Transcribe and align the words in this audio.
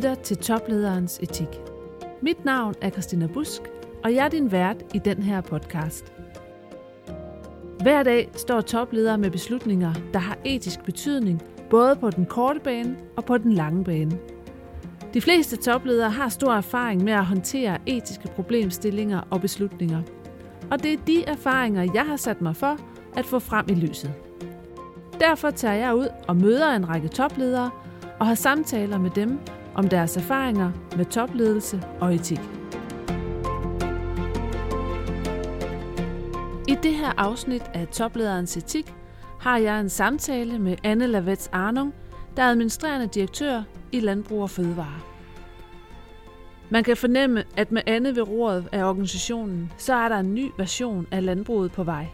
Lytter 0.00 0.14
til 0.14 0.36
Toplederens 0.36 1.18
Etik. 1.22 1.48
Mit 2.22 2.44
navn 2.44 2.74
er 2.80 2.90
Christina 2.90 3.26
Busk, 3.26 3.62
og 4.04 4.14
jeg 4.14 4.24
er 4.24 4.28
din 4.28 4.52
vært 4.52 4.76
i 4.94 4.98
den 4.98 5.22
her 5.22 5.40
podcast. 5.40 6.12
Hver 7.82 8.02
dag 8.02 8.30
står 8.36 8.60
topledere 8.60 9.18
med 9.18 9.30
beslutninger, 9.30 9.94
der 10.12 10.18
har 10.18 10.38
etisk 10.44 10.84
betydning, 10.84 11.42
både 11.70 11.96
på 11.96 12.10
den 12.10 12.26
korte 12.26 12.60
bane 12.60 12.96
og 13.16 13.24
på 13.24 13.38
den 13.38 13.52
lange 13.52 13.84
bane. 13.84 14.18
De 15.14 15.20
fleste 15.20 15.56
topledere 15.56 16.10
har 16.10 16.28
stor 16.28 16.52
erfaring 16.52 17.04
med 17.04 17.12
at 17.12 17.26
håndtere 17.26 17.78
etiske 17.86 18.28
problemstillinger 18.28 19.20
og 19.30 19.40
beslutninger. 19.40 20.02
Og 20.70 20.82
det 20.82 20.92
er 20.92 21.04
de 21.06 21.24
erfaringer, 21.24 21.90
jeg 21.94 22.06
har 22.06 22.16
sat 22.16 22.40
mig 22.40 22.56
for 22.56 22.76
at 23.16 23.24
få 23.24 23.38
frem 23.38 23.66
i 23.68 23.74
lyset. 23.74 24.12
Derfor 25.20 25.50
tager 25.50 25.74
jeg 25.74 25.94
ud 25.94 26.08
og 26.28 26.36
møder 26.36 26.70
en 26.70 26.88
række 26.88 27.08
topledere 27.08 27.70
og 28.18 28.26
har 28.26 28.34
samtaler 28.34 28.98
med 28.98 29.10
dem 29.10 29.38
om 29.80 29.88
deres 29.88 30.16
erfaringer 30.16 30.72
med 30.96 31.04
topledelse 31.04 31.82
og 32.00 32.14
etik. 32.14 32.40
I 36.68 36.76
det 36.82 36.94
her 36.94 37.12
afsnit 37.16 37.62
af 37.74 37.88
Toplederens 37.88 38.56
Etik 38.56 38.94
har 39.40 39.58
jeg 39.58 39.80
en 39.80 39.88
samtale 39.88 40.58
med 40.58 40.76
Anne 40.84 41.06
Lavets 41.06 41.48
Arnung, 41.52 41.94
der 42.36 42.42
er 42.42 42.50
administrerende 42.50 43.06
direktør 43.06 43.62
i 43.92 44.00
Landbrug 44.00 44.42
og 44.42 44.50
Fødevare. 44.50 45.00
Man 46.70 46.84
kan 46.84 46.96
fornemme, 46.96 47.44
at 47.56 47.72
med 47.72 47.82
Anne 47.86 48.16
ved 48.16 48.28
roret 48.28 48.68
af 48.72 48.84
organisationen, 48.84 49.72
så 49.78 49.94
er 49.94 50.08
der 50.08 50.16
en 50.16 50.34
ny 50.34 50.50
version 50.58 51.06
af 51.10 51.24
landbruget 51.24 51.72
på 51.72 51.82
vej. 51.82 52.06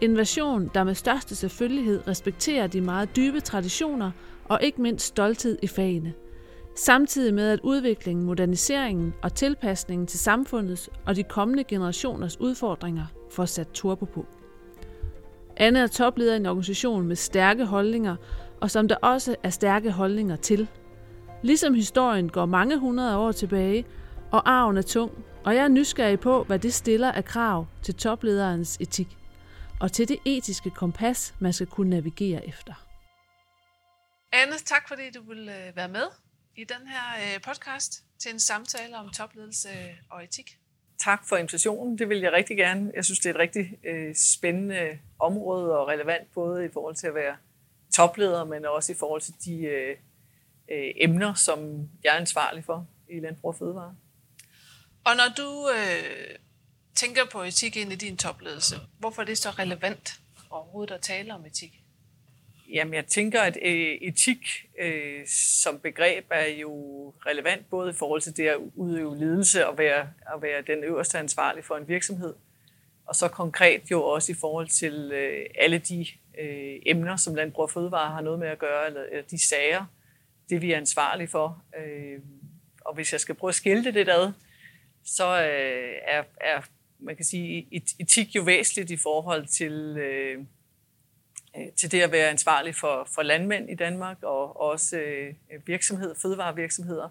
En 0.00 0.16
version, 0.16 0.70
der 0.74 0.84
med 0.84 0.94
største 0.94 1.36
selvfølgelighed 1.36 2.08
respekterer 2.08 2.66
de 2.66 2.80
meget 2.80 3.16
dybe 3.16 3.40
traditioner 3.40 4.10
og 4.44 4.58
ikke 4.62 4.82
mindst 4.82 5.06
stolthed 5.06 5.58
i 5.62 5.66
fagene. 5.66 6.12
Samtidig 6.76 7.34
med 7.34 7.50
at 7.50 7.60
udviklingen, 7.62 8.26
moderniseringen 8.26 9.14
og 9.22 9.34
tilpasningen 9.34 10.06
til 10.06 10.18
samfundets 10.18 10.90
og 11.06 11.16
de 11.16 11.22
kommende 11.22 11.64
generationers 11.64 12.40
udfordringer 12.40 13.06
får 13.30 13.44
sat 13.44 13.68
turbo 13.74 14.04
på. 14.04 14.26
Anne 15.56 15.78
er 15.78 15.86
topleder 15.86 16.34
i 16.34 16.36
en 16.36 16.46
organisation 16.46 17.06
med 17.06 17.16
stærke 17.16 17.66
holdninger, 17.66 18.16
og 18.60 18.70
som 18.70 18.88
der 18.88 18.96
også 18.96 19.36
er 19.42 19.50
stærke 19.50 19.90
holdninger 19.90 20.36
til. 20.36 20.68
Ligesom 21.42 21.74
historien 21.74 22.28
går 22.28 22.46
mange 22.46 22.78
hundrede 22.78 23.16
år 23.16 23.32
tilbage, 23.32 23.84
og 24.32 24.50
arven 24.50 24.76
er 24.76 24.82
tung, 24.82 25.24
og 25.44 25.54
jeg 25.54 25.64
er 25.64 25.68
nysgerrig 25.68 26.20
på, 26.20 26.42
hvad 26.42 26.58
det 26.58 26.74
stiller 26.74 27.12
af 27.12 27.24
krav 27.24 27.66
til 27.82 27.94
toplederens 27.94 28.76
etik, 28.80 29.18
og 29.80 29.92
til 29.92 30.08
det 30.08 30.18
etiske 30.24 30.70
kompas, 30.70 31.34
man 31.38 31.52
skal 31.52 31.66
kunne 31.66 31.90
navigere 31.90 32.48
efter. 32.48 32.74
Anne, 34.32 34.54
tak 34.64 34.88
fordi 34.88 35.02
du 35.14 35.22
vil 35.28 35.48
øh, 35.48 35.76
være 35.76 35.88
med 35.88 36.29
i 36.56 36.64
den 36.64 36.86
her 36.86 37.34
øh, 37.34 37.40
podcast 37.40 38.04
til 38.18 38.32
en 38.32 38.40
samtale 38.40 38.96
om 38.96 39.10
topledelse 39.10 39.68
og 40.10 40.24
etik. 40.24 40.58
Tak 40.98 41.28
for 41.28 41.36
invitationen. 41.36 41.98
Det 41.98 42.08
vil 42.08 42.18
jeg 42.18 42.32
rigtig 42.32 42.56
gerne. 42.56 42.92
Jeg 42.94 43.04
synes, 43.04 43.18
det 43.18 43.26
er 43.26 43.34
et 43.34 43.40
rigtig 43.40 43.78
øh, 43.84 44.14
spændende 44.14 44.98
område 45.18 45.78
og 45.78 45.88
relevant, 45.88 46.32
både 46.34 46.66
i 46.66 46.68
forhold 46.72 46.94
til 46.94 47.06
at 47.06 47.14
være 47.14 47.36
topleder, 47.94 48.44
men 48.44 48.64
også 48.64 48.92
i 48.92 48.96
forhold 48.98 49.20
til 49.20 49.34
de 49.44 49.62
øh, 49.62 49.96
øh, 50.70 50.92
emner, 50.96 51.34
som 51.34 51.88
jeg 52.04 52.14
er 52.14 52.18
ansvarlig 52.20 52.64
for 52.64 52.86
i 53.08 53.20
Landbrug 53.20 53.48
og 53.48 53.58
Fødevare. 53.58 53.96
Og 55.04 55.16
når 55.16 55.34
du 55.36 55.70
øh, 55.70 56.36
tænker 56.94 57.24
på 57.32 57.42
etik 57.42 57.76
ind 57.76 57.92
i 57.92 57.96
din 57.96 58.16
topledelse, 58.16 58.76
hvorfor 58.98 59.22
er 59.22 59.26
det 59.26 59.38
så 59.38 59.50
relevant 59.50 60.20
overhovedet 60.50 60.94
at 60.94 61.00
tale 61.00 61.34
om 61.34 61.46
etik? 61.46 61.79
Jamen, 62.72 62.94
jeg 62.94 63.06
tænker, 63.06 63.40
at 63.40 63.58
øh, 63.62 63.98
etik 64.00 64.38
øh, 64.80 65.26
som 65.26 65.78
begreb 65.78 66.24
er 66.30 66.46
jo 66.46 66.74
relevant 67.26 67.70
både 67.70 67.90
i 67.90 67.94
forhold 67.94 68.20
til 68.20 68.36
det 68.36 68.46
at 68.46 68.56
udøve 68.74 69.18
ledelse 69.18 69.66
og 69.66 69.78
være, 69.78 70.08
at 70.34 70.42
være 70.42 70.62
den 70.62 70.84
øverste 70.84 71.18
ansvarlige 71.18 71.64
for 71.64 71.76
en 71.76 71.88
virksomhed, 71.88 72.34
og 73.06 73.14
så 73.14 73.28
konkret 73.28 73.90
jo 73.90 74.02
også 74.02 74.32
i 74.32 74.34
forhold 74.40 74.68
til 74.68 75.10
øh, 75.12 75.46
alle 75.54 75.78
de 75.78 76.06
øh, 76.40 76.80
emner, 76.86 77.16
som 77.16 77.34
Landbrug 77.34 77.62
og 77.62 77.70
Fødevare 77.70 78.10
har 78.10 78.20
noget 78.20 78.38
med 78.38 78.48
at 78.48 78.58
gøre, 78.58 78.86
eller, 78.86 79.02
eller 79.02 79.22
de 79.30 79.48
sager, 79.48 79.84
det 80.50 80.62
vi 80.62 80.72
er 80.72 80.76
ansvarlige 80.76 81.28
for. 81.28 81.64
Øh, 81.78 82.18
og 82.84 82.94
hvis 82.94 83.12
jeg 83.12 83.20
skal 83.20 83.34
prøve 83.34 83.48
at 83.48 83.54
skille 83.54 83.84
det 83.84 83.94
lidt 83.94 84.08
ad, 84.08 84.32
så 85.04 85.42
øh, 85.42 85.94
er, 86.06 86.24
er, 86.40 86.60
man 86.98 87.16
kan 87.16 87.24
sige, 87.24 87.82
etik 87.98 88.36
jo 88.36 88.42
væsentligt 88.42 88.90
i 88.90 88.96
forhold 88.96 89.46
til... 89.46 89.72
Øh, 89.98 90.44
Øh, 91.56 91.72
til 91.76 91.92
det 91.92 92.00
at 92.00 92.12
være 92.12 92.28
ansvarlig 92.28 92.74
for, 92.74 93.08
for 93.14 93.22
landmænd 93.22 93.70
i 93.70 93.74
Danmark 93.74 94.22
og 94.22 94.60
også 94.60 94.98
øh, 94.98 95.34
virksomheder, 95.66 96.14
fødevarevirksomheder. 96.22 97.08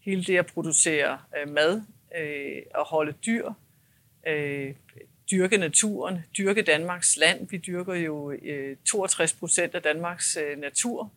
Hele 0.00 0.24
det 0.24 0.38
at 0.38 0.46
producere 0.46 1.18
øh, 1.38 1.48
mad 1.48 1.82
øh, 2.18 2.62
og 2.74 2.86
holde 2.86 3.12
dyr, 3.12 3.52
øh, 4.26 4.74
dyrke 5.30 5.56
naturen, 5.56 6.18
dyrke 6.38 6.62
Danmarks 6.62 7.16
land. 7.16 7.48
Vi 7.48 7.56
dyrker 7.56 7.94
jo 7.94 8.32
øh, 8.32 8.76
62 8.84 9.32
procent 9.32 9.74
af 9.74 9.82
Danmarks 9.82 10.36
øh, 10.36 10.58
natur. 10.58 11.12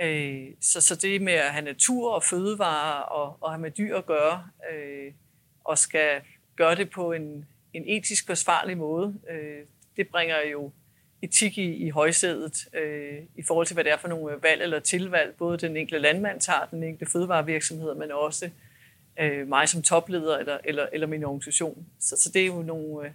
Øh, 0.00 0.46
så, 0.60 0.80
så 0.80 0.96
det 0.96 1.22
med 1.22 1.32
at 1.32 1.52
have 1.52 1.64
natur 1.64 2.10
og 2.12 2.22
fødevarer 2.22 3.00
og, 3.00 3.36
og 3.40 3.50
have 3.50 3.60
med 3.60 3.70
dyr 3.70 3.96
at 3.96 4.06
gøre, 4.06 4.48
øh, 4.72 5.12
og 5.64 5.78
skal 5.78 6.20
gøre 6.56 6.74
det 6.74 6.90
på 6.90 7.12
en, 7.12 7.44
en 7.72 7.88
etisk 7.88 8.26
forsvarlig 8.26 8.78
måde, 8.78 9.20
øh, 9.30 9.60
det 9.96 10.08
bringer 10.08 10.36
jo 10.52 10.72
etik 11.24 11.58
i, 11.58 11.74
i 11.74 11.90
højsædet 11.90 12.68
øh, 12.74 13.18
i 13.36 13.42
forhold 13.42 13.66
til, 13.66 13.74
hvad 13.74 13.84
det 13.84 13.92
er 13.92 13.96
for 13.96 14.08
nogle 14.08 14.34
øh, 14.34 14.42
valg 14.42 14.62
eller 14.62 14.80
tilvalg, 14.80 15.34
både 15.38 15.58
den 15.58 15.76
enkelte 15.76 16.02
landmand 16.02 16.40
tager, 16.40 16.66
den 16.70 16.82
enkelte 16.82 17.12
fødevarevirksomhed, 17.12 17.94
men 17.94 18.12
også 18.12 18.50
øh, 19.20 19.48
mig 19.48 19.68
som 19.68 19.82
topleder 19.82 20.38
eller, 20.38 20.58
eller, 20.64 20.86
eller 20.92 21.06
min 21.06 21.24
organisation. 21.24 21.86
Så, 22.00 22.16
så 22.16 22.30
det 22.34 22.42
er 22.42 22.46
jo 22.46 22.62
nogle... 22.62 23.06
Øh, 23.06 23.12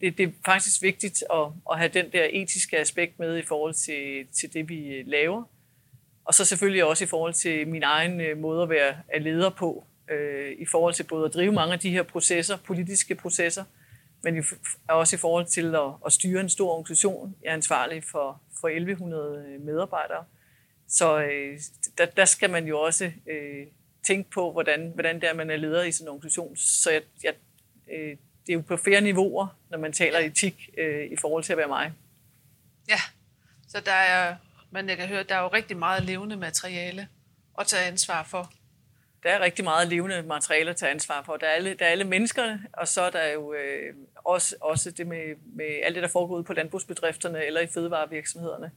det, 0.00 0.18
det 0.18 0.28
er 0.28 0.32
faktisk 0.44 0.82
vigtigt 0.82 1.24
at, 1.32 1.46
at 1.72 1.78
have 1.78 1.90
den 1.94 2.12
der 2.12 2.26
etiske 2.30 2.78
aspekt 2.78 3.18
med 3.18 3.38
i 3.38 3.42
forhold 3.42 3.74
til, 3.74 4.26
til 4.32 4.52
det, 4.52 4.68
vi 4.68 4.88
øh, 4.88 5.06
laver. 5.06 5.42
Og 6.24 6.34
så 6.34 6.44
selvfølgelig 6.44 6.84
også 6.84 7.04
i 7.04 7.06
forhold 7.06 7.34
til 7.34 7.68
min 7.68 7.82
egen 7.82 8.20
øh, 8.20 8.38
måde 8.38 8.62
at 8.62 8.70
være 8.70 8.94
leder 9.20 9.50
på, 9.50 9.84
øh, 10.10 10.52
i 10.58 10.64
forhold 10.64 10.94
til 10.94 11.02
både 11.04 11.24
at 11.26 11.34
drive 11.34 11.52
mange 11.52 11.72
af 11.72 11.78
de 11.78 11.90
her 11.90 12.02
processer, 12.02 12.56
politiske 12.56 13.14
processer, 13.14 13.64
men 14.22 14.44
også 14.88 15.16
i 15.16 15.18
forhold 15.18 15.46
til 15.46 15.74
at, 15.74 15.90
at 16.06 16.12
styre 16.12 16.40
en 16.40 16.48
stor 16.48 16.72
organisation. 16.72 17.36
Jeg 17.42 17.50
er 17.50 17.54
ansvarlig 17.54 18.04
for, 18.04 18.40
for 18.60 18.68
1100 18.68 19.44
øh, 19.48 19.60
medarbejdere. 19.60 20.24
Så 20.88 21.20
øh, 21.22 21.58
der, 21.98 22.06
der 22.06 22.24
skal 22.24 22.50
man 22.50 22.66
jo 22.66 22.80
også 22.80 23.04
øh, 23.04 23.66
tænke 24.06 24.30
på, 24.30 24.52
hvordan, 24.52 24.90
hvordan 24.94 25.20
det 25.20 25.28
er, 25.28 25.34
man 25.34 25.50
er 25.50 25.56
leder 25.56 25.82
i 25.82 25.92
sådan 25.92 26.04
en 26.04 26.08
organisation. 26.08 26.56
Så 26.56 26.90
jeg, 26.90 27.02
jeg, 27.24 27.34
øh, 27.92 28.16
det 28.46 28.52
er 28.52 28.54
jo 28.54 28.60
på 28.60 28.76
flere 28.76 29.00
niveauer, 29.00 29.46
når 29.70 29.78
man 29.78 29.92
taler 29.92 30.18
etik 30.18 30.70
øh, 30.78 31.04
i 31.12 31.16
forhold 31.20 31.44
til 31.44 31.52
at 31.52 31.58
være 31.58 31.68
mig. 31.68 31.92
Ja, 32.88 33.00
så 33.68 33.80
der 33.80 33.92
er, 33.92 34.36
men 34.70 34.88
jeg 34.88 34.96
kan 34.96 35.08
høre, 35.08 35.22
der 35.22 35.34
er 35.34 35.42
jo 35.42 35.48
rigtig 35.48 35.76
meget 35.76 36.02
levende 36.02 36.36
materiale 36.36 37.08
at 37.58 37.66
tage 37.66 37.86
ansvar 37.86 38.22
for 38.22 38.52
der 39.22 39.30
er 39.30 39.40
rigtig 39.40 39.64
meget 39.64 39.88
levende 39.88 40.22
materiale 40.22 40.70
at 40.70 40.76
tage 40.76 40.90
ansvar 40.90 41.22
for. 41.22 41.36
Der 41.36 41.46
er 41.46 41.50
alle, 41.50 41.74
der 41.74 41.84
er 41.84 41.90
alle 41.90 42.04
menneskerne, 42.04 42.66
og 42.72 42.88
så 42.88 43.00
er 43.00 43.10
der 43.10 43.32
jo 43.32 43.52
øh, 43.52 43.94
også, 44.14 44.56
også 44.60 44.90
det 44.90 45.06
med, 45.06 45.34
med 45.54 45.66
alt 45.82 45.94
det, 45.94 46.02
der 46.02 46.08
foregår 46.08 46.34
ude 46.34 46.44
på 46.44 46.52
landbrugsbedrifterne 46.52 47.44
eller 47.44 47.60
i 47.60 47.66
fødevarevirksomhederne. 47.66 48.70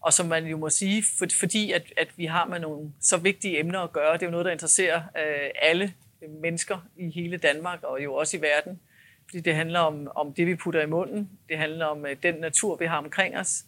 Og 0.00 0.12
som 0.12 0.26
man 0.26 0.46
jo 0.46 0.56
må 0.56 0.70
sige, 0.70 1.04
for, 1.18 1.26
fordi 1.38 1.72
at, 1.72 1.92
at 1.96 2.08
vi 2.16 2.26
har 2.26 2.46
med 2.46 2.60
nogle 2.60 2.92
så 3.00 3.16
vigtige 3.16 3.58
emner 3.58 3.80
at 3.80 3.92
gøre, 3.92 4.12
det 4.12 4.22
er 4.22 4.26
jo 4.26 4.30
noget, 4.30 4.46
der 4.46 4.52
interesserer 4.52 4.96
øh, 4.96 5.50
alle 5.62 5.94
mennesker 6.40 6.86
i 6.96 7.10
hele 7.10 7.36
Danmark 7.36 7.82
og 7.82 8.04
jo 8.04 8.14
også 8.14 8.36
i 8.36 8.40
verden. 8.40 8.80
Fordi 9.26 9.40
det 9.40 9.54
handler 9.54 9.80
om, 9.80 10.08
om 10.14 10.32
det, 10.32 10.46
vi 10.46 10.54
putter 10.54 10.82
i 10.82 10.86
munden. 10.86 11.30
Det 11.48 11.58
handler 11.58 11.86
om 11.86 12.06
øh, 12.06 12.16
den 12.22 12.34
natur, 12.34 12.76
vi 12.76 12.86
har 12.86 12.98
omkring 12.98 13.36
os. 13.36 13.64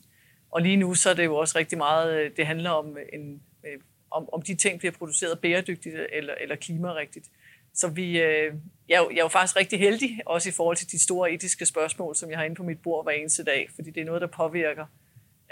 Og 0.50 0.62
lige 0.62 0.76
nu 0.76 0.94
så 0.94 1.10
er 1.10 1.14
det 1.14 1.24
jo 1.24 1.36
også 1.36 1.58
rigtig 1.58 1.78
meget, 1.78 2.20
øh, 2.20 2.30
det 2.36 2.46
handler 2.46 2.70
om 2.70 2.98
øh, 2.98 3.06
en 3.12 3.42
øh, 3.64 3.80
om, 4.10 4.28
om 4.32 4.42
de 4.42 4.54
ting 4.54 4.78
bliver 4.78 4.92
produceret 4.92 5.40
bæredygtigt 5.40 5.94
eller, 6.12 6.34
eller 6.40 6.56
klimarigtigt. 6.56 7.26
Så 7.74 7.88
vi, 7.88 8.20
øh, 8.20 8.54
jeg, 8.88 8.94
er 8.94 8.98
jo, 8.98 9.10
jeg 9.10 9.18
er 9.18 9.22
jo 9.22 9.28
faktisk 9.28 9.56
rigtig 9.56 9.78
heldig, 9.78 10.20
også 10.26 10.48
i 10.48 10.52
forhold 10.52 10.76
til 10.76 10.90
de 10.90 11.02
store 11.02 11.32
etiske 11.32 11.66
spørgsmål, 11.66 12.16
som 12.16 12.30
jeg 12.30 12.38
har 12.38 12.44
inde 12.44 12.56
på 12.56 12.62
mit 12.62 12.82
bord 12.82 13.04
hver 13.04 13.12
eneste 13.12 13.44
dag, 13.44 13.68
fordi 13.74 13.90
det 13.90 14.00
er 14.00 14.04
noget, 14.04 14.20
der 14.20 14.26
påvirker 14.26 14.86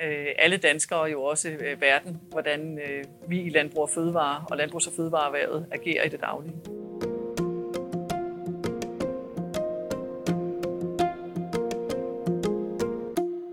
øh, 0.03 0.27
alle 0.39 0.57
danskere 0.57 1.01
og 1.01 1.13
jo 1.13 1.23
også 1.23 1.49
øh, 1.49 1.81
verden, 1.81 2.21
hvordan 2.31 2.79
øh, 2.79 3.05
vi 3.29 3.43
i 3.43 3.49
Landbrug 3.49 3.83
og 3.83 3.91
Fødevare 3.91 4.45
og 4.51 4.57
Landbrugs- 4.57 4.87
og 4.87 4.93
Fødevareerhvervet 4.97 5.67
agerer 5.73 6.05
i 6.05 6.09
det 6.09 6.21
daglige. 6.21 6.55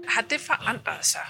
Har 0.08 0.22
det 0.30 0.40
forandret 0.40 1.06
sig? 1.06 1.26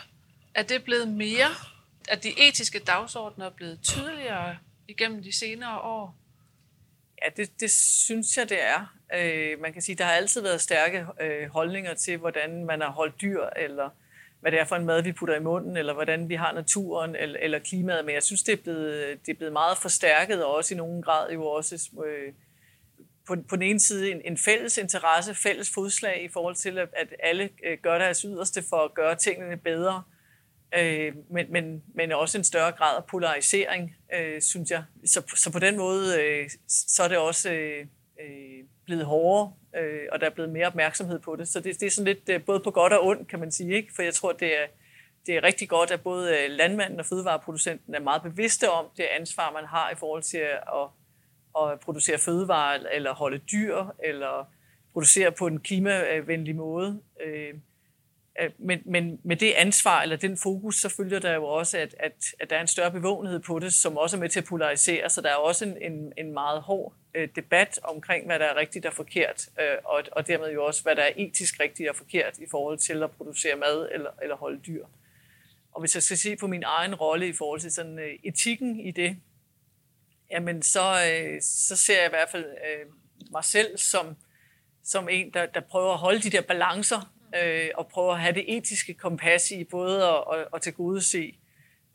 Er 0.55 0.63
det 0.63 0.83
blevet 0.83 1.07
mere 1.07 1.70
at 2.09 2.23
de 2.23 2.47
etiske 2.47 2.79
dagsordener 2.79 3.45
er 3.45 3.49
blevet 3.49 3.79
tydeligere 3.83 4.57
igennem 4.87 5.23
de 5.23 5.37
senere 5.37 5.79
år? 5.79 6.15
Ja, 7.23 7.29
det, 7.37 7.59
det 7.59 7.71
synes 7.71 8.37
jeg, 8.37 8.49
det 8.49 8.63
er. 8.63 8.95
Øh, 9.13 9.61
man 9.61 9.73
kan 9.73 9.81
sige, 9.81 9.95
der 9.95 10.03
har 10.03 10.11
altid 10.11 10.41
været 10.41 10.61
stærke 10.61 11.05
øh, 11.21 11.49
holdninger 11.49 11.93
til, 11.93 12.17
hvordan 12.17 12.65
man 12.65 12.81
har 12.81 12.89
holdt 12.89 13.21
dyr, 13.21 13.45
eller 13.55 13.89
hvad 14.39 14.51
det 14.51 14.59
er 14.59 14.65
for 14.65 14.75
en 14.75 14.85
mad, 14.85 15.03
vi 15.03 15.11
putter 15.11 15.35
i 15.35 15.39
munden, 15.39 15.77
eller 15.77 15.93
hvordan 15.93 16.29
vi 16.29 16.35
har 16.35 16.53
naturen, 16.53 17.15
eller, 17.15 17.39
eller 17.39 17.59
klimaet. 17.59 18.05
Men 18.05 18.15
jeg 18.15 18.23
synes, 18.23 18.43
det 18.43 18.53
er, 18.53 18.63
blevet, 18.63 19.19
det 19.25 19.31
er 19.31 19.37
blevet 19.37 19.53
meget 19.53 19.77
forstærket, 19.77 20.45
og 20.45 20.55
også 20.55 20.73
i 20.73 20.77
nogen 20.77 21.01
grad 21.01 21.31
jo 21.31 21.45
også 21.45 21.89
øh, 22.05 22.33
på, 23.27 23.35
på 23.49 23.55
den 23.55 23.63
ene 23.63 23.79
side 23.79 24.11
en, 24.11 24.21
en 24.25 24.37
fælles 24.37 24.77
interesse, 24.77 25.35
fælles 25.35 25.71
fodslag 25.73 26.23
i 26.23 26.27
forhold 26.27 26.55
til, 26.55 26.77
at, 26.77 26.89
at 26.97 27.07
alle 27.23 27.49
øh, 27.65 27.77
gør 27.81 27.97
deres 27.97 28.21
yderste 28.21 28.63
for 28.69 28.77
at 28.77 28.93
gøre 28.93 29.15
tingene 29.15 29.57
bedre, 29.57 30.03
øh, 30.07 30.20
øh, 30.77 31.13
men, 31.29 31.51
men, 31.51 31.83
men 31.95 32.11
også 32.11 32.37
en 32.37 32.43
større 32.43 32.71
grad 32.71 32.97
af 32.97 33.05
polarisering, 33.05 33.95
øh, 34.13 34.41
synes 34.41 34.71
jeg. 34.71 34.83
Så, 35.05 35.21
så 35.35 35.51
på 35.51 35.59
den 35.59 35.77
måde, 35.77 36.21
øh, 36.21 36.49
så 36.67 37.03
er 37.03 37.07
det 37.07 37.17
også 37.17 37.51
øh, 37.51 37.85
øh, 38.21 38.65
blevet 38.85 39.05
hårdere, 39.05 39.53
øh, 39.75 40.07
og 40.11 40.19
der 40.19 40.25
er 40.25 40.29
blevet 40.29 40.51
mere 40.51 40.67
opmærksomhed 40.67 41.19
på 41.19 41.35
det. 41.35 41.47
Så 41.47 41.59
det, 41.59 41.79
det 41.79 41.85
er 41.85 41.91
sådan 41.91 42.13
lidt 42.13 42.29
øh, 42.29 42.45
både 42.45 42.59
på 42.59 42.71
godt 42.71 42.93
og 42.93 43.05
ondt, 43.05 43.27
kan 43.27 43.39
man 43.39 43.51
sige. 43.51 43.75
Ikke? 43.75 43.93
For 43.95 44.01
jeg 44.01 44.13
tror, 44.13 44.31
det 44.31 44.61
er, 44.61 44.65
det 45.25 45.35
er 45.35 45.43
rigtig 45.43 45.69
godt, 45.69 45.91
at 45.91 46.01
både 46.01 46.37
øh, 46.37 46.49
landmanden 46.49 46.99
og 46.99 47.05
fødevareproducenten 47.05 47.95
er 47.95 47.99
meget 47.99 48.21
bevidste 48.21 48.71
om 48.71 48.85
det 48.97 49.03
ansvar, 49.19 49.51
man 49.51 49.65
har 49.65 49.91
i 49.91 49.95
forhold 49.95 50.23
til 50.23 50.37
at, 50.37 50.87
at 51.61 51.79
producere 51.79 52.17
fødevarer, 52.17 52.79
eller 52.91 53.13
holde 53.13 53.37
dyr, 53.37 53.85
eller 54.03 54.49
producere 54.93 55.31
på 55.31 55.47
en 55.47 55.59
klimavenlig 55.59 56.55
måde. 56.55 57.01
Øh, 57.25 57.53
men, 58.57 58.81
men 58.85 59.19
med 59.23 59.35
det 59.35 59.51
ansvar, 59.51 60.01
eller 60.01 60.15
den 60.15 60.37
fokus, 60.37 60.75
så 60.75 60.89
følger 60.89 61.19
der 61.19 61.33
jo 61.33 61.45
også, 61.45 61.77
at, 61.77 61.95
at, 61.99 62.13
at 62.39 62.49
der 62.49 62.55
er 62.55 62.61
en 62.61 62.67
større 62.67 62.91
bevågenhed 62.91 63.39
på 63.39 63.59
det, 63.59 63.73
som 63.73 63.97
også 63.97 64.17
er 64.17 64.19
med 64.19 64.29
til 64.29 64.39
at 64.39 64.45
polarisere. 64.45 65.09
Så 65.09 65.21
der 65.21 65.29
er 65.29 65.35
også 65.35 65.65
en, 65.65 65.77
en, 65.91 66.13
en 66.17 66.33
meget 66.33 66.61
hård 66.61 66.93
øh, 67.13 67.29
debat 67.35 67.79
omkring, 67.83 68.25
hvad 68.25 68.39
der 68.39 68.45
er 68.45 68.55
rigtigt 68.55 68.85
og 68.85 68.93
forkert, 68.93 69.49
øh, 69.59 69.77
og, 69.85 70.03
og 70.11 70.27
dermed 70.27 70.51
jo 70.51 70.65
også, 70.65 70.83
hvad 70.83 70.95
der 70.95 71.03
er 71.03 71.11
etisk 71.15 71.59
rigtigt 71.59 71.89
og 71.89 71.95
forkert 71.95 72.37
i 72.37 72.45
forhold 72.51 72.77
til 72.77 73.03
at 73.03 73.11
producere 73.11 73.55
mad 73.55 73.89
eller, 73.91 74.09
eller 74.21 74.35
holde 74.35 74.59
dyr. 74.59 74.85
Og 75.71 75.79
hvis 75.79 75.95
jeg 75.95 76.03
skal 76.03 76.17
se 76.17 76.35
på 76.35 76.47
min 76.47 76.63
egen 76.63 76.95
rolle 76.95 77.27
i 77.27 77.33
forhold 77.33 77.59
til 77.59 77.71
sådan, 77.71 77.99
øh, 77.99 78.13
etikken 78.23 78.79
i 78.79 78.91
det, 78.91 79.17
jamen 80.31 80.61
så, 80.63 80.81
øh, 80.81 81.41
så 81.41 81.75
ser 81.75 81.97
jeg 81.97 82.05
i 82.05 82.09
hvert 82.09 82.29
fald 82.29 82.45
øh, 82.45 82.85
mig 83.31 83.43
selv 83.43 83.77
som, 83.77 84.15
som 84.83 85.09
en, 85.09 85.33
der, 85.33 85.45
der 85.45 85.59
prøver 85.59 85.93
at 85.93 85.99
holde 85.99 86.21
de 86.21 86.29
der 86.29 86.41
balancer 86.41 87.11
øh, 87.43 87.69
og 87.75 87.87
prøver 87.87 88.13
at 88.13 88.19
have 88.19 88.33
det 88.33 88.57
etiske 88.57 88.93
kompas 88.93 89.51
i 89.51 89.63
både 89.63 90.03
at, 90.03 90.23
at, 90.33 90.47
at 90.53 90.61
tilgodese, 90.61 91.35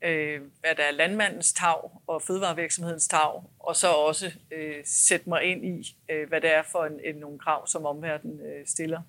øh, 0.04 0.40
hvad 0.60 0.74
der 0.76 0.82
er 0.82 0.90
landmandens 0.90 1.52
tag 1.52 1.90
og 2.06 2.22
fødevarevirksomhedens 2.22 3.08
tag, 3.08 3.42
og 3.58 3.76
så 3.76 3.88
også 3.88 4.32
øh, 4.50 4.76
sætte 4.84 5.28
mig 5.28 5.42
ind 5.42 5.64
i, 5.64 5.96
øh, 6.10 6.28
hvad 6.28 6.40
det 6.40 6.54
er 6.54 6.62
for 6.62 6.84
en, 6.84 7.00
en, 7.04 7.14
nogle 7.14 7.38
krav, 7.38 7.66
som 7.66 7.86
omverdenen 7.86 8.40
øh, 8.40 8.66
stiller 8.66 9.02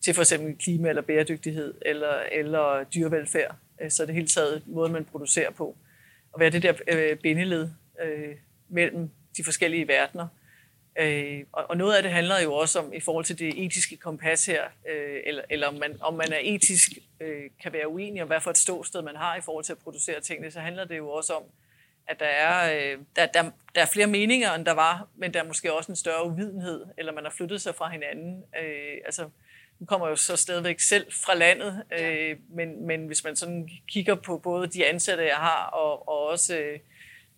til 0.00 0.14
for 0.14 0.22
eksempel 0.22 0.56
klima 0.58 0.88
eller 0.88 1.02
bæredygtighed 1.02 1.74
eller, 1.82 2.22
eller 2.32 2.84
dyrevelfærd. 2.84 3.56
Øh, 3.80 3.90
så 3.90 4.06
det 4.06 4.14
hele 4.14 4.26
taget 4.26 4.62
måde, 4.66 4.92
man 4.92 5.04
producerer 5.04 5.50
på. 5.50 5.76
Og 6.32 6.40
være 6.40 6.50
det 6.50 6.62
der 6.62 6.74
øh, 6.88 7.16
bindeled 7.16 7.70
øh, 8.02 8.36
mellem 8.68 9.10
de 9.36 9.44
forskellige 9.44 9.88
verdener. 9.88 10.28
Øh, 10.98 11.44
og, 11.52 11.64
og 11.70 11.76
noget 11.76 11.96
af 11.96 12.02
det 12.02 12.12
handler 12.12 12.40
jo 12.40 12.54
også 12.54 12.78
om, 12.78 12.92
i 12.92 13.00
forhold 13.00 13.24
til 13.24 13.38
det 13.38 13.64
etiske 13.64 13.96
kompas 13.96 14.46
her, 14.46 14.64
øh, 14.88 15.20
eller, 15.24 15.42
eller 15.50 15.66
om, 15.66 15.74
man, 15.74 15.96
om 16.00 16.14
man 16.14 16.32
er 16.32 16.38
etisk, 16.42 16.90
øh, 17.20 17.50
kan 17.62 17.72
være 17.72 17.88
uenig 17.88 18.22
om, 18.22 18.28
hvad 18.28 18.40
for 18.40 18.50
et 18.50 18.58
ståsted 18.58 19.02
man 19.02 19.16
har 19.16 19.36
i 19.36 19.40
forhold 19.40 19.64
til 19.64 19.72
at 19.72 19.78
producere 19.78 20.20
tingene, 20.20 20.50
så 20.50 20.60
handler 20.60 20.84
det 20.84 20.96
jo 20.96 21.10
også 21.10 21.32
om, 21.32 21.42
at 22.06 22.20
der 22.20 22.26
er, 22.26 22.74
øh, 22.74 22.98
der, 23.16 23.26
der, 23.26 23.50
der 23.74 23.82
er 23.82 23.86
flere 23.86 24.06
meninger, 24.06 24.54
end 24.54 24.66
der 24.66 24.72
var, 24.72 25.08
men 25.16 25.34
der 25.34 25.40
er 25.40 25.46
måske 25.46 25.72
også 25.72 25.92
en 25.92 25.96
større 25.96 26.26
uvidenhed, 26.26 26.86
eller 26.98 27.12
man 27.12 27.24
har 27.24 27.30
flyttet 27.30 27.62
sig 27.62 27.74
fra 27.74 27.88
hinanden. 27.88 28.44
Øh, 28.62 28.98
altså, 29.04 29.28
nu 29.78 29.86
kommer 29.86 30.06
jeg 30.06 30.10
jo 30.10 30.16
så 30.16 30.36
stadigvæk 30.36 30.80
selv 30.80 31.12
fra 31.12 31.34
landet, 31.34 31.82
øh, 32.00 32.36
men, 32.48 32.86
men 32.86 33.06
hvis 33.06 33.24
man 33.24 33.36
sådan 33.36 33.68
kigger 33.88 34.14
på 34.14 34.38
både 34.38 34.66
de 34.66 34.86
ansatte, 34.86 35.24
jeg 35.24 35.36
har, 35.36 35.64
og, 35.64 36.08
og 36.08 36.26
også... 36.26 36.58
Øh, 36.58 36.78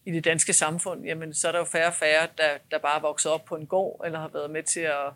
i 0.05 0.13
det 0.13 0.25
danske 0.25 0.53
samfund, 0.53 1.05
jamen 1.05 1.35
så 1.35 1.49
er 1.49 1.53
der 1.53 1.59
jo 1.59 1.65
færre 1.65 1.87
og 1.87 1.95
færre, 1.95 2.29
der, 2.39 2.59
der 2.71 2.79
bare 2.79 2.97
er 2.97 3.03
vokset 3.03 3.33
op 3.33 3.45
på 3.45 3.57
en 3.57 3.67
gård, 3.67 4.07
eller 4.07 4.21
har 4.21 4.29
været 4.29 4.51
med 4.51 4.63
til 4.63 4.81
at 4.81 5.13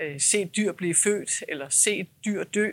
øh, 0.00 0.20
se 0.20 0.42
et 0.42 0.56
dyr 0.56 0.72
blive 0.72 0.94
født, 0.94 1.44
eller 1.48 1.68
se 1.68 1.96
et 1.96 2.08
dyr 2.24 2.44
dø, 2.44 2.68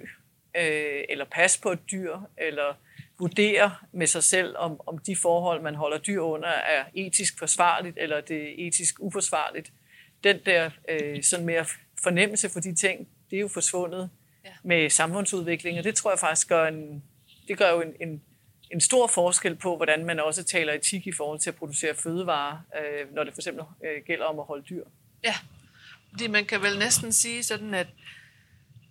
øh, 0.58 1.04
eller 1.10 1.26
passe 1.32 1.62
på 1.62 1.72
et 1.72 1.80
dyr, 1.92 2.18
eller 2.38 2.74
vurdere 3.20 3.76
med 3.92 4.08
sig 4.08 4.24
selv, 4.24 4.56
om, 4.58 4.82
om 4.88 4.98
de 4.98 5.16
forhold, 5.16 5.62
man 5.62 5.76
holder 5.76 5.98
dyr 5.98 6.22
under, 6.22 6.48
er 6.48 6.84
etisk 6.94 7.40
forsvarligt, 7.40 7.98
eller 8.02 8.22
det 8.22 8.44
er 8.44 8.68
etisk 8.68 8.96
uforsvarligt. 9.00 9.72
Den 10.24 10.40
der 10.46 10.70
øh, 10.90 11.24
sådan 11.24 11.46
mere 11.46 11.66
fornemmelse 12.04 12.50
for 12.50 12.60
de 12.60 12.76
ting, 12.76 13.08
det 13.30 13.36
er 13.36 13.42
jo 13.42 13.48
forsvundet 13.48 14.10
ja. 14.46 14.50
med 14.64 14.90
samfundsudvikling, 14.90 15.78
og 15.78 15.84
det 15.84 15.96
tror 15.96 16.12
jeg 16.12 16.20
faktisk 16.20 16.50
gør 16.50 16.68
en, 16.68 17.04
det 17.48 17.58
gør 17.58 17.72
jo 17.72 17.82
en, 17.82 17.94
en 18.00 18.22
en 18.72 18.82
stor 18.82 19.08
forskel 19.08 19.56
på, 19.56 19.76
hvordan 19.76 20.06
man 20.06 20.20
også 20.20 20.44
taler 20.44 20.74
etik 20.74 21.08
i 21.08 21.12
forhold 21.12 21.40
til 21.40 21.50
at 21.50 21.56
producere 21.56 21.96
fødevarer, 21.96 22.58
øh, 22.80 23.16
når 23.16 23.24
det 23.24 23.34
for 23.34 23.42
eksempel 23.42 23.64
øh, 23.84 24.04
gælder 24.08 24.26
om 24.26 24.40
at 24.40 24.46
holde 24.46 24.64
dyr. 24.70 24.84
Ja, 25.24 25.36
fordi 26.10 26.28
man 26.28 26.46
kan 26.46 26.62
vel 26.62 26.80
næsten 26.80 27.12
sige 27.12 27.44
sådan, 27.44 27.74
at 27.74 27.88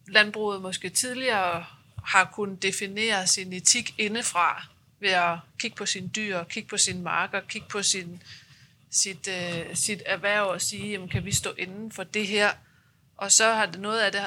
landbruget 0.08 0.62
måske 0.62 0.88
tidligere 0.88 1.64
har 2.04 2.30
kunnet 2.34 2.62
definere 2.62 3.26
sin 3.26 3.52
etik 3.52 3.94
indefra 3.98 4.66
ved 5.00 5.10
at 5.10 5.38
kigge 5.58 5.76
på 5.76 5.86
sine 5.86 6.08
dyr, 6.08 6.44
kigge 6.44 6.69
på 6.69 6.76
sine 6.76 7.02
marker, 7.02 7.40
kigge 7.40 7.69
på 7.69 7.82
sin, 7.82 8.22
sit, 8.90 9.28
øh, 9.28 9.76
sit 9.76 10.02
erhverv 10.06 10.46
og 10.46 10.60
sige, 10.60 10.90
jamen, 10.90 11.08
kan 11.08 11.25
vi 11.25 11.32
stå 11.32 11.54
inden 11.58 11.92
for 11.92 12.04
det 12.04 12.26
her? 12.26 12.50
Og 13.16 13.32
så 13.32 13.52
har 13.52 13.66
det 13.66 13.80
noget 13.80 14.00
af 14.00 14.12
det, 14.12 14.20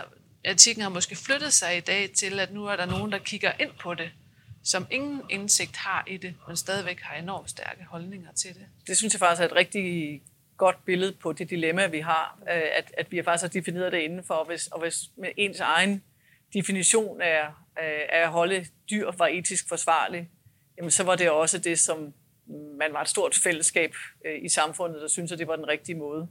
etikken 0.43 0.81
har 0.81 0.89
måske 0.89 1.15
flyttet 1.15 1.53
sig 1.53 1.77
i 1.77 1.79
dag 1.79 2.11
til, 2.11 2.39
at 2.39 2.53
nu 2.53 2.65
er 2.65 2.75
der 2.75 2.85
nogen, 2.85 3.11
der 3.11 3.17
kigger 3.17 3.51
ind 3.59 3.71
på 3.79 3.93
det 3.93 4.11
som 4.63 4.87
ingen 4.91 5.21
indsigt 5.29 5.77
har 5.77 6.03
i 6.07 6.17
det, 6.17 6.33
men 6.47 6.57
stadigvæk 6.57 6.99
har 7.01 7.15
enormt 7.15 7.49
stærke 7.49 7.83
holdninger 7.83 8.31
til 8.31 8.53
det. 8.53 8.65
Det 8.87 8.97
synes 8.97 9.13
jeg 9.13 9.19
faktisk 9.19 9.41
er 9.41 9.45
et 9.45 9.55
rigtig 9.55 10.21
godt 10.57 10.85
billede 10.85 11.13
på 11.13 11.33
det 11.33 11.49
dilemma, 11.49 11.87
vi 11.87 11.99
har, 11.99 12.39
øh, 12.41 12.61
at, 12.77 12.93
at 12.97 13.11
vi 13.11 13.23
faktisk 13.23 13.41
har 13.41 13.61
defineret 13.61 13.91
det 13.91 13.99
indenfor, 13.99 14.33
og 14.33 14.45
hvis, 14.45 14.67
og 14.67 14.79
hvis 14.79 14.95
med 15.17 15.29
ens 15.37 15.59
egen 15.59 16.03
definition 16.53 17.21
af, 17.21 17.47
af 17.77 18.07
at 18.09 18.29
holde 18.29 18.65
dyr 18.89 19.11
var 19.17 19.27
etisk 19.27 19.69
forsvarlig, 19.69 20.29
jamen 20.77 20.91
så 20.91 21.03
var 21.03 21.15
det 21.15 21.29
også 21.29 21.57
det, 21.57 21.79
som 21.79 22.13
man 22.77 22.93
var 22.93 23.01
et 23.01 23.09
stort 23.09 23.35
fællesskab 23.35 23.93
øh, 24.25 24.43
i 24.43 24.49
samfundet, 24.49 25.01
der 25.01 25.07
synes, 25.07 25.31
at 25.31 25.39
det 25.39 25.47
var 25.47 25.55
den 25.55 25.67
rigtige 25.67 25.95
måde. 25.95 26.27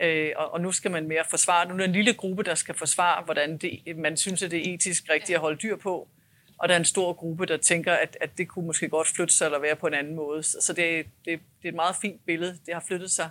Øh, 0.00 0.32
og, 0.36 0.52
og 0.52 0.60
nu 0.60 0.72
skal 0.72 0.90
man 0.90 1.08
mere 1.08 1.24
forsvare, 1.30 1.68
nu 1.68 1.74
er 1.74 1.78
der 1.78 1.84
en 1.84 1.92
lille 1.92 2.14
gruppe, 2.14 2.42
der 2.42 2.54
skal 2.54 2.74
forsvare, 2.74 3.24
hvordan 3.24 3.58
det, 3.58 3.96
man 3.96 4.16
synes, 4.16 4.42
at 4.42 4.50
det 4.50 4.68
er 4.68 4.74
etisk 4.74 5.10
rigtigt 5.10 5.36
at 5.36 5.40
holde 5.40 5.58
dyr 5.58 5.76
på, 5.76 6.08
og 6.58 6.68
der 6.68 6.74
er 6.74 6.78
en 6.78 6.84
stor 6.84 7.12
gruppe, 7.12 7.46
der 7.46 7.56
tænker, 7.56 7.92
at, 7.92 8.16
at 8.20 8.30
det 8.38 8.48
kunne 8.48 8.66
måske 8.66 8.88
godt 8.88 9.08
flytte 9.08 9.34
sig 9.34 9.44
eller 9.44 9.58
være 9.58 9.76
på 9.76 9.86
en 9.86 9.94
anden 9.94 10.14
måde. 10.14 10.42
Så 10.42 10.72
det, 10.76 11.06
det, 11.06 11.40
det 11.62 11.64
er 11.64 11.68
et 11.68 11.74
meget 11.74 11.96
fint 11.96 12.26
billede. 12.26 12.58
Det 12.66 12.74
har 12.74 12.84
flyttet 12.86 13.10
sig 13.10 13.30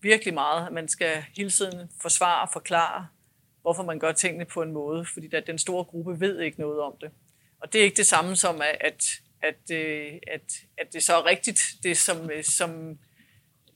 virkelig 0.00 0.34
meget. 0.34 0.72
Man 0.72 0.88
skal 0.88 1.24
hele 1.36 1.50
tiden 1.50 1.90
forsvare 2.00 2.42
og 2.42 2.48
forklare, 2.52 3.06
hvorfor 3.62 3.82
man 3.82 3.98
gør 3.98 4.12
tingene 4.12 4.44
på 4.44 4.62
en 4.62 4.72
måde, 4.72 5.06
fordi 5.14 5.26
der, 5.26 5.40
den 5.40 5.58
store 5.58 5.84
gruppe 5.84 6.20
ved 6.20 6.40
ikke 6.40 6.60
noget 6.60 6.80
om 6.80 6.92
det. 7.00 7.10
Og 7.60 7.72
det 7.72 7.80
er 7.80 7.84
ikke 7.84 7.96
det 7.96 8.06
samme 8.06 8.36
som, 8.36 8.60
at, 8.60 8.76
at, 8.80 9.04
at, 9.42 9.76
øh, 9.76 10.12
at, 10.26 10.52
at 10.78 10.92
det 10.92 11.02
så 11.02 11.16
er 11.16 11.26
rigtigt, 11.26 11.60
det 11.82 11.96
som, 11.96 12.30
øh, 12.30 12.44
som 12.44 12.98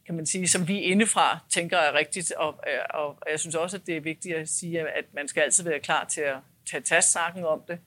kan 0.06 0.14
man 0.14 0.26
sige, 0.26 0.48
som 0.48 0.68
vi 0.68 0.80
indefra 0.80 1.38
tænker 1.50 1.76
er 1.76 1.94
rigtigt. 1.94 2.32
Og, 2.32 2.64
øh, 2.66 2.78
og, 2.90 3.06
og 3.06 3.26
jeg 3.30 3.40
synes 3.40 3.54
også, 3.54 3.76
at 3.76 3.86
det 3.86 3.96
er 3.96 4.00
vigtigt 4.00 4.36
at 4.36 4.48
sige, 4.48 4.80
at 4.80 5.04
man 5.14 5.28
skal 5.28 5.40
altid 5.40 5.64
være 5.64 5.80
klar 5.80 6.04
til 6.04 6.20
at 6.20 6.36
tage 6.70 6.82
tastsnakken 6.82 7.44
om 7.44 7.62
det 7.68 7.78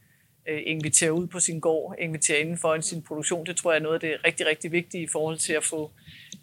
øh, 0.47 0.61
invitere 0.65 1.13
ud 1.13 1.27
på 1.27 1.39
sin 1.39 1.59
gård, 1.59 1.95
invitere 1.99 2.39
inden 2.39 2.57
for 2.57 2.81
sin 2.81 3.01
produktion. 3.01 3.45
Det 3.45 3.57
tror 3.57 3.71
jeg 3.71 3.79
er 3.79 3.83
noget 3.83 3.93
af 3.93 3.99
det 3.99 4.25
rigtig, 4.25 4.45
rigtig 4.45 4.71
vigtige 4.71 5.03
i 5.03 5.07
forhold 5.07 5.37
til 5.37 5.53
at 5.53 5.63
få 5.63 5.91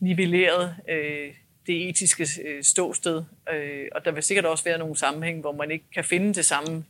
nivelleret 0.00 0.76
øh, 0.88 1.34
det 1.66 1.88
etiske 1.88 2.26
øh, 2.44 2.62
ståsted. 2.62 3.24
Øh, 3.52 3.88
og 3.92 4.04
der 4.04 4.10
vil 4.10 4.22
sikkert 4.22 4.44
også 4.44 4.64
være 4.64 4.78
nogle 4.78 4.96
sammenhæng, 4.96 5.40
hvor 5.40 5.52
man 5.52 5.70
ikke 5.70 5.84
kan 5.94 6.04
finde 6.04 6.34
det 6.34 6.44
samme 6.44 6.84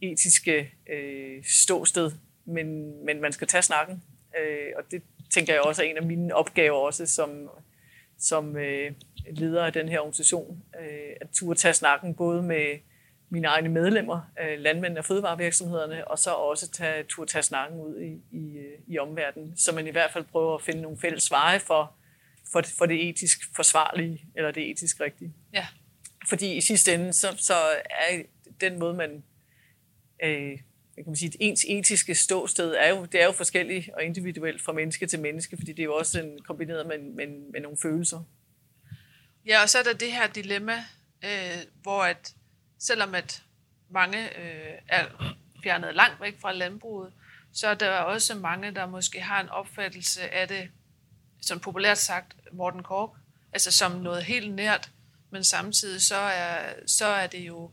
etiske 0.00 0.74
øh, 0.92 1.44
ståsted, 1.44 2.10
men, 2.44 2.96
men 3.04 3.20
man 3.20 3.32
skal 3.32 3.48
tage 3.48 3.62
snakken. 3.62 4.02
Øh, 4.40 4.72
og 4.76 4.84
det 4.90 5.02
tænker 5.34 5.52
jeg 5.52 5.62
også 5.62 5.82
er 5.82 5.86
en 5.86 5.96
af 5.96 6.06
mine 6.06 6.34
opgaver 6.34 6.78
også 6.78 7.06
som, 7.06 7.50
som 8.18 8.56
øh, 8.56 8.92
leder 9.30 9.64
af 9.64 9.72
den 9.72 9.88
her 9.88 9.98
organisation, 9.98 10.62
øh, 10.80 11.16
at 11.20 11.26
turde 11.32 11.58
tage 11.58 11.74
snakken 11.74 12.14
både 12.14 12.42
med 12.42 12.78
mine 13.32 13.48
egne 13.48 13.68
medlemmer, 13.68 14.20
øh, 14.42 14.58
landmænd 14.58 14.98
og 14.98 15.04
fødevarevirksomhederne, 15.04 16.08
og 16.08 16.18
så 16.18 16.30
også 16.30 16.70
tage, 16.70 17.04
turde 17.04 17.30
tage 17.30 17.42
snakken 17.42 17.80
ud 17.80 18.00
i, 18.00 18.36
i, 18.36 18.56
øh, 18.56 18.78
i 18.86 18.98
omverdenen, 18.98 19.56
så 19.56 19.72
man 19.72 19.86
i 19.86 19.90
hvert 19.90 20.12
fald 20.12 20.24
prøver 20.24 20.54
at 20.54 20.62
finde 20.62 20.82
nogle 20.82 20.98
fælles 20.98 21.30
veje 21.30 21.60
for, 21.60 21.94
for, 22.52 22.62
for 22.78 22.86
det 22.86 23.08
etisk 23.08 23.38
forsvarlige, 23.56 24.24
eller 24.34 24.50
det 24.50 24.70
etisk 24.70 25.00
rigtige. 25.00 25.32
Ja. 25.52 25.66
Fordi 26.28 26.56
i 26.56 26.60
sidste 26.60 26.94
ende, 26.94 27.12
så, 27.12 27.34
så 27.38 27.54
er 27.90 28.22
den 28.60 28.78
måde, 28.78 28.94
man, 28.94 29.22
øh, 30.22 30.58
kan 31.04 31.16
sige, 31.16 31.32
ens 31.40 31.64
etiske 31.68 32.14
ståsted 32.14 32.74
er 32.74 32.88
jo, 32.88 33.04
det 33.04 33.20
er 33.22 33.24
jo 33.24 33.32
forskelligt 33.32 33.90
og 33.94 34.04
individuelt 34.04 34.62
fra 34.62 34.72
menneske 34.72 35.06
til 35.06 35.20
menneske, 35.20 35.56
fordi 35.56 35.72
det 35.72 35.80
er 35.80 35.84
jo 35.84 35.94
også 35.94 36.20
en, 36.20 36.38
kombineret 36.42 36.86
med, 36.86 36.98
med, 36.98 37.26
med 37.26 37.60
nogle 37.60 37.76
følelser. 37.82 38.24
Ja, 39.46 39.62
og 39.62 39.68
så 39.68 39.78
er 39.78 39.82
der 39.82 39.92
det 39.92 40.12
her 40.12 40.26
dilemma, 40.26 40.84
øh, 41.24 41.58
hvor 41.82 42.02
at 42.02 42.34
selvom 42.82 43.14
at 43.14 43.42
mange 43.90 44.38
øh, 44.38 44.78
er 44.88 45.34
fjernet 45.62 45.94
langt 45.94 46.20
væk 46.20 46.40
fra 46.40 46.52
landbruget, 46.52 47.12
så 47.52 47.68
er 47.68 47.74
der 47.74 47.98
også 47.98 48.34
mange, 48.34 48.70
der 48.70 48.86
måske 48.86 49.20
har 49.20 49.40
en 49.40 49.48
opfattelse 49.48 50.34
af 50.34 50.48
det, 50.48 50.70
som 51.42 51.60
populært 51.60 51.98
sagt, 51.98 52.36
Morten 52.52 52.82
Kork, 52.82 53.10
altså 53.52 53.72
som 53.72 53.92
noget 53.92 54.24
helt 54.24 54.54
nært, 54.54 54.90
men 55.30 55.44
samtidig 55.44 56.02
så 56.02 56.16
er, 56.16 56.72
så 56.86 57.06
er 57.06 57.26
det 57.26 57.40
jo, 57.40 57.70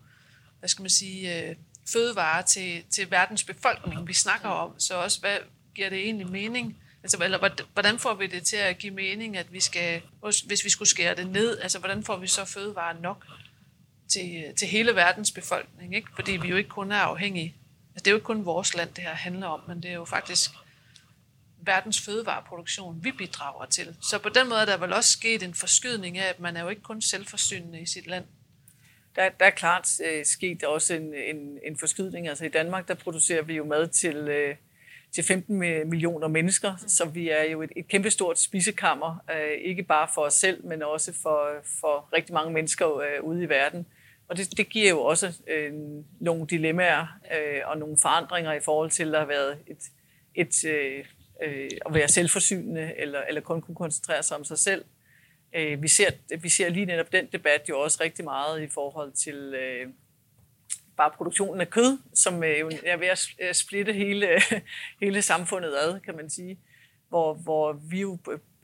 hvad 0.60 0.70
skal 0.70 0.82
man 0.82 0.90
sige, 0.90 1.50
øh, 1.50 1.56
fødevare 1.94 2.44
til, 2.44 2.84
til 2.90 3.12
verdens 3.12 3.44
befolkning, 3.44 4.08
vi 4.08 4.14
snakker 4.14 4.50
om. 4.50 4.80
Så 4.80 4.96
også, 4.96 5.20
hvad 5.20 5.38
giver 5.76 5.90
det 5.90 6.00
egentlig 6.00 6.28
mening? 6.28 6.78
Altså, 7.04 7.18
eller 7.24 7.66
hvordan 7.74 8.00
får 8.00 8.14
vi 8.14 8.28
det 8.28 8.44
til 8.44 8.56
at 8.56 8.78
give 8.78 8.94
mening, 8.94 9.38
at 9.38 9.54
vi 9.54 9.60
skal, 9.60 10.02
hvis 10.22 10.66
vi 10.66 10.70
skulle 10.70 10.90
skære 10.90 11.16
det 11.16 11.28
ned, 11.28 11.60
altså 11.60 11.80
hvordan 11.80 12.04
får 12.04 12.18
vi 12.18 12.28
så 12.28 12.46
fødevarer 12.46 13.00
nok 13.00 13.26
til, 14.10 14.54
til 14.58 14.68
hele 14.68 14.96
verdens 14.96 15.32
befolkning? 15.32 15.96
Ikke? 15.96 16.08
Fordi 16.16 16.32
vi 16.32 16.48
jo 16.48 16.56
ikke 16.56 16.70
kun 16.70 16.92
er 16.92 16.96
afhængige. 16.96 17.56
Altså, 17.90 18.04
det 18.04 18.08
er 18.08 18.12
jo 18.12 18.18
ikke 18.18 18.26
kun 18.26 18.46
vores 18.46 18.76
land, 18.76 18.90
det 18.90 19.04
her 19.04 19.14
handler 19.14 19.48
om, 19.48 19.60
men 19.68 19.84
det 19.84 19.92
er 19.92 19.96
jo 19.96 20.06
faktisk 20.06 20.52
verdens 21.62 22.02
fødevareproduktion, 22.02 23.04
vi 23.04 23.12
bidrager 23.12 23.66
til. 23.66 23.96
Så 24.02 24.20
på 24.20 24.30
den 24.30 24.50
måde 24.50 24.62
er 24.62 24.66
der 24.66 24.78
vel 24.78 24.94
også 24.94 25.12
sket 25.12 25.44
en 25.44 25.54
forskydning 25.54 26.18
af, 26.18 26.30
at 26.30 26.40
man 26.40 26.58
er 26.58 26.62
jo 26.62 26.70
ikke 26.70 26.82
kun 26.82 27.02
selvforsynende 27.02 27.82
i 27.82 27.86
sit 27.86 28.08
land. 28.08 28.26
Der, 29.16 29.30
der 29.30 29.46
er 29.46 29.50
klart 29.50 29.90
øh, 30.06 30.26
sket 30.26 30.64
også 30.64 30.94
en, 30.94 31.14
en, 31.14 31.60
en 31.66 31.78
forskydning. 31.78 32.28
Altså 32.28 32.46
i 32.46 32.50
Danmark, 32.50 32.88
der 32.88 32.94
producerer 32.94 33.42
vi 33.42 33.54
jo 33.54 33.66
mad 33.66 33.88
til, 33.88 34.16
øh, 34.16 34.56
til 35.12 35.24
15 35.24 35.60
millioner 35.90 36.28
mennesker, 36.28 36.72
mm. 36.72 36.90
så 36.90 37.06
vi 37.06 37.30
er 37.30 37.44
jo 37.44 37.62
et, 37.62 37.72
et 37.76 37.88
kæmpestort 37.88 38.40
spisekammer, 38.40 39.24
øh, 39.32 39.52
ikke 39.62 39.84
bare 39.84 40.08
for 40.14 40.22
os 40.22 40.34
selv, 40.34 40.66
men 40.66 40.84
også 40.84 41.14
for, 41.22 41.50
for 41.80 42.10
rigtig 42.14 42.34
mange 42.34 42.54
mennesker 42.54 42.98
øh, 42.98 43.24
ude 43.24 43.44
i 43.44 43.50
verden. 43.50 43.86
Og 44.30 44.38
det, 44.38 44.58
det 44.58 44.70
giver 44.70 44.90
jo 44.90 45.02
også 45.02 45.42
øh, 45.48 45.74
nogle 46.20 46.48
dilemmaer 46.48 47.20
øh, 47.38 47.62
og 47.66 47.78
nogle 47.78 47.98
forandringer 48.02 48.54
i 48.54 48.60
forhold 48.60 48.92
til 48.92 49.16
at 49.16 49.22
have 49.22 49.30
været 49.30 49.58
et, 49.68 49.84
et 50.36 50.66
øh, 50.66 51.06
øh, 51.44 51.70
at 51.86 51.94
være 51.94 52.08
selvforsynende 52.08 52.94
eller, 52.98 53.22
eller 53.22 53.42
kun 53.42 53.62
kunne 53.62 53.76
koncentrere 53.76 54.24
sig 54.24 54.38
om 54.38 54.44
sig 54.44 54.58
selv. 54.58 54.86
Øh, 55.56 55.82
vi, 55.82 55.88
ser, 55.88 56.10
vi 56.42 56.50
ser 56.50 56.70
lige 56.70 56.86
netop 56.86 57.12
den 57.12 57.26
debat 57.32 57.70
jo 57.70 57.80
også 57.80 58.04
rigtig 58.04 58.26
meget 58.26 58.62
i 58.62 58.68
forhold 58.68 59.12
til 59.12 59.36
øh, 59.36 59.88
bare 60.98 61.12
produktionen 61.12 61.62
af 61.62 61.70
kød, 61.70 61.98
som 62.14 62.44
øh, 62.44 62.60
jo 62.60 62.72
er 62.84 62.98
ved 62.98 63.08
at 63.40 63.56
splitte 63.56 63.94
hele, 63.94 64.28
hele 65.02 65.22
samfundet 65.22 65.76
ad, 65.76 66.00
kan 66.00 66.16
man 66.16 66.30
sige. 66.30 66.60
Hvor, 67.10 67.34
hvor 67.34 67.74
vi 67.74 68.02
jo 68.02 68.18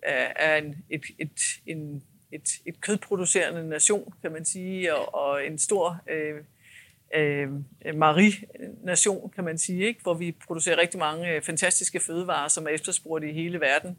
er 0.04 0.58
en, 0.58 0.86
et, 0.90 1.04
et, 1.20 1.40
en, 1.66 2.04
et, 2.36 2.50
et 2.66 2.82
kødproducerende 2.82 3.70
nation, 3.70 4.14
kan 4.22 4.32
man 4.32 4.46
sige, 4.46 4.96
og, 4.96 5.16
og 5.16 5.46
en 5.46 5.58
stor 5.58 6.02
øh, 6.10 6.36
øh, 7.16 7.50
Marie-nation, 7.96 9.32
kan 9.36 9.44
man 9.44 9.58
sige, 9.58 9.88
ikke? 9.88 10.02
hvor 10.02 10.14
vi 10.14 10.36
producerer 10.48 10.78
rigtig 10.78 11.00
mange 11.00 11.32
øh, 11.32 11.42
fantastiske 11.42 12.00
fødevarer, 12.00 12.48
som 12.48 12.66
er 12.66 12.70
efterspurgt 12.70 13.26
i 13.26 13.32
hele 13.32 13.60
verden. 13.60 13.98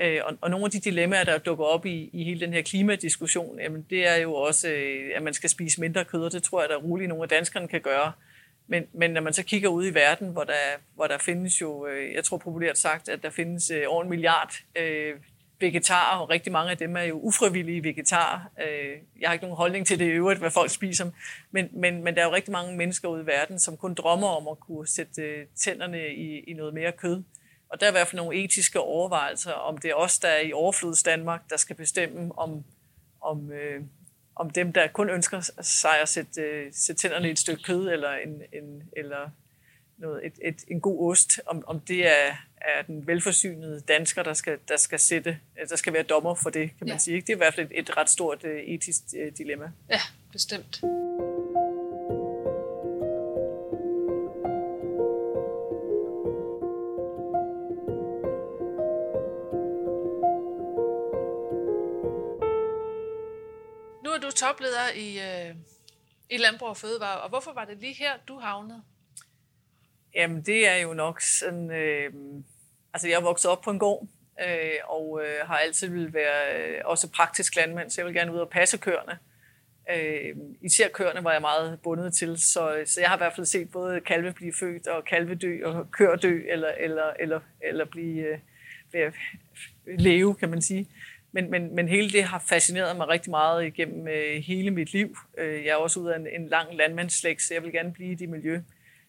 Øh, 0.00 0.20
og, 0.24 0.38
og 0.40 0.50
nogle 0.50 0.64
af 0.64 0.70
de 0.70 0.80
dilemmaer, 0.80 1.24
der 1.24 1.38
dukker 1.38 1.64
op 1.64 1.86
i, 1.86 2.10
i 2.12 2.24
hele 2.24 2.40
den 2.40 2.52
her 2.52 2.62
klimadiskussion, 2.62 3.60
jamen, 3.60 3.86
det 3.90 4.08
er 4.08 4.16
jo 4.16 4.34
også, 4.34 4.68
øh, 4.68 5.10
at 5.14 5.22
man 5.22 5.34
skal 5.34 5.50
spise 5.50 5.80
mindre 5.80 6.04
kød, 6.04 6.24
og 6.24 6.32
det 6.32 6.42
tror 6.42 6.60
jeg, 6.60 6.68
der 6.68 6.76
roligt 6.76 7.08
nogle 7.08 7.22
af 7.22 7.28
danskerne 7.28 7.68
kan 7.68 7.80
gøre. 7.80 8.12
Men, 8.66 8.86
men 8.92 9.10
når 9.10 9.20
man 9.20 9.32
så 9.32 9.42
kigger 9.42 9.68
ud 9.68 9.86
i 9.86 9.94
verden, 9.94 10.28
hvor 10.28 10.44
der, 10.44 10.78
hvor 10.94 11.06
der 11.06 11.18
findes 11.18 11.60
jo, 11.60 11.86
øh, 11.86 12.14
jeg 12.14 12.24
tror 12.24 12.36
populært 12.36 12.78
sagt, 12.78 13.08
at 13.08 13.22
der 13.22 13.30
findes 13.30 13.70
øh, 13.70 13.82
over 13.86 14.02
en 14.02 14.08
milliard 14.08 14.54
øh, 14.76 15.14
vegetarer, 15.62 16.18
og 16.18 16.30
rigtig 16.30 16.52
mange 16.52 16.70
af 16.70 16.78
dem 16.78 16.96
er 16.96 17.02
jo 17.02 17.20
ufrivillige 17.20 17.84
vegetarer. 17.84 18.40
Øh, 18.62 18.98
jeg 19.20 19.28
har 19.28 19.32
ikke 19.32 19.44
nogen 19.44 19.56
holdning 19.56 19.86
til 19.86 19.98
det 19.98 20.04
i 20.04 20.08
øvrigt, 20.08 20.40
hvad 20.40 20.50
folk 20.50 20.70
spiser, 20.70 21.10
men, 21.50 21.68
men, 21.72 22.04
men 22.04 22.14
der 22.14 22.22
er 22.22 22.26
jo 22.26 22.34
rigtig 22.34 22.52
mange 22.52 22.76
mennesker 22.76 23.08
ude 23.08 23.22
i 23.22 23.26
verden, 23.26 23.58
som 23.58 23.76
kun 23.76 23.94
drømmer 23.94 24.28
om 24.28 24.48
at 24.48 24.60
kunne 24.60 24.88
sætte 24.88 25.22
øh, 25.22 25.46
tænderne 25.56 26.08
i, 26.08 26.40
i 26.40 26.52
noget 26.52 26.74
mere 26.74 26.92
kød. 26.92 27.22
Og 27.68 27.80
der 27.80 27.86
er 27.86 27.90
i 27.90 27.92
hvert 27.92 28.06
fald 28.06 28.22
nogle 28.22 28.44
etiske 28.44 28.80
overvejelser, 28.80 29.52
om 29.52 29.78
det 29.78 29.90
er 29.90 29.94
os, 29.94 30.18
der 30.18 30.28
er 30.28 30.40
i 30.40 30.52
overflods 30.52 31.02
Danmark, 31.02 31.50
der 31.50 31.56
skal 31.56 31.76
bestemme, 31.76 32.38
om, 32.38 32.64
om, 33.20 33.52
øh, 33.52 33.80
om 34.36 34.50
dem, 34.50 34.72
der 34.72 34.86
kun 34.86 35.10
ønsker 35.10 35.50
sig 35.60 36.00
at 36.02 36.08
sætte, 36.08 36.40
øh, 36.40 36.72
sætte 36.72 37.02
tænderne 37.02 37.28
i 37.28 37.30
et 37.30 37.38
stykke 37.38 37.62
kød, 37.62 37.88
eller, 37.88 38.12
en, 38.12 38.42
en, 38.52 38.82
eller 38.96 39.30
noget, 40.02 40.26
et, 40.26 40.32
et, 40.42 40.64
en 40.68 40.80
god 40.80 41.10
ost, 41.10 41.40
om, 41.46 41.64
om 41.66 41.80
det 41.80 42.06
er, 42.06 42.36
er 42.56 42.82
den 42.82 43.06
velforsynede 43.06 43.80
dansker, 43.80 44.22
der 44.22 44.34
skal, 44.34 44.58
der 44.68 44.76
skal 44.76 44.98
sætte, 44.98 45.38
der 45.68 45.76
skal 45.76 45.92
være 45.92 46.02
dommer 46.02 46.34
for 46.34 46.50
det, 46.50 46.68
kan 46.78 46.86
man 46.86 46.88
ja. 46.88 46.98
sige. 46.98 47.20
Det 47.20 47.28
er 47.28 47.34
i 47.34 47.36
hvert 47.36 47.54
fald 47.54 47.70
et, 47.70 47.78
et 47.78 47.96
ret 47.96 48.10
stort 48.10 48.44
uh, 48.44 48.50
etisk 48.50 49.02
uh, 49.12 49.38
dilemma. 49.38 49.70
Ja, 49.90 50.00
bestemt. 50.32 50.82
Nu 64.04 64.10
er 64.10 64.18
du 64.22 64.30
topleder 64.30 64.90
i, 64.96 65.18
uh, 65.18 65.56
i 66.30 66.36
Landbrug 66.36 66.68
og 66.68 66.76
Fødevare, 66.76 67.20
og 67.20 67.28
hvorfor 67.28 67.52
var 67.52 67.64
det 67.64 67.78
lige 67.78 67.94
her, 67.94 68.12
du 68.28 68.38
havnede? 68.38 68.82
Jamen, 70.14 70.42
det 70.42 70.68
er 70.68 70.76
jo 70.76 70.94
nok 70.94 71.20
sådan... 71.20 71.70
Øh, 71.70 72.12
altså, 72.94 73.08
jeg 73.08 73.16
er 73.16 73.20
vokset 73.20 73.50
op 73.50 73.60
på 73.60 73.70
en 73.70 73.78
gård, 73.78 74.06
øh, 74.40 74.78
og 74.84 75.20
øh, 75.24 75.46
har 75.46 75.56
altid 75.56 75.88
vil 75.88 76.14
være 76.14 76.58
øh, 76.58 76.80
også 76.84 77.10
praktisk 77.10 77.56
landmand, 77.56 77.90
så 77.90 78.00
jeg 78.00 78.06
vil 78.06 78.14
gerne 78.14 78.32
ud 78.32 78.38
og 78.38 78.50
passe 78.50 78.78
køerne. 78.78 79.18
Øh, 79.90 80.36
især 80.62 80.88
køerne 80.88 81.24
var 81.24 81.32
jeg 81.32 81.40
meget 81.40 81.80
bundet 81.82 82.14
til, 82.14 82.38
så, 82.38 82.82
så 82.84 83.00
jeg 83.00 83.08
har 83.08 83.16
i 83.16 83.18
hvert 83.18 83.32
fald 83.36 83.46
set 83.46 83.70
både 83.70 84.00
kalve 84.00 84.32
blive 84.32 84.52
født, 84.60 84.86
og 84.86 85.04
kalve 85.04 85.34
dø, 85.34 85.64
og 85.64 85.90
køer 85.90 86.16
dø, 86.16 86.40
eller, 86.48 86.72
eller, 86.78 87.12
eller, 87.20 87.40
eller 87.60 87.84
blive 87.84 88.38
øh, 88.94 89.12
leve, 89.86 90.34
kan 90.34 90.48
man 90.48 90.62
sige. 90.62 90.88
Men, 91.32 91.50
men, 91.50 91.74
men 91.74 91.88
hele 91.88 92.10
det 92.10 92.24
har 92.24 92.38
fascineret 92.38 92.96
mig 92.96 93.08
rigtig 93.08 93.30
meget 93.30 93.66
igennem 93.66 94.08
øh, 94.08 94.42
hele 94.42 94.70
mit 94.70 94.92
liv. 94.92 95.16
Øh, 95.38 95.64
jeg 95.64 95.70
er 95.70 95.76
også 95.76 96.00
ud 96.00 96.08
af 96.08 96.16
en, 96.16 96.26
en 96.26 96.48
lang 96.48 96.74
landmandsslægt, 96.74 97.42
så 97.42 97.54
jeg 97.54 97.62
vil 97.62 97.72
gerne 97.72 97.92
blive 97.92 98.12
i 98.12 98.14
det 98.14 98.28
miljø. 98.28 98.60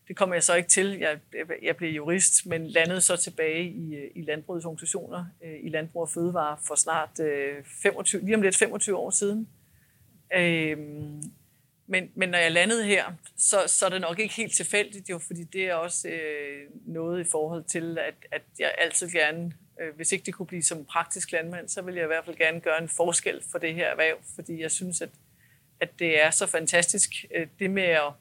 Det 0.08 0.16
kom 0.16 0.34
jeg 0.34 0.44
så 0.44 0.56
ikke 0.56 0.70
til. 0.70 0.98
Jeg, 1.00 1.20
jeg 1.62 1.78
blev 1.78 1.90
jurist, 1.90 2.46
men 2.46 2.68
landede 2.68 3.02
så 3.02 3.18
tilbage 3.18 3.64
i, 3.64 3.96
i 4.16 4.22
landbrugets 4.22 4.66
organisationer, 4.66 5.26
øh, 5.44 5.56
i 5.64 5.70
Landbrug 5.70 6.02
og 6.02 6.10
Fødevare 6.10 6.58
for 6.68 6.76
snart 6.76 7.20
øh, 7.20 7.64
25, 7.84 8.26
lige 8.26 8.36
om 8.36 8.42
lidt 8.42 8.58
25 8.58 8.98
år 8.98 9.10
siden. 9.10 9.48
Øhm, 10.36 11.22
men, 11.88 12.12
men 12.16 12.30
når 12.30 12.38
jeg 12.38 12.52
landede 12.52 12.86
her, 12.86 13.06
så, 13.38 13.64
så 13.68 13.86
er 13.86 13.90
det 13.90 14.02
nok 14.02 14.20
ikke 14.20 14.34
helt 14.34 14.56
tilfældigt, 14.56 15.10
jo, 15.10 15.20
fordi 15.20 15.44
det 15.44 15.70
er 15.70 15.74
også 15.74 16.08
øh, 16.08 16.70
noget 16.86 17.26
i 17.26 17.30
forhold 17.30 17.64
til, 17.64 17.98
at, 17.98 18.14
at 18.32 18.42
jeg 18.60 18.76
altid 18.78 19.12
gerne, 19.12 19.54
øh, 19.82 19.96
hvis 19.96 20.12
ikke 20.12 20.26
det 20.26 20.34
kunne 20.34 20.46
blive 20.46 20.64
som 20.64 20.86
praktisk 20.86 21.32
landmand, 21.32 21.70
så 21.70 21.82
vil 21.82 21.96
jeg 21.96 22.04
i 22.04 22.08
hvert 22.08 22.26
fald 22.26 22.36
gerne 22.36 22.60
gøre 22.60 22.82
en 22.82 22.90
forskel 22.90 23.42
for 23.52 23.58
det 23.58 23.74
her 23.74 23.88
erhverv, 23.88 24.18
fordi 24.36 24.62
jeg 24.62 24.72
synes, 24.72 25.02
at, 25.02 25.10
at 25.80 25.90
det 26.00 26.22
er 26.22 26.30
så 26.30 26.48
fantastisk, 26.48 27.26
øh, 27.36 27.48
det 27.60 27.72
med 27.72 27.84
at, 27.84 28.12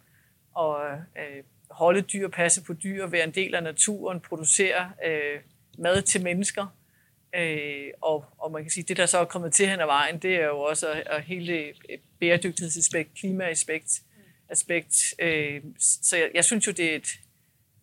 at 0.59 0.99
øh, 1.17 1.43
holde 1.73 2.01
dyr, 2.01 2.29
passe 2.29 2.63
på 2.65 2.73
dyr, 2.73 3.07
være 3.07 3.25
en 3.25 3.31
del 3.31 3.55
af 3.55 3.63
naturen, 3.63 4.21
producere 4.21 4.93
øh, 5.07 5.41
mad 5.79 6.03
til 6.03 6.23
mennesker. 6.23 6.67
Øh, 7.35 7.91
og, 8.01 8.25
og 8.39 8.53
man 8.53 8.63
kan 8.63 8.71
sige, 8.71 8.85
det 8.85 8.97
der 8.97 9.07
så 9.07 9.19
er 9.19 9.25
kommet 9.25 9.53
til 9.53 9.69
hen 9.69 9.81
ad 9.81 9.87
vejen, 9.87 10.19
det 10.19 10.35
er 10.37 10.47
jo 10.47 10.61
også 10.61 10.91
at, 10.91 11.03
at 11.07 11.23
hele 11.23 11.75
bæredygtighedsaspekt, 12.21 13.15
klimaaspekt, 13.15 14.03
aspekt. 14.49 15.15
Øh, 15.19 15.63
så 15.79 16.17
jeg, 16.17 16.31
jeg 16.35 16.45
synes 16.45 16.67
jo, 16.67 16.73
det 16.73 16.93
er 16.93 16.97
et 16.97 17.09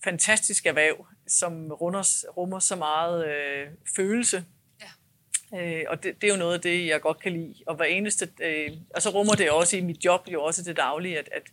fantastisk 0.03 0.65
erhverv, 0.65 1.05
som 1.27 1.71
runder, 1.71 2.27
rummer 2.37 2.59
så 2.59 2.75
meget 2.75 3.27
øh, 3.27 3.67
følelse. 3.95 4.45
Ja. 4.81 5.61
Øh, 5.61 5.85
og 5.87 6.03
det, 6.03 6.21
det 6.21 6.27
er 6.27 6.33
jo 6.33 6.39
noget 6.39 6.53
af 6.53 6.61
det, 6.61 6.87
jeg 6.87 7.01
godt 7.01 7.19
kan 7.19 7.31
lide. 7.33 7.55
Og 7.67 7.75
hver 7.75 7.85
eneste, 7.85 8.29
øh, 8.41 8.71
og 8.95 9.01
så 9.01 9.09
rummer 9.09 9.33
det 9.33 9.51
også 9.51 9.77
i 9.77 9.81
mit 9.81 10.05
job 10.05 10.27
jo 10.27 10.43
også 10.43 10.63
det 10.63 10.77
daglige, 10.77 11.19
at, 11.19 11.29
at 11.31 11.43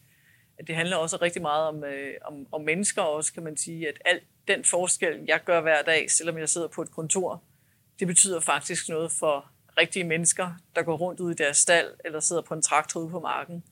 at 0.59 0.67
det 0.67 0.75
handler 0.75 0.97
også 0.97 1.17
rigtig 1.17 1.43
meget 1.43 1.69
om, 1.69 1.85
øh, 1.85 2.15
om, 2.25 2.47
om 2.53 2.61
mennesker 2.61 3.03
også, 3.03 3.33
kan 3.33 3.43
man 3.43 3.57
sige, 3.57 3.89
at 3.89 3.95
alt 4.05 4.23
den 4.49 4.65
forskel, 4.65 5.25
jeg 5.27 5.41
gør 5.45 5.61
hver 5.61 5.83
dag, 5.83 6.11
selvom 6.11 6.39
jeg 6.39 6.49
sidder 6.49 6.69
på 6.69 6.83
et 6.83 6.91
kontor, 6.91 7.43
det 7.99 8.07
betyder 8.07 8.41
faktisk 8.41 8.89
noget 8.89 9.13
for 9.13 9.51
rigtige 9.79 10.05
mennesker, 10.05 10.53
der 10.77 10.83
går 10.83 10.97
rundt 10.97 11.21
ud 11.21 11.33
i 11.33 11.35
deres 11.35 11.57
stald, 11.57 11.95
eller 12.05 12.21
sidder 12.21 12.43
på 12.43 12.55
en 12.55 12.63
traktor 12.63 13.01
ude 13.01 13.11
på 13.11 13.21
marken. 13.21 13.65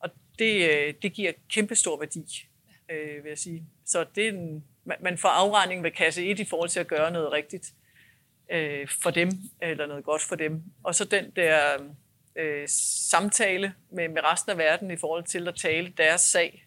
Og 0.00 0.10
det, 0.38 0.70
øh, 0.70 0.94
det 1.02 1.12
giver 1.12 1.32
kæmpe 1.48 1.74
stor 1.74 1.98
værdi, 1.98 2.48
øh, 2.90 3.24
vil 3.24 3.28
jeg 3.28 3.38
sige. 3.38 3.64
Så 3.84 4.06
det 4.14 4.26
er 4.26 4.32
en, 4.32 4.64
man 5.00 5.18
får 5.18 5.28
afregning 5.28 5.82
ved 5.82 5.90
kasse 5.90 6.26
1 6.26 6.38
i 6.38 6.44
forhold 6.44 6.68
til 6.68 6.80
at 6.80 6.86
gøre 6.86 7.10
noget 7.10 7.32
rigtigt 7.32 7.72
øh, 8.50 8.88
for 9.02 9.10
dem, 9.10 9.30
eller 9.62 9.86
noget 9.86 10.04
godt 10.04 10.22
for 10.22 10.36
dem. 10.36 10.62
Og 10.82 10.94
så 10.94 11.04
den 11.04 11.30
der 11.30 11.78
øh, 12.36 12.68
samtale 13.10 13.74
med, 13.90 14.08
med 14.08 14.24
resten 14.24 14.50
af 14.50 14.58
verden 14.58 14.90
i 14.90 14.96
forhold 14.96 15.24
til 15.24 15.48
at 15.48 15.54
tale 15.54 15.92
deres 15.96 16.20
sag 16.20 16.66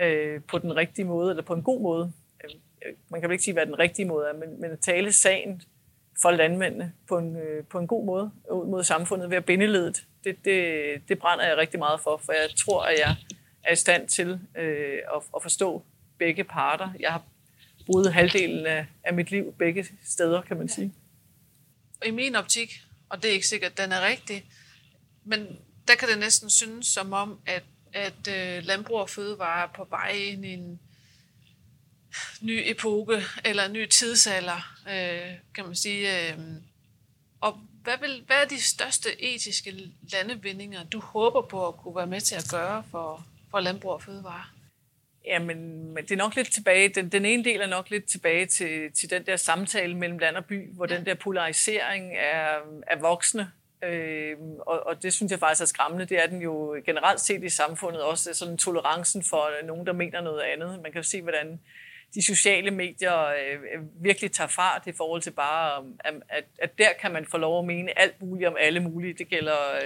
øh, 0.00 0.40
på 0.48 0.58
den 0.58 0.76
rigtige 0.76 1.04
måde, 1.04 1.30
eller 1.30 1.42
på 1.42 1.54
en 1.54 1.62
god 1.62 1.80
måde. 1.80 2.12
Øh, 2.44 2.50
man 3.08 3.20
kan 3.20 3.28
vel 3.28 3.34
ikke 3.34 3.44
sige, 3.44 3.54
hvad 3.54 3.66
den 3.66 3.78
rigtige 3.78 4.06
måde 4.06 4.26
er, 4.28 4.32
men, 4.32 4.60
men 4.60 4.70
at 4.70 4.80
tale 4.80 5.12
sagen 5.12 5.62
for 6.22 6.30
landmændene 6.30 6.92
på 7.08 7.18
en, 7.18 7.36
øh, 7.36 7.64
på 7.64 7.78
en 7.78 7.86
god 7.86 8.06
måde 8.06 8.30
ud 8.50 8.66
mod 8.66 8.84
samfundet 8.84 9.30
ved 9.30 9.36
at 9.36 9.44
binde 9.44 9.66
ledet. 9.66 10.06
Det, 10.24 10.44
det, 10.44 11.08
det 11.08 11.18
brænder 11.18 11.46
jeg 11.46 11.56
rigtig 11.56 11.78
meget 11.78 12.00
for, 12.00 12.16
for 12.24 12.32
jeg 12.32 12.50
tror, 12.56 12.82
at 12.82 12.98
jeg 12.98 13.16
er 13.64 13.72
i 13.72 13.76
stand 13.76 14.08
til 14.08 14.40
øh, 14.56 14.98
at, 15.16 15.22
at 15.36 15.42
forstå 15.42 15.82
begge 16.18 16.44
parter. 16.44 16.90
Jeg 17.00 17.12
har 17.12 17.22
boede 17.86 18.12
halvdelen 18.12 18.66
af, 18.66 18.86
af 19.04 19.14
mit 19.14 19.30
liv 19.30 19.54
begge 19.58 19.86
steder, 20.04 20.42
kan 20.42 20.56
man 20.56 20.66
ja. 20.66 20.74
sige. 20.74 20.94
I 22.06 22.10
min 22.10 22.36
optik, 22.36 22.70
og 23.08 23.22
det 23.22 23.28
er 23.28 23.32
ikke 23.32 23.46
sikkert, 23.46 23.70
at 23.72 23.78
den 23.78 23.92
er 23.92 24.06
rigtig, 24.06 24.44
men 25.24 25.58
der 25.88 25.94
kan 25.94 26.08
det 26.08 26.18
næsten 26.18 26.50
synes 26.50 26.86
som 26.86 27.12
om, 27.12 27.38
at, 27.46 27.62
at 27.92 28.28
øh, 28.28 28.64
landbrug 28.64 29.00
og 29.00 29.10
fødevare 29.10 29.62
er 29.62 29.68
på 29.76 29.86
vej 29.90 30.10
ind 30.10 30.44
i 30.44 30.52
en 30.52 30.80
ny 32.40 32.62
epoke, 32.64 33.22
eller 33.44 33.64
en 33.64 33.72
ny 33.72 33.86
tidsalder, 33.86 34.74
øh, 34.88 35.34
kan 35.54 35.64
man 35.64 35.74
sige. 35.74 36.32
Øh, 36.32 36.38
og 37.40 37.60
hvad, 37.82 37.98
vil, 38.00 38.22
hvad 38.26 38.36
er 38.36 38.48
de 38.48 38.62
største 38.62 39.22
etiske 39.22 39.74
landevindinger, 40.12 40.84
du 40.84 41.00
håber 41.00 41.42
på 41.42 41.68
at 41.68 41.76
kunne 41.76 41.96
være 41.96 42.06
med 42.06 42.20
til 42.20 42.34
at 42.34 42.48
gøre 42.50 42.84
for, 42.90 43.26
for 43.50 43.60
landbrug 43.60 43.92
og 43.92 44.02
fødevare? 44.02 44.44
Jamen, 45.24 45.92
men 45.94 46.04
det 46.04 46.10
er 46.10 46.16
nok 46.16 46.36
lidt 46.36 46.52
tilbage, 46.52 46.88
den, 46.88 47.08
den 47.08 47.24
ene 47.24 47.44
del 47.44 47.60
er 47.60 47.66
nok 47.66 47.90
lidt 47.90 48.04
tilbage 48.04 48.46
til, 48.46 48.92
til 48.92 49.10
den 49.10 49.26
der 49.26 49.36
samtale 49.36 49.96
mellem 49.96 50.18
land 50.18 50.36
og 50.36 50.44
by, 50.44 50.72
hvor 50.72 50.86
ja. 50.90 50.96
den 50.96 51.06
der 51.06 51.14
polarisering 51.14 52.16
er, 52.16 52.58
er 52.86 52.96
voksne. 53.00 53.52
Øh, 53.82 54.36
og, 54.58 54.86
og 54.86 55.02
det 55.02 55.12
synes 55.12 55.32
jeg 55.32 55.38
faktisk 55.38 55.62
er 55.62 55.66
skræmmende. 55.66 56.04
Det 56.04 56.22
er 56.22 56.26
den 56.26 56.42
jo 56.42 56.82
generelt 56.86 57.20
set 57.20 57.44
i 57.44 57.48
samfundet 57.48 58.02
også, 58.02 58.34
sådan 58.34 58.56
tolerancen 58.56 59.24
for 59.24 59.58
øh, 59.60 59.66
nogen, 59.66 59.86
der 59.86 59.92
mener 59.92 60.20
noget 60.20 60.40
andet. 60.40 60.80
Man 60.82 60.92
kan 60.92 61.04
se, 61.04 61.22
hvordan 61.22 61.60
de 62.14 62.22
sociale 62.22 62.70
medier 62.70 63.24
øh, 63.26 63.54
øh, 63.54 64.04
virkelig 64.04 64.32
tager 64.32 64.48
fart 64.48 64.82
i 64.86 64.92
forhold 64.92 65.22
til 65.22 65.30
bare, 65.30 65.84
øh, 66.06 66.20
at, 66.28 66.44
at 66.58 66.78
der 66.78 66.88
kan 67.00 67.12
man 67.12 67.26
få 67.26 67.38
lov 67.38 67.58
at 67.58 67.64
mene 67.64 67.98
alt 67.98 68.22
muligt 68.22 68.48
om 68.48 68.56
alle 68.60 68.80
mulige. 68.80 69.14
Det 69.14 69.28
gælder 69.28 69.80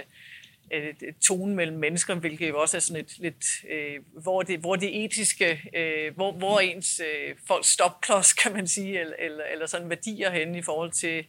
øh, 0.72 0.94
tonen 1.22 1.56
mellem 1.56 1.78
mennesker, 1.78 2.14
hvilket 2.14 2.48
jo 2.48 2.60
også 2.60 2.76
er 2.76 2.80
sådan 2.80 3.04
et 3.04 3.18
lidt, 3.18 3.44
øh, 3.70 4.00
hvor, 4.22 4.42
det, 4.42 4.58
hvor 4.58 4.76
det 4.76 5.04
etiske, 5.04 5.70
øh, 5.76 6.14
hvor, 6.14 6.32
hvor 6.32 6.60
ens 6.60 7.00
øh, 7.00 7.34
folks 7.46 7.68
stopklods, 7.68 8.32
kan 8.32 8.52
man 8.52 8.66
sige, 8.66 9.00
eller, 9.00 9.16
eller, 9.18 9.44
eller 9.44 9.66
sådan 9.66 9.90
værdier 9.90 10.30
hen 10.30 10.54
i 10.54 10.62
forhold 10.62 10.90
til 10.90 11.18
øh, 11.18 11.24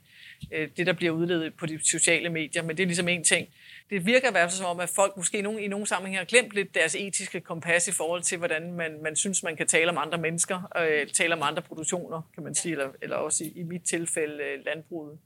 det, 0.78 0.88
der 0.88 0.94
bliver 0.94 1.12
udledet 1.12 1.54
på 1.54 1.66
de 1.66 1.80
sociale 1.90 2.30
medier. 2.30 2.64
Men 2.64 2.78
det 2.78 2.84
er 2.84 2.88
ligesom 2.88 3.08
en 3.08 3.24
ting 3.24 3.48
det 3.90 4.06
virker 4.06 4.28
i 4.28 4.32
hvert 4.32 4.50
fald 4.50 4.58
som 4.58 4.66
om, 4.66 4.80
at 4.80 4.90
folk 4.90 5.18
måske 5.18 5.38
i 5.38 5.42
nogle, 5.42 5.62
i 5.62 5.68
nogle 5.68 5.88
sammenhæng 5.88 6.18
har 6.18 6.26
glemt 6.26 6.54
lidt 6.54 6.76
deres 6.76 6.96
etiske 6.96 7.42
kompas 7.42 7.88
i 7.88 7.92
forhold 7.92 8.22
til, 8.22 8.38
hvordan 8.38 8.74
man, 8.74 9.04
man 9.04 9.16
synes, 9.16 9.44
man 9.44 9.56
kan 9.56 9.68
tale 9.68 9.92
om 9.92 9.98
andre 9.98 10.18
mennesker, 10.18 10.72
øh, 10.78 11.08
tale 11.08 11.34
om 11.34 11.44
andre 11.44 11.62
produktioner, 11.62 12.22
kan 12.34 12.44
man 12.44 12.56
sige, 12.56 12.72
eller, 12.72 12.92
eller 13.02 13.16
også 13.16 13.44
i, 13.44 13.48
i 13.56 13.64
mit 13.64 13.84
tilfælde 13.84 14.44
øh, 14.44 14.66
landbruget. 14.66 15.20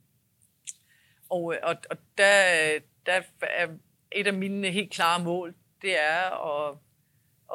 Og, 1.30 1.54
og, 1.62 1.76
og 1.90 1.96
der, 2.18 2.78
der 3.06 3.20
er 3.42 3.68
et 4.12 4.26
af 4.26 4.34
mine 4.34 4.70
helt 4.70 4.90
klare 4.90 5.24
mål, 5.24 5.54
det 5.82 6.00
er 6.00 6.46
at, 6.46 6.76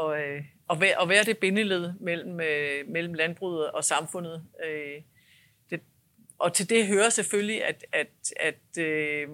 at, 0.01 0.23
øh, 0.23 0.43
at, 0.69 0.81
være, 0.81 1.01
at 1.01 1.09
være 1.09 1.23
det 1.23 1.37
bindeled 1.37 1.93
mellem, 1.99 2.39
øh, 2.39 2.87
mellem 2.87 3.13
landbruget 3.13 3.71
og 3.71 3.83
samfundet. 3.83 4.45
Øh, 4.65 5.01
og 6.39 6.53
til 6.53 6.69
det 6.69 6.87
hører 6.87 7.09
selvfølgelig, 7.09 7.65
at, 7.65 7.85
at, 7.91 8.07
at 8.39 8.83
øh, 8.83 9.27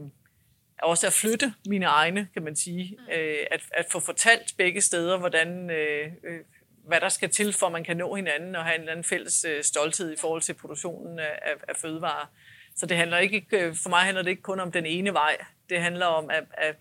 også 0.82 1.08
at 1.08 1.14
flytte 1.14 1.54
mine 1.68 1.86
egne, 1.86 2.28
kan 2.34 2.44
man 2.44 2.56
sige. 2.56 2.98
Mm. 3.00 3.14
Øh, 3.14 3.46
at, 3.52 3.62
at 3.72 3.86
få 3.92 4.00
fortalt 4.00 4.54
begge 4.58 4.82
steder, 4.82 5.18
hvordan, 5.18 5.70
øh, 5.70 6.08
øh, 6.24 6.40
hvad 6.88 7.02
der 7.02 7.10
skal 7.10 7.30
til, 7.30 7.54
for 7.54 7.66
at 7.66 7.72
man 7.72 7.84
kan 7.84 7.98
nå 7.98 8.16
hinanden 8.16 8.56
og 8.56 8.64
have 8.64 8.76
en 8.76 8.82
eller 8.82 8.92
anden 8.92 9.04
fælles 9.04 9.46
øh, 9.46 9.64
stolthed 9.64 10.14
i 10.14 10.16
forhold 10.20 10.42
til 10.42 10.54
produktionen 10.54 11.20
af, 11.20 11.40
af, 11.68 11.76
fødevarer. 11.76 12.32
Så 12.76 12.86
det 12.86 12.98
handler 12.98 13.18
ikke, 13.18 13.46
øh, 13.52 13.76
for 13.76 13.90
mig 13.90 14.00
handler 14.00 14.24
det 14.24 14.30
ikke 14.30 14.42
kun 14.42 14.60
om 14.60 14.72
den 14.72 14.86
ene 14.86 15.14
vej. 15.14 15.38
Det 15.70 15.82
handler 15.82 16.06
om 16.06 16.30
at, 16.30 16.44
at, 16.54 16.76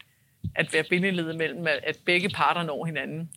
at 0.55 0.73
være 0.73 0.85
bindeledet 0.90 1.37
mellem, 1.37 1.66
at 1.66 1.99
begge 2.07 2.29
parter 2.29 2.62
når 2.62 2.85
hinanden. 2.85 3.31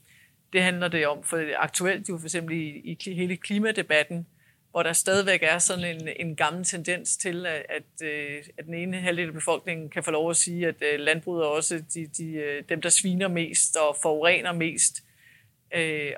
Det 0.54 0.64
handler 0.64 0.88
det 0.88 1.08
om, 1.08 1.24
for 1.24 1.44
aktuelt 1.58 2.10
jo 2.10 2.18
for 2.18 2.26
eksempel 2.26 2.58
i, 2.58 2.98
i 3.04 3.14
hele 3.14 3.38
klimadebatten, 3.38 4.28
hvor 4.74 4.84
der 4.84 4.94
stadigvæk 4.94 5.44
er 5.44 5.58
sådan 5.58 5.86
en, 5.86 6.10
en 6.20 6.36
gammel 6.36 6.64
tendens 6.64 7.18
til, 7.18 7.46
at, 7.46 7.66
at, 7.70 8.08
øh, 8.08 8.44
at 8.58 8.66
den 8.66 8.74
ene 8.74 8.98
halvdel 8.98 9.28
af 9.28 9.34
befolkningen 9.34 9.90
kan 9.90 10.04
få 10.04 10.12
lov 10.12 10.30
at 10.30 10.38
sige, 10.38 10.68
at 10.68 10.76
øh, 10.82 11.00
landbruget 11.00 11.44
er 11.44 11.48
også 11.48 11.84
de, 11.94 12.08
de, 12.18 12.34
øh, 12.34 12.64
dem, 12.70 12.82
der 12.82 12.90
sviner 12.90 13.28
mest 13.28 13.76
og 13.76 13.98
forurener 14.02 14.52
mest, 14.52 15.04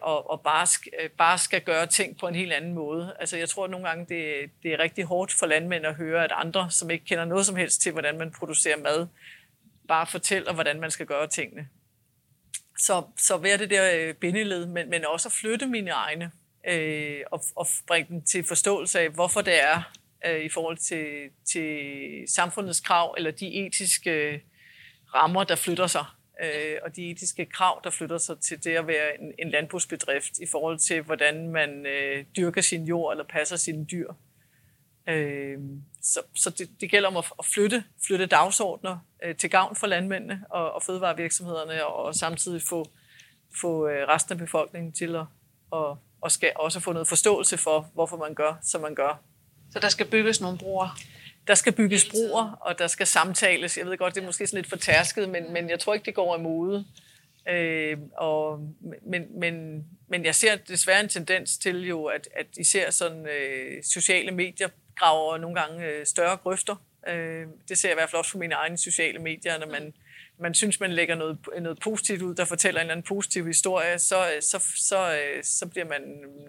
og, 0.01 0.29
og 0.29 0.41
bare, 0.41 0.67
bare 1.17 1.37
skal 1.37 1.61
gøre 1.61 1.87
ting 1.87 2.17
på 2.17 2.27
en 2.27 2.35
helt 2.35 2.53
anden 2.53 2.73
måde. 2.73 3.15
Altså 3.19 3.37
jeg 3.37 3.49
tror 3.49 3.63
at 3.63 3.71
nogle 3.71 3.87
gange, 3.87 4.05
det, 4.09 4.51
det 4.63 4.73
er 4.73 4.79
rigtig 4.79 5.03
hårdt 5.03 5.33
for 5.33 5.45
landmænd 5.45 5.85
at 5.85 5.95
høre, 5.95 6.23
at 6.23 6.31
andre, 6.35 6.71
som 6.71 6.91
ikke 6.91 7.05
kender 7.05 7.25
noget 7.25 7.45
som 7.45 7.55
helst 7.55 7.81
til, 7.81 7.91
hvordan 7.91 8.17
man 8.17 8.31
producerer 8.31 8.77
mad, 8.77 9.07
bare 9.87 10.07
fortæller, 10.07 10.53
hvordan 10.53 10.79
man 10.79 10.91
skal 10.91 11.05
gøre 11.05 11.27
tingene. 11.27 11.67
Så, 12.77 13.03
så 13.17 13.37
være 13.37 13.57
det 13.57 13.69
der 13.69 14.13
bindeled, 14.13 14.65
men, 14.65 14.89
men 14.89 15.05
også 15.05 15.27
at 15.27 15.33
flytte 15.33 15.67
mine 15.67 15.91
egne 15.91 16.31
øh, 16.67 17.21
og, 17.31 17.43
og 17.55 17.67
bringe 17.87 18.09
dem 18.09 18.21
til 18.21 18.43
forståelse 18.43 18.99
af, 18.99 19.09
hvorfor 19.09 19.41
det 19.41 19.61
er 19.61 19.91
øh, 20.25 20.45
i 20.45 20.49
forhold 20.49 20.77
til, 20.77 21.29
til 21.45 21.89
samfundets 22.27 22.79
krav, 22.79 23.15
eller 23.17 23.31
de 23.31 23.65
etiske 23.65 24.43
rammer, 25.15 25.43
der 25.43 25.55
flytter 25.55 25.87
sig, 25.87 26.05
øh, 26.43 26.77
og 26.83 26.95
de 26.95 27.11
etiske 27.11 27.45
krav, 27.45 27.81
der 27.83 27.89
flytter 27.89 28.17
sig 28.17 28.39
til 28.39 28.63
det 28.63 28.75
at 28.75 28.87
være 28.87 29.21
en, 29.21 29.33
en 29.39 29.49
landbrugsbedrift, 29.49 30.39
i 30.39 30.45
forhold 30.51 30.79
til, 30.79 31.01
hvordan 31.01 31.49
man 31.49 31.85
øh, 31.85 32.25
dyrker 32.37 32.61
sin 32.61 32.83
jord, 32.83 33.13
eller 33.13 33.25
passer 33.25 33.55
sine 33.55 33.85
dyr. 33.85 34.13
Øh, 35.09 35.57
så 36.01 36.21
så 36.35 36.49
det, 36.49 36.69
det 36.81 36.91
gælder 36.91 37.09
om 37.09 37.17
at, 37.17 37.25
at 37.39 37.45
flytte, 37.45 37.83
flytte 38.07 38.25
dagsordner 38.25 38.97
øh, 39.23 39.35
til 39.35 39.49
gavn 39.49 39.75
for 39.75 39.87
landmændene 39.87 40.45
og, 40.49 40.71
og 40.71 40.83
fødevarevirksomhederne, 40.83 41.85
og, 41.85 41.95
og 41.95 42.15
samtidig 42.15 42.61
få, 42.61 42.85
få 43.61 43.87
øh, 43.87 44.07
resten 44.07 44.33
af 44.33 44.37
befolkningen 44.37 44.93
til 44.93 45.15
at, 45.15 45.25
at 45.73 45.97
og 46.25 46.31
skal 46.31 46.51
også 46.55 46.79
få 46.79 46.93
noget 46.93 47.07
forståelse 47.07 47.57
for, 47.57 47.89
hvorfor 47.93 48.17
man 48.17 48.33
gør, 48.33 48.53
som 48.63 48.81
man 48.81 48.95
gør. 48.95 49.21
Så 49.71 49.79
der 49.79 49.89
skal 49.89 50.05
bygges 50.05 50.41
nogle 50.41 50.57
broer? 50.57 50.99
Der 51.47 51.55
skal 51.55 51.73
bygges 51.73 52.09
broer, 52.09 52.57
og 52.61 52.79
der 52.79 52.87
skal 52.87 53.07
samtales. 53.07 53.77
Jeg 53.77 53.85
ved 53.85 53.97
godt, 53.97 54.15
det 54.15 54.21
er 54.21 54.25
måske 54.25 54.47
sådan 54.47 54.57
lidt 54.57 54.69
fortærsket, 54.69 55.29
men, 55.29 55.53
men 55.53 55.69
jeg 55.69 55.79
tror 55.79 55.93
ikke, 55.93 56.05
det 56.05 56.15
går 56.15 56.37
imod. 56.37 56.83
Øh, 57.49 57.97
og, 58.17 58.59
men, 59.05 59.39
men, 59.39 59.85
men 60.07 60.25
jeg 60.25 60.35
ser 60.35 60.55
desværre 60.55 60.99
en 60.99 61.09
tendens 61.09 61.57
til 61.57 61.87
jo, 61.87 62.05
at, 62.05 62.29
at 62.35 62.47
især 62.57 62.91
sådan 62.91 63.27
øh, 63.27 63.83
sociale 63.83 64.31
medier 64.31 64.69
graver 64.95 65.37
nogle 65.37 65.61
gange 65.61 65.85
øh, 65.85 66.05
større 66.05 66.37
grøfter. 66.37 66.75
Øh, 67.07 67.45
det 67.69 67.77
ser 67.77 67.89
jeg 67.89 67.93
i 67.93 67.99
hvert 67.99 68.09
fald 68.09 68.19
også 68.19 68.31
på 68.31 68.37
mine 68.37 68.55
egne 68.55 68.77
sociale 68.77 69.19
medier, 69.19 69.57
når 69.57 69.67
man 69.67 69.93
man 70.39 70.53
synes, 70.53 70.79
man 70.79 70.93
lægger 70.93 71.15
noget, 71.15 71.37
noget 71.61 71.79
positivt 71.79 72.21
ud, 72.21 72.35
der 72.35 72.45
fortæller 72.45 72.81
en 72.81 72.85
eller 72.85 72.93
anden 72.93 73.07
positiv 73.07 73.45
historie, 73.45 73.99
så, 73.99 74.37
så, 74.41 74.63
så, 74.75 75.15
øh, 75.15 75.43
så 75.43 75.65
bliver 75.65 75.85
man 75.85 76.01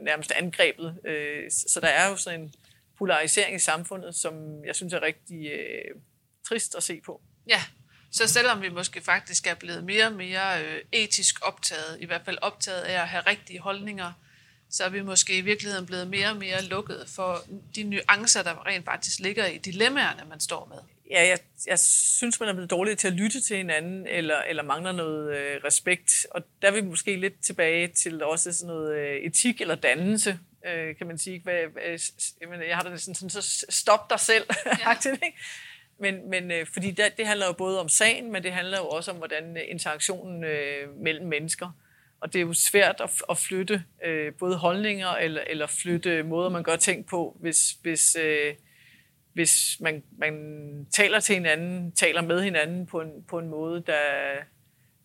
nærmest 0.02 0.32
angrebet. 0.32 0.98
Øh, 1.04 1.50
så 1.50 1.80
der 1.80 1.88
er 1.88 2.08
jo 2.08 2.16
sådan 2.16 2.40
en 2.40 2.54
polarisering 2.98 3.56
i 3.56 3.58
samfundet, 3.58 4.14
som 4.14 4.64
jeg 4.64 4.76
synes 4.76 4.92
er 4.92 5.02
rigtig 5.02 5.46
øh, 5.46 6.00
trist 6.48 6.74
at 6.74 6.82
se 6.82 7.00
på. 7.00 7.20
Ja, 7.48 7.62
så 8.10 8.26
selvom 8.26 8.62
vi 8.62 8.68
måske 8.68 9.00
faktisk 9.00 9.46
er 9.46 9.54
blevet 9.54 9.84
mere 9.84 10.06
og 10.06 10.12
mere 10.12 10.64
øh, 10.64 10.82
etisk 10.92 11.46
optaget, 11.46 11.96
i 12.00 12.04
hvert 12.06 12.22
fald 12.24 12.38
optaget 12.42 12.82
af 12.82 13.00
at 13.02 13.08
have 13.08 13.22
rigtige 13.26 13.60
holdninger, 13.60 14.12
så 14.70 14.84
er 14.84 14.88
vi 14.88 15.02
måske 15.02 15.38
i 15.38 15.40
virkeligheden 15.40 15.86
blevet 15.86 16.08
mere 16.08 16.30
og 16.30 16.36
mere 16.36 16.62
lukket 16.62 17.04
for 17.08 17.44
de 17.74 17.82
nuancer, 17.82 18.42
der 18.42 18.66
rent 18.66 18.84
faktisk 18.84 19.18
ligger 19.18 19.46
i 19.46 19.58
dilemmaerne, 19.58 20.28
man 20.28 20.40
står 20.40 20.66
med 20.66 20.95
ja, 21.10 21.28
jeg, 21.28 21.38
jeg 21.66 21.78
synes, 21.78 22.40
man 22.40 22.48
er 22.48 22.52
blevet 22.52 22.70
dårlig 22.70 22.98
til 22.98 23.08
at 23.08 23.14
lytte 23.14 23.40
til 23.40 23.56
hinanden, 23.56 24.06
eller, 24.06 24.36
eller 24.48 24.62
mangler 24.62 24.92
noget 24.92 25.36
øh, 25.36 25.60
respekt. 25.64 26.26
Og 26.30 26.42
der 26.62 26.68
er 26.68 26.72
vi 26.72 26.80
måske 26.80 27.16
lidt 27.16 27.44
tilbage 27.44 27.88
til 27.88 28.22
også 28.22 28.52
sådan 28.52 28.66
noget 28.66 28.96
øh, 28.96 29.16
etik 29.16 29.60
eller 29.60 29.74
dannelse, 29.74 30.38
øh, 30.66 30.96
kan 30.96 31.06
man 31.06 31.18
sige. 31.18 31.40
Hvad, 31.40 31.54
hvad, 31.72 32.58
jeg 32.68 32.76
har 32.76 32.82
da 32.82 32.96
sådan, 32.96 33.14
sådan, 33.14 33.30
så 33.30 33.66
stop 33.68 34.10
dig 34.10 34.20
selv. 34.20 34.44
Ja. 34.66 34.94
men, 35.98 36.30
men 36.30 36.50
øh, 36.50 36.66
fordi 36.72 36.90
det, 36.90 37.16
det 37.16 37.26
handler 37.26 37.46
jo 37.46 37.52
både 37.52 37.80
om 37.80 37.88
sagen, 37.88 38.32
men 38.32 38.42
det 38.42 38.52
handler 38.52 38.78
jo 38.78 38.88
også 38.88 39.10
om, 39.10 39.16
hvordan 39.16 39.56
interaktionen 39.68 40.44
øh, 40.44 40.96
mellem 40.96 41.26
mennesker. 41.26 41.70
Og 42.20 42.32
det 42.32 42.38
er 42.38 42.42
jo 42.42 42.52
svært 42.52 43.00
at, 43.00 43.10
at 43.30 43.38
flytte 43.38 43.84
øh, 44.04 44.32
både 44.38 44.56
holdninger 44.56 45.08
eller, 45.08 45.42
eller 45.46 45.66
flytte 45.66 46.22
måder, 46.22 46.48
man 46.48 46.62
gør 46.62 46.76
ting 46.76 47.06
på, 47.06 47.36
hvis, 47.40 47.70
hvis 47.82 48.16
øh, 48.16 48.54
hvis 49.36 49.76
man, 49.80 50.02
man 50.18 50.86
taler 50.90 51.20
til 51.20 51.34
hinanden, 51.34 51.92
taler 51.92 52.22
med 52.22 52.42
hinanden 52.42 52.86
på 52.86 53.00
en, 53.00 53.24
på 53.28 53.38
en 53.38 53.48
måde, 53.48 53.82
der, 53.86 54.02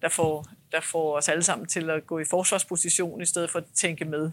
der, 0.02 0.10
får, 0.10 0.46
der 0.72 0.80
får 0.80 1.17
os 1.17 1.30
alle 1.30 1.44
sammen 1.44 1.67
til 1.67 1.89
at 1.89 2.08
gå 2.08 2.20
i 2.20 2.26
forsvarsposition, 2.26 3.22
i 3.22 3.26
stedet 3.26 3.52
for 3.52 3.60
at 3.60 3.65
tænke 3.76 4.06
med. 4.06 4.32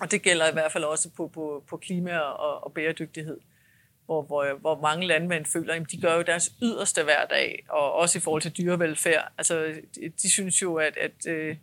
Og 0.00 0.10
det 0.10 0.22
gælder 0.22 0.48
i 0.48 0.52
hvert 0.52 0.72
fald 0.72 0.84
også 0.84 1.10
på, 1.10 1.28
på, 1.28 1.64
på 1.68 1.76
klima 1.76 2.18
og, 2.18 2.64
og 2.64 2.72
bæredygtighed, 2.72 3.40
hvor, 4.06 4.22
hvor, 4.22 4.58
hvor 4.60 4.80
mange 4.80 5.06
landmænd 5.06 5.46
føler, 5.46 5.74
at 5.74 5.90
de 5.90 6.00
gør 6.00 6.14
jo 6.14 6.22
deres 6.22 6.52
yderste 6.62 7.04
hver 7.04 7.26
dag, 7.26 7.64
og 7.68 7.92
også 7.92 8.18
i 8.18 8.20
forhold 8.20 8.42
til 8.42 8.56
dyrevelfærd. 8.56 9.32
Altså, 9.38 9.74
de, 9.94 10.08
de 10.22 10.30
synes 10.30 10.62
jo, 10.62 10.74
at, 10.74 10.96
at 10.96 11.26
øh, 11.26 11.56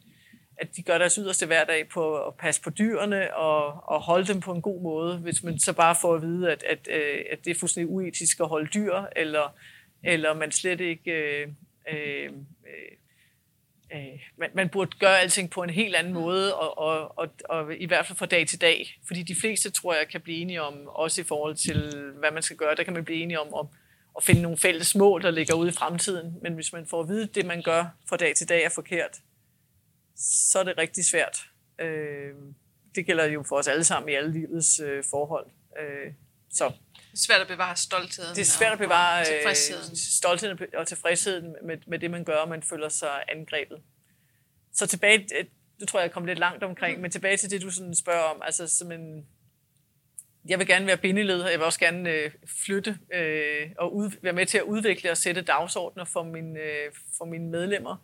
at 0.61 0.75
de 0.75 0.81
gør 0.81 0.97
deres 0.97 1.15
yderste 1.15 1.45
hver 1.45 1.63
dag 1.63 1.87
på 1.87 2.25
at 2.27 2.33
passe 2.35 2.61
på 2.61 2.69
dyrene 2.69 3.35
og, 3.35 3.89
og 3.89 4.01
holde 4.01 4.27
dem 4.33 4.39
på 4.39 4.53
en 4.53 4.61
god 4.61 4.81
måde, 4.81 5.17
hvis 5.17 5.43
man 5.43 5.59
så 5.59 5.73
bare 5.73 5.95
får 6.01 6.15
at 6.15 6.21
vide, 6.21 6.51
at, 6.51 6.63
at, 6.63 6.87
øh, 6.91 7.25
at 7.31 7.45
det 7.45 7.51
er 7.51 7.59
fuldstændig 7.59 7.93
uetisk 7.93 8.39
at 8.39 8.47
holde 8.47 8.69
dyr, 8.73 8.95
eller, 9.15 9.55
eller 10.03 10.33
man 10.33 10.51
slet 10.51 10.81
ikke 10.81 11.11
øh, 11.11 11.47
øh, 11.91 12.29
øh, 13.93 14.19
man, 14.37 14.49
man 14.53 14.69
burde 14.69 14.97
gøre 14.99 15.19
alting 15.19 15.49
på 15.49 15.63
en 15.63 15.69
helt 15.69 15.95
anden 15.95 16.13
måde, 16.13 16.55
og, 16.55 16.77
og, 16.77 17.19
og, 17.19 17.29
og 17.49 17.75
i 17.75 17.85
hvert 17.85 18.05
fald 18.05 18.17
fra 18.17 18.25
dag 18.25 18.47
til 18.47 18.61
dag. 18.61 18.99
Fordi 19.07 19.23
de 19.23 19.35
fleste, 19.35 19.69
tror 19.69 19.93
jeg, 19.93 20.07
kan 20.07 20.21
blive 20.21 20.37
enige 20.37 20.61
om, 20.61 20.87
også 20.87 21.21
i 21.21 21.23
forhold 21.23 21.55
til, 21.55 22.11
hvad 22.19 22.31
man 22.31 22.43
skal 22.43 22.57
gøre, 22.57 22.75
der 22.75 22.83
kan 22.83 22.93
man 22.93 23.05
blive 23.05 23.23
enige 23.23 23.39
om, 23.39 23.53
om 23.53 23.67
at 24.17 24.23
finde 24.23 24.41
nogle 24.41 24.57
fælles 24.57 24.95
mål, 24.95 25.21
der 25.21 25.31
ligger 25.31 25.53
ude 25.53 25.69
i 25.69 25.73
fremtiden. 25.73 26.35
Men 26.41 26.53
hvis 26.53 26.73
man 26.73 26.87
får 26.87 27.01
at 27.01 27.07
vide, 27.09 27.23
at 27.23 27.35
det, 27.35 27.45
man 27.45 27.61
gør 27.61 27.85
fra 28.09 28.17
dag 28.17 28.35
til 28.35 28.49
dag, 28.49 28.63
er 28.63 28.69
forkert, 28.69 29.19
så 30.15 30.59
er 30.59 30.63
det 30.63 30.77
rigtig 30.77 31.05
svært. 31.05 31.37
Øh, 31.79 32.33
det 32.95 33.05
gælder 33.05 33.25
jo 33.25 33.43
for 33.43 33.57
os 33.57 33.67
alle 33.67 33.83
sammen 33.83 34.09
i 34.09 34.13
alle 34.13 34.31
livets 34.31 34.79
øh, 34.79 35.03
forhold. 35.09 35.47
Øh, 35.79 36.13
så 36.53 36.65
Det 36.65 37.13
er 37.13 37.17
svært 37.17 37.41
at 37.41 37.47
bevare 37.47 37.75
stoltheden. 37.75 38.35
det 38.35 38.41
er 38.41 38.45
svært 38.45 38.71
at 38.73 38.79
bevare 38.79 39.21
og 39.21 39.21
øh, 39.21 39.25
tilfredsheden. 39.25 39.95
stoltheden 39.95 40.59
og 40.73 40.87
tilfredsheden 40.87 41.55
med, 41.63 41.77
med 41.87 41.99
det, 41.99 42.11
man 42.11 42.23
gør, 42.23 42.35
og 42.35 42.49
man 42.49 42.63
føler 42.63 42.89
sig 42.89 43.23
angrebet. 43.29 43.81
Så 44.73 44.87
tilbage, 44.87 45.27
øh, 45.39 45.45
det 45.79 45.87
tror 45.87 45.99
jeg, 45.99 46.03
jeg 46.03 46.11
kom 46.11 46.25
lidt 46.25 46.39
langt 46.39 46.63
omkring, 46.63 46.95
mm. 46.95 47.01
men 47.01 47.11
tilbage 47.11 47.37
til 47.37 47.51
det, 47.51 47.61
du 47.61 47.69
sådan 47.71 47.95
spørger 47.95 48.23
om. 48.23 48.41
Altså, 48.41 48.67
som 48.67 48.91
en, 48.91 49.27
jeg 50.45 50.59
vil 50.59 50.67
gerne 50.67 50.87
være 50.87 50.97
bindeled, 50.97 51.41
og 51.41 51.51
jeg 51.51 51.59
vil 51.59 51.65
også 51.65 51.79
gerne 51.79 52.09
øh, 52.09 52.31
flytte 52.65 52.97
øh, 53.13 53.69
og 53.77 53.95
ud, 53.95 54.11
være 54.21 54.33
med 54.33 54.45
til 54.45 54.57
at 54.57 54.63
udvikle 54.63 55.11
og 55.11 55.17
sætte 55.17 55.41
dagsordner 55.41 56.05
for, 56.05 56.23
min, 56.23 56.57
øh, 56.57 56.91
for 57.17 57.25
mine 57.25 57.49
medlemmer, 57.49 57.97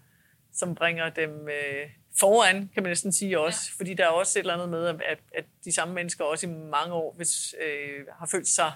som 0.58 0.76
bringer 0.76 1.10
dem 1.10 1.48
øh, 1.48 1.90
foran, 2.20 2.70
kan 2.74 2.84
man 2.84 2.90
næsten 2.90 3.14
sige 3.14 3.40
også. 3.40 3.72
Ja. 3.72 3.78
Fordi 3.78 3.94
der 3.94 4.04
er 4.04 4.10
også 4.10 4.40
et 4.40 4.44
eller 4.44 4.54
andet 4.54 4.70
med, 4.70 4.88
at, 4.88 5.20
at 5.36 5.46
de 5.66 5.72
samme 5.72 5.94
mennesker 5.94 6.24
også 6.24 6.48
i 6.48 6.50
mange 6.50 6.94
år 6.94 7.14
hvis, 7.18 7.56
øh, 7.66 8.06
har 8.20 8.26
følt 8.26 8.48
sig 8.48 8.72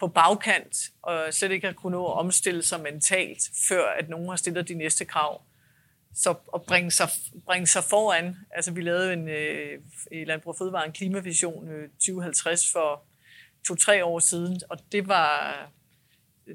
på 0.00 0.08
bagkant, 0.08 0.76
og 1.02 1.34
slet 1.34 1.50
ikke 1.50 1.66
har 1.66 1.74
kunnet 1.74 1.92
nå 1.92 2.06
at 2.06 2.18
omstille 2.18 2.62
sig 2.62 2.80
mentalt, 2.80 3.42
før 3.68 3.86
at 3.98 4.08
nogen 4.08 4.28
har 4.28 4.36
stillet 4.36 4.68
de 4.68 4.74
næste 4.74 5.04
krav. 5.04 5.42
Så 6.14 6.34
at 6.54 6.62
bringe 6.62 6.90
sig, 6.90 7.08
bringe 7.46 7.66
sig 7.66 7.84
foran, 7.84 8.36
altså 8.50 8.72
vi 8.72 8.80
lavede 8.80 9.12
en, 9.12 9.28
øh, 9.28 9.78
i 10.12 10.24
Landbrug 10.24 10.56
Fødevare 10.58 10.86
en 10.86 10.92
klimavision 10.92 11.68
øh, 11.68 11.88
2050 11.88 12.72
for 12.72 13.04
to-tre 13.66 14.04
år 14.04 14.18
siden, 14.18 14.60
og 14.68 14.78
det 14.92 15.08
var, 15.08 15.56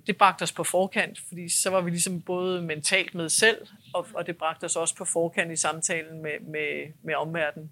det 0.08 0.18
bragte 0.18 0.44
os 0.44 0.52
på 0.52 0.64
forkant, 0.64 1.20
fordi 1.28 1.50
så 1.50 1.70
var 1.70 1.82
vi 1.82 1.90
ligesom 1.90 2.22
både 2.22 2.62
mentalt 2.62 3.16
med 3.16 3.30
selv, 3.30 3.68
og, 3.94 4.08
og 4.14 4.28
det 4.28 4.38
bragte 4.38 4.66
os 4.66 4.76
også 4.76 4.96
på 4.96 5.06
forkant 5.06 5.52
i 5.52 5.56
samtalen 5.56 6.22
med, 6.22 6.40
med, 6.40 6.94
med 7.04 7.16
omverdenen. 7.16 7.72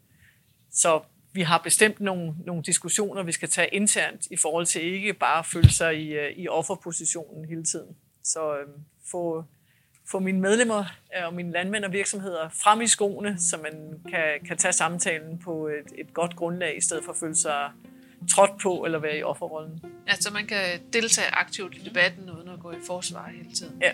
Så 0.72 1.02
vi 1.34 1.42
har 1.42 1.58
bestemt 1.58 2.00
nogle, 2.00 2.34
nogle 2.46 2.64
diskussioner, 2.64 3.24
vi 3.24 3.32
skal 3.32 3.50
tage 3.50 3.68
internt 3.68 4.28
i 4.32 4.38
forhold 4.38 4.66
til 4.66 4.84
ikke 4.84 5.14
bare 5.14 5.40
at 5.40 5.46
føle 5.46 5.70
sig 5.70 6.02
i, 6.02 6.14
øh, 6.14 6.32
i 6.32 6.48
offerpositionen 6.48 7.46
hele 7.46 7.64
tiden. 7.64 7.96
Så 8.24 8.58
øh, 8.58 8.68
få, 9.12 9.44
få 10.12 10.20
mine 10.20 10.40
medlemmer 10.40 10.86
øh, 11.18 11.26
og 11.26 11.34
mine 11.34 11.52
landmænd 11.52 11.86
og 11.86 11.92
virksomheder 11.92 12.50
frem 12.50 12.82
i 12.82 12.88
skoene, 12.88 13.40
så 13.40 13.58
man 13.58 14.02
kan, 14.10 14.46
kan 14.48 14.58
tage 14.58 14.74
samtalen 14.74 15.40
på 15.40 15.68
et, 15.68 15.94
et 15.98 16.14
godt 16.14 16.36
grundlag, 16.36 16.78
i 16.78 16.82
stedet 16.82 17.04
for 17.04 17.12
at 17.12 17.18
føle 17.18 17.36
sig 17.36 17.72
trådt 18.28 18.62
på 18.62 18.86
eller 18.86 19.00
være 19.00 19.18
i 19.18 19.24
offerrollen. 19.24 19.82
Ja, 20.08 20.16
så 20.16 20.34
man 20.34 20.48
kan 20.48 20.82
deltage 20.94 21.28
aktivt 21.28 21.76
i 21.76 21.80
debatten, 21.80 22.30
uden 22.30 22.50
at 22.50 22.60
gå 22.60 22.72
i 22.72 22.76
forsvar 22.88 23.30
hele 23.30 23.52
tiden. 23.56 23.82
Ja. 23.82 23.92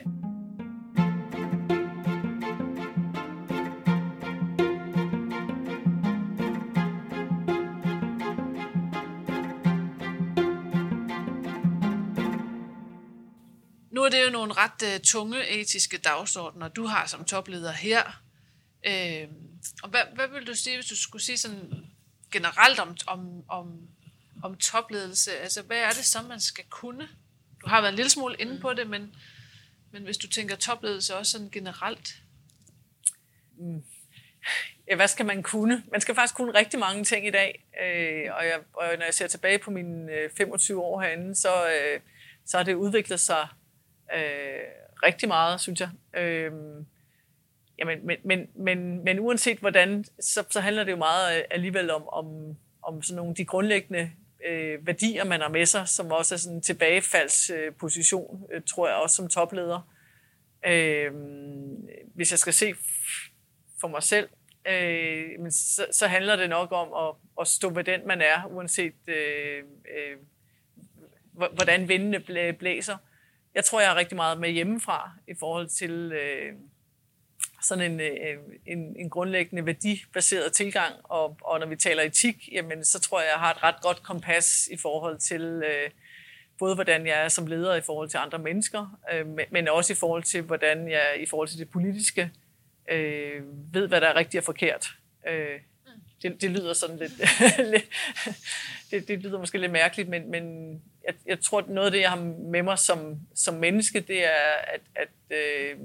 Nu 13.91 14.03
er 14.03 14.09
det 14.09 14.25
jo 14.25 14.31
nogle 14.31 14.53
ret 14.53 14.83
uh, 14.83 15.01
tunge 15.03 15.49
etiske 15.49 15.97
dagsordner, 15.97 16.67
du 16.67 16.85
har 16.85 17.05
som 17.07 17.25
topleder 17.25 17.71
her. 17.71 18.21
Øh, 18.85 19.27
og 19.83 19.89
hvad, 19.89 20.01
hvad 20.15 20.27
vil 20.27 20.47
du 20.47 20.55
sige, 20.55 20.77
hvis 20.77 20.85
du 20.85 20.95
skulle 20.95 21.23
sige 21.23 21.37
sådan 21.37 21.85
generelt 22.31 22.79
om, 22.79 22.95
om, 23.07 23.43
om, 23.47 23.67
om 24.43 24.55
topledelse? 24.55 25.31
Altså, 25.37 25.61
hvad 25.61 25.77
er 25.77 25.89
det 25.89 26.05
så, 26.05 26.21
man 26.21 26.39
skal 26.39 26.63
kunne? 26.69 27.07
Du 27.61 27.69
har 27.69 27.81
været 27.81 27.91
en 27.91 27.95
lille 27.95 28.09
smule 28.09 28.35
inde 28.39 28.59
på 28.59 28.73
det, 28.73 28.89
men, 28.89 29.15
men 29.91 30.03
hvis 30.03 30.17
du 30.17 30.27
tænker 30.27 30.55
topledelse 30.55 31.15
også 31.15 31.31
sådan 31.31 31.49
generelt. 31.49 32.15
Ja, 34.87 34.95
hvad 34.95 35.07
skal 35.07 35.25
man 35.25 35.43
kunne? 35.43 35.83
Man 35.91 36.01
skal 36.01 36.15
faktisk 36.15 36.35
kunne 36.35 36.53
rigtig 36.53 36.79
mange 36.79 37.03
ting 37.03 37.27
i 37.27 37.31
dag. 37.31 37.65
Øh, 37.83 38.35
og, 38.37 38.45
jeg, 38.45 38.59
og 38.73 38.85
når 38.97 39.05
jeg 39.05 39.13
ser 39.13 39.27
tilbage 39.27 39.59
på 39.59 39.71
mine 39.71 40.11
øh, 40.11 40.29
25 40.37 40.81
år 40.81 41.01
herinde, 41.01 41.35
så, 41.35 41.67
øh, 41.69 41.99
så 42.45 42.57
har 42.57 42.63
det 42.63 42.73
udviklet 42.73 43.19
sig 43.19 43.47
øh, 44.15 44.63
rigtig 45.03 45.27
meget, 45.27 45.61
synes 45.61 45.79
jeg. 45.79 45.89
Øh, 46.13 46.51
jamen, 47.79 48.05
men, 48.05 48.17
men, 48.23 48.47
men, 48.55 49.03
men 49.03 49.19
uanset 49.19 49.57
hvordan, 49.57 50.05
så, 50.19 50.43
så 50.49 50.59
handler 50.59 50.83
det 50.83 50.91
jo 50.91 50.97
meget 50.97 51.45
alligevel 51.51 51.91
om, 51.91 52.09
om, 52.09 52.57
om 52.83 53.01
sådan 53.01 53.15
nogle 53.15 53.35
de 53.35 53.45
grundlæggende 53.45 54.11
øh, 54.47 54.87
værdier, 54.87 55.23
man 55.23 55.41
har 55.41 55.49
med 55.49 55.65
sig, 55.65 55.87
som 55.87 56.11
også 56.11 56.35
er 56.35 56.39
sådan 56.39 56.55
en 56.55 56.61
tilbagefaldsposition, 56.61 58.43
øh, 58.51 58.57
øh, 58.57 58.63
tror 58.63 58.87
jeg 58.87 58.97
også 58.97 59.15
som 59.15 59.27
topleder. 59.27 59.93
Øh, 60.65 61.11
hvis 62.15 62.31
jeg 62.31 62.39
skal 62.39 62.53
se 62.53 62.73
for 63.81 63.87
mig 63.87 64.03
selv, 64.03 64.29
øh, 64.67 65.39
men 65.39 65.51
så, 65.51 65.85
så 65.91 66.07
handler 66.07 66.35
det 66.35 66.49
nok 66.49 66.71
om 66.71 67.07
at, 67.07 67.15
at 67.41 67.47
stå 67.47 67.69
ved 67.69 67.83
den, 67.83 68.07
man 68.07 68.21
er, 68.21 68.45
uanset 68.45 68.93
øh, 69.07 69.63
øh, 69.97 70.17
hvordan 71.33 71.87
vindene 71.87 72.19
blæ, 72.19 72.51
blæser. 72.51 72.97
Jeg 73.55 73.65
tror, 73.65 73.79
jeg 73.79 73.89
har 73.89 73.95
rigtig 73.95 74.15
meget 74.15 74.39
med 74.39 74.49
hjemmefra 74.49 75.11
i 75.27 75.33
forhold 75.39 75.67
til 75.67 76.11
øh, 76.11 76.53
sådan 77.61 77.91
en, 77.91 77.99
øh, 77.99 78.37
en, 78.65 78.95
en 78.99 79.09
grundlæggende 79.09 79.65
værdibaseret 79.65 80.53
tilgang. 80.53 80.93
Og, 81.03 81.37
og 81.41 81.59
når 81.59 81.67
vi 81.67 81.75
taler 81.75 82.03
etik, 82.03 82.49
jamen, 82.51 82.85
så 82.85 82.99
tror 82.99 83.19
jeg, 83.19 83.29
jeg 83.33 83.39
har 83.39 83.51
et 83.51 83.63
ret 83.63 83.81
godt 83.81 84.03
kompas 84.03 84.67
i 84.71 84.77
forhold 84.77 85.17
til 85.17 85.41
øh, 85.41 85.89
både 86.59 86.75
hvordan 86.75 87.07
jeg 87.07 87.23
er 87.23 87.27
som 87.27 87.47
leder 87.47 87.75
i 87.75 87.81
forhold 87.81 88.09
til 88.09 88.17
andre 88.17 88.39
mennesker, 88.39 88.99
øh, 89.13 89.25
men 89.51 89.67
også 89.67 89.93
i 89.93 89.95
forhold 89.95 90.23
til, 90.23 90.41
hvordan 90.41 90.91
jeg 90.91 91.17
i 91.19 91.25
forhold 91.25 91.47
til 91.47 91.59
det 91.59 91.69
politiske 91.69 92.31
øh, 92.91 93.43
ved, 93.73 93.87
hvad 93.87 94.01
der 94.01 94.07
er 94.07 94.15
rigtigt 94.15 94.41
og 94.41 94.45
forkert. 94.45 94.87
Øh, 95.27 95.59
det, 96.21 96.41
det 96.41 96.51
lyder 96.51 96.73
sådan 96.73 96.97
lidt, 96.97 97.11
lidt 97.73 97.89
det, 98.91 99.07
det 99.07 99.19
lyder 99.19 99.39
måske 99.39 99.57
lidt 99.57 99.71
mærkeligt, 99.71 100.09
men, 100.09 100.31
men 100.31 100.73
jeg, 101.07 101.13
jeg 101.25 101.39
tror, 101.39 101.59
at 101.59 101.69
noget 101.69 101.85
af 101.85 101.91
det, 101.91 101.99
jeg 101.99 102.09
har 102.09 102.33
med 102.51 102.63
mig 102.63 102.79
som, 102.79 103.19
som 103.35 103.53
menneske, 103.53 103.99
det 103.99 104.25
er, 104.25 104.45
at, 104.67 104.81
at 104.95 105.37
øh, 105.37 105.77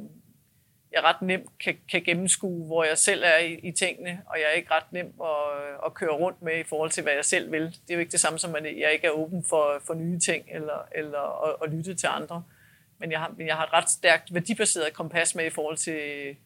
jeg 0.95 1.03
ret 1.03 1.23
nemt 1.23 1.59
kan, 1.59 1.77
kan 1.91 2.03
gennemskue, 2.03 2.67
hvor 2.67 2.85
jeg 2.85 2.99
selv 2.99 3.23
er 3.27 3.39
i, 3.39 3.53
i 3.53 3.73
tingene, 3.73 4.23
og 4.27 4.37
jeg 4.39 4.45
er 4.47 4.53
ikke 4.53 4.71
ret 4.71 4.93
nem 4.93 5.15
at, 5.23 5.87
at 5.87 5.95
køre 5.95 6.11
rundt 6.11 6.43
med 6.43 6.59
i 6.59 6.63
forhold 6.63 6.91
til, 6.91 7.03
hvad 7.03 7.13
jeg 7.13 7.25
selv 7.25 7.53
vil. 7.53 7.63
Det 7.63 7.91
er 7.91 7.95
jo 7.95 8.01
ikke 8.01 8.13
det 8.13 8.21
samme 8.21 8.39
som, 8.39 8.55
at 8.55 8.65
jeg 8.65 8.93
ikke 8.93 9.07
er 9.07 9.11
åben 9.11 9.45
for, 9.49 9.81
for 9.87 9.95
nye 9.95 10.19
ting, 10.19 10.45
eller, 10.51 10.89
eller 10.95 11.49
at, 11.49 11.57
at 11.63 11.75
lytte 11.75 11.95
til 11.95 12.07
andre. 12.07 12.45
Men 12.99 13.13
jeg 13.13 13.21
har, 13.21 13.35
jeg 13.39 13.57
har 13.57 13.67
et 13.67 13.73
ret 13.73 13.91
stærkt 13.91 14.35
værdibaseret 14.35 14.93
kompas 14.93 15.35
med 15.35 15.45
i 15.45 15.51
forhold 15.51 15.77
til, 15.77 16.37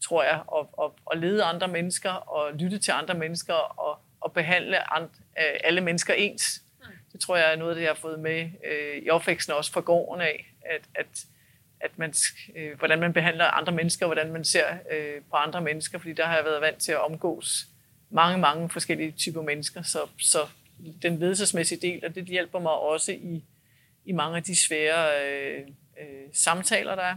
tror 0.00 0.22
jeg, 0.22 0.42
at, 0.56 0.66
at, 0.82 0.90
at 1.12 1.18
lede 1.18 1.44
andre 1.44 1.68
mennesker, 1.68 2.10
og 2.10 2.52
lytte 2.54 2.78
til 2.78 2.92
andre 2.92 3.14
mennesker, 3.14 3.54
og, 3.54 3.98
og 4.20 4.32
behandle 4.32 4.96
and, 4.96 5.08
alle 5.64 5.80
mennesker 5.80 6.14
ens. 6.14 6.62
Det 7.12 7.20
tror 7.20 7.36
jeg 7.36 7.52
er 7.52 7.56
noget 7.56 7.70
af 7.70 7.74
det, 7.74 7.82
jeg 7.82 7.90
har 7.90 7.94
fået 7.94 8.20
med 8.20 8.50
øh, 8.66 9.02
i 9.02 9.10
opvæksten 9.10 9.54
også 9.54 9.72
fra 9.72 9.80
gården 9.80 10.20
af, 10.20 10.54
at, 10.62 10.82
at, 10.94 11.24
at 11.80 11.98
man, 11.98 12.14
øh, 12.56 12.78
hvordan 12.78 12.98
man 13.00 13.12
behandler 13.12 13.44
andre 13.44 13.72
mennesker, 13.72 14.06
hvordan 14.06 14.32
man 14.32 14.44
ser 14.44 14.66
øh, 14.92 15.22
på 15.30 15.36
andre 15.36 15.60
mennesker, 15.60 15.98
fordi 15.98 16.12
der 16.12 16.26
har 16.26 16.36
jeg 16.36 16.44
været 16.44 16.60
vant 16.60 16.78
til 16.78 16.92
at 16.92 17.04
omgås 17.04 17.66
mange, 18.10 18.38
mange 18.38 18.70
forskellige 18.70 19.12
typer 19.12 19.42
mennesker, 19.42 19.82
så, 19.82 19.98
så 20.20 20.38
den 21.02 21.18
ledelsesmæssige 21.18 21.92
del, 21.92 22.04
og 22.04 22.14
det 22.14 22.24
hjælper 22.24 22.58
mig 22.58 22.72
også 22.72 23.12
i, 23.12 23.44
i 24.04 24.12
mange 24.12 24.36
af 24.36 24.42
de 24.42 24.56
svære 24.66 25.24
øh, 25.24 25.60
øh, 26.00 26.28
samtaler, 26.32 26.94
der 26.94 27.02
er. 27.02 27.16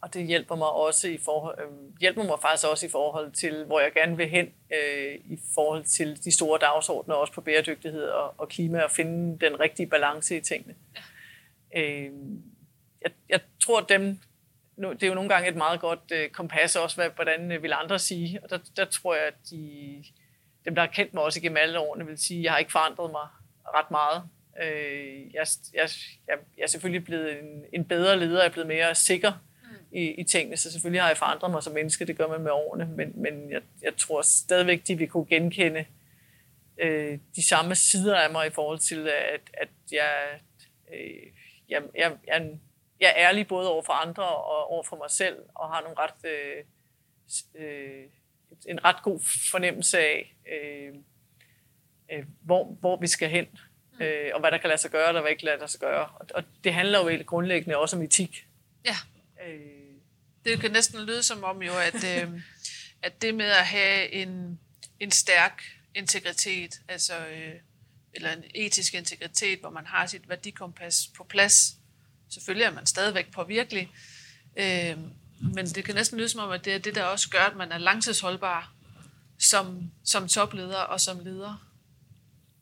Og 0.00 0.14
det 0.14 0.26
hjælper 0.26 0.56
mig 0.56 0.68
også 0.68 1.08
i 1.08 1.18
forhold, 1.24 1.58
øh, 1.60 1.98
hjælper 2.00 2.22
mig 2.22 2.38
faktisk 2.42 2.66
også 2.66 2.86
i 2.86 2.88
forhold 2.88 3.32
til, 3.32 3.64
hvor 3.64 3.80
jeg 3.80 3.92
gerne 3.92 4.16
vil 4.16 4.28
hen 4.28 4.46
øh, 4.72 5.14
i 5.14 5.38
forhold 5.54 5.84
til 5.84 6.24
de 6.24 6.34
store 6.34 6.58
dagsordner, 6.58 7.14
også 7.14 7.32
på 7.32 7.40
bæredygtighed 7.40 8.04
og, 8.04 8.34
og 8.38 8.48
klima, 8.48 8.82
og 8.82 8.90
finde 8.90 9.38
den 9.46 9.60
rigtige 9.60 9.86
balance 9.86 10.36
i 10.36 10.40
tingene. 10.40 10.74
Ja. 11.74 11.80
Øh, 11.80 12.12
jeg, 13.02 13.10
jeg 13.28 13.40
tror, 13.68 13.80
at 13.80 13.88
dem, 13.88 14.18
nu, 14.76 14.92
det 14.92 15.02
er 15.02 15.06
jo 15.06 15.14
nogle 15.14 15.28
gange 15.28 15.48
et 15.48 15.56
meget 15.56 15.80
godt 15.80 16.12
øh, 16.12 16.30
kompas 16.30 16.76
også, 16.76 16.96
hvad, 16.96 17.10
hvordan 17.14 17.52
øh, 17.52 17.62
vil 17.62 17.72
andre 17.72 17.98
sige, 17.98 18.40
og 18.42 18.50
der, 18.50 18.58
der 18.76 18.84
tror 18.84 19.14
jeg, 19.14 19.24
at 19.24 19.34
de, 19.50 20.04
dem, 20.64 20.74
der 20.74 20.82
har 20.82 20.86
kendt 20.86 21.14
mig 21.14 21.22
også 21.22 21.38
igennem 21.38 21.56
alle 21.56 21.78
årene, 21.78 22.06
vil 22.06 22.18
sige, 22.18 22.38
at 22.38 22.44
jeg 22.44 22.52
har 22.52 22.58
ikke 22.58 22.72
forandret 22.72 23.10
mig 23.10 23.26
ret 23.74 23.90
meget. 23.90 24.22
Øh, 24.62 25.34
jeg, 25.34 25.46
jeg, 25.74 25.88
jeg, 26.28 26.38
jeg 26.56 26.62
er 26.62 26.66
selvfølgelig 26.66 27.04
blevet 27.04 27.38
en, 27.38 27.64
en 27.72 27.84
bedre 27.84 28.18
leder, 28.18 28.38
jeg 28.38 28.48
er 28.48 28.52
blevet 28.52 28.68
mere 28.68 28.94
sikker 28.94 29.32
i, 29.92 30.20
i 30.20 30.24
tingene, 30.24 30.56
så 30.56 30.72
selvfølgelig 30.72 31.02
har 31.02 31.08
jeg 31.08 31.16
forandret 31.16 31.50
mig 31.50 31.62
som 31.62 31.72
menneske, 31.72 32.04
det 32.04 32.16
gør 32.16 32.28
man 32.28 32.40
med 32.40 32.50
årene, 32.50 32.86
men, 32.96 33.12
men 33.14 33.50
jeg, 33.50 33.62
jeg 33.82 33.96
tror 33.96 34.22
stadigvæk, 34.22 34.86
de 34.86 34.98
vil 34.98 35.08
kunne 35.08 35.26
genkende 35.26 35.84
øh, 36.78 37.18
de 37.36 37.48
samme 37.48 37.74
sider 37.74 38.16
af 38.16 38.30
mig 38.30 38.46
i 38.46 38.50
forhold 38.50 38.78
til, 38.78 39.08
at, 39.08 39.40
at 39.54 39.68
jeg, 39.92 40.40
øh, 40.94 41.26
jeg, 41.68 41.82
jeg, 41.94 42.12
jeg, 42.26 42.50
jeg 43.00 43.08
er 43.08 43.28
ærlig 43.28 43.46
både 43.46 43.70
over 43.70 43.82
for 43.82 43.92
andre 43.92 44.28
og 44.28 44.70
over 44.70 44.82
for 44.82 44.96
mig 44.96 45.10
selv, 45.10 45.36
og 45.54 45.68
har 45.68 45.80
nogle 45.80 45.96
ret 45.98 46.24
øh, 46.24 46.64
øh, 47.54 48.04
en 48.66 48.84
ret 48.84 49.02
god 49.02 49.20
fornemmelse 49.50 49.98
af, 49.98 50.36
øh, 50.52 50.94
øh, 52.12 52.24
hvor, 52.40 52.64
hvor 52.64 52.96
vi 52.96 53.06
skal 53.06 53.30
hen, 53.30 53.46
øh, 54.00 54.30
og 54.34 54.40
hvad 54.40 54.50
der 54.50 54.58
kan 54.58 54.68
lade 54.68 54.80
sig 54.80 54.90
gøre, 54.90 55.14
og 55.14 55.20
hvad 55.20 55.30
ikke 55.30 55.44
lade 55.44 55.68
sig 55.68 55.80
gøre. 55.80 56.06
Og, 56.06 56.26
og 56.34 56.44
det 56.64 56.74
handler 56.74 56.98
jo 56.98 57.22
grundlæggende 57.26 57.76
også 57.76 57.96
om 57.96 58.02
etik. 58.02 58.46
Ja. 58.84 58.96
Øh. 59.46 59.60
Det 60.44 60.60
kan 60.60 60.70
næsten 60.70 61.04
lyde 61.04 61.22
som 61.22 61.44
om 61.44 61.62
jo, 61.62 61.72
at, 61.72 61.94
øh, 61.94 62.40
at 63.02 63.22
det 63.22 63.34
med 63.34 63.50
at 63.50 63.66
have 63.66 64.12
en, 64.12 64.60
en 65.00 65.10
stærk 65.10 65.62
integritet, 65.94 66.80
altså 66.88 67.14
øh, 67.26 67.54
eller 68.12 68.32
en 68.32 68.44
etisk 68.54 68.94
integritet, 68.94 69.60
hvor 69.60 69.70
man 69.70 69.86
har 69.86 70.06
sit 70.06 70.28
værdikompas 70.28 71.10
på 71.16 71.24
plads, 71.24 71.77
selvfølgelig 72.30 72.64
er 72.64 72.72
man 72.72 72.86
stadigvæk 72.86 73.32
påvirkelig, 73.32 73.90
øh, 74.56 74.96
men 75.54 75.66
det 75.66 75.84
kan 75.84 75.94
næsten 75.94 76.18
lyde 76.18 76.28
som 76.28 76.40
om, 76.40 76.50
at 76.50 76.64
det 76.64 76.74
er 76.74 76.78
det, 76.78 76.94
der 76.94 77.04
også 77.04 77.30
gør, 77.30 77.50
at 77.50 77.56
man 77.56 77.72
er 77.72 77.78
langtidsholdbar 77.78 78.72
som, 79.38 79.90
som 80.04 80.28
topleder 80.28 80.78
og 80.78 81.00
som 81.00 81.18
leder. 81.24 81.64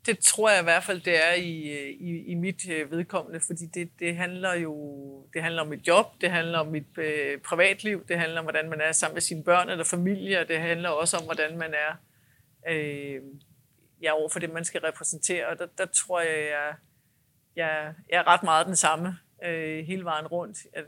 Det 0.07 0.19
tror 0.19 0.51
jeg 0.51 0.61
i 0.61 0.63
hvert 0.63 0.85
fald, 0.85 1.01
det 1.01 1.27
er 1.29 1.33
i, 1.33 1.51
i, 1.95 2.25
i 2.27 2.35
mit 2.35 2.69
øh, 2.71 2.91
vedkommende, 2.91 3.41
fordi 3.41 3.67
det, 3.75 3.91
det 3.99 4.17
handler 4.17 4.55
jo 4.55 5.07
det 5.35 5.43
handler 5.43 5.63
om 5.63 5.69
mit 5.69 5.87
job, 5.87 6.21
det 6.21 6.31
handler 6.31 6.59
om 6.59 6.67
mit 6.67 6.99
øh, 6.99 7.39
privatliv, 7.39 8.07
det 8.09 8.19
handler 8.19 8.39
om, 8.39 8.45
hvordan 8.45 8.71
man 8.71 8.81
er 8.81 8.93
sammen 8.93 9.15
med 9.15 9.23
sine 9.23 9.45
børn 9.45 9.69
eller 9.69 9.85
familie, 9.85 10.41
og 10.41 10.49
det 10.49 10.61
handler 10.61 10.89
også 10.89 11.17
om, 11.17 11.25
hvordan 11.25 11.59
man 11.59 11.75
er 11.75 11.97
øh, 12.69 13.21
ja, 14.03 14.13
over 14.13 14.29
for 14.29 14.39
det, 14.39 14.53
man 14.53 14.65
skal 14.65 14.81
repræsentere. 14.81 15.47
Og 15.47 15.59
der, 15.59 15.67
der 15.79 15.87
tror 15.87 16.21
jeg, 16.21 16.49
jeg, 16.51 16.75
jeg, 17.57 17.95
jeg 18.11 18.19
er 18.19 18.27
ret 18.27 18.43
meget 18.43 18.67
den 18.67 18.77
samme 18.77 19.19
øh, 19.47 19.87
hele 19.87 20.05
vejen 20.05 20.27
rundt. 20.27 20.59
Jeg, 20.75 20.83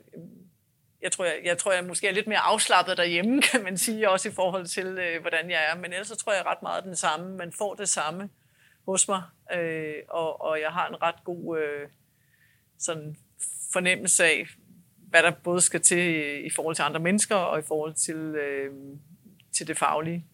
jeg 1.03 1.13
tror, 1.13 1.25
jeg, 1.25 1.41
jeg 1.45 1.59
tror, 1.59 1.73
jeg 1.73 1.85
måske 1.85 2.09
er 2.09 2.13
lidt 2.13 2.27
mere 2.27 2.39
afslappet 2.39 2.97
derhjemme, 2.97 3.43
kan 3.53 3.63
man 3.63 3.79
sige, 3.79 4.11
også 4.11 4.29
i 4.29 4.33
forhold 4.33 4.67
til, 4.67 4.87
øh, 4.87 5.21
hvordan 5.21 5.51
jeg 5.51 5.71
er. 5.71 5.77
Men 5.77 5.93
ellers 5.93 6.09
så 6.09 6.17
tror 6.17 6.33
jeg 6.33 6.47
ret 6.47 6.63
meget 6.63 6.85
den 6.85 6.97
samme. 6.97 7.37
Man 7.37 7.53
får 7.53 7.75
det 7.75 7.89
samme 7.89 8.31
hos 8.87 9.09
mig, 9.09 9.23
øh, 9.55 9.95
og, 10.09 10.41
og 10.41 10.61
jeg 10.61 10.71
har 10.71 10.89
en 10.89 11.03
ret 11.03 11.25
god 11.25 11.59
øh, 11.59 11.89
sådan 12.79 13.17
fornemmelse 13.73 14.25
af, 14.25 14.47
hvad 14.97 15.23
der 15.23 15.31
både 15.31 15.61
skal 15.61 15.81
til 15.81 16.47
i 16.47 16.51
forhold 16.51 16.77
til 16.77 16.83
andre 16.83 17.01
mennesker 17.01 17.37
og 17.37 17.59
i 17.59 17.63
forhold 17.63 17.95
til, 17.95 18.17
øh, 18.17 18.73
til 19.53 19.67
det 19.67 19.79
faglige. 19.79 20.25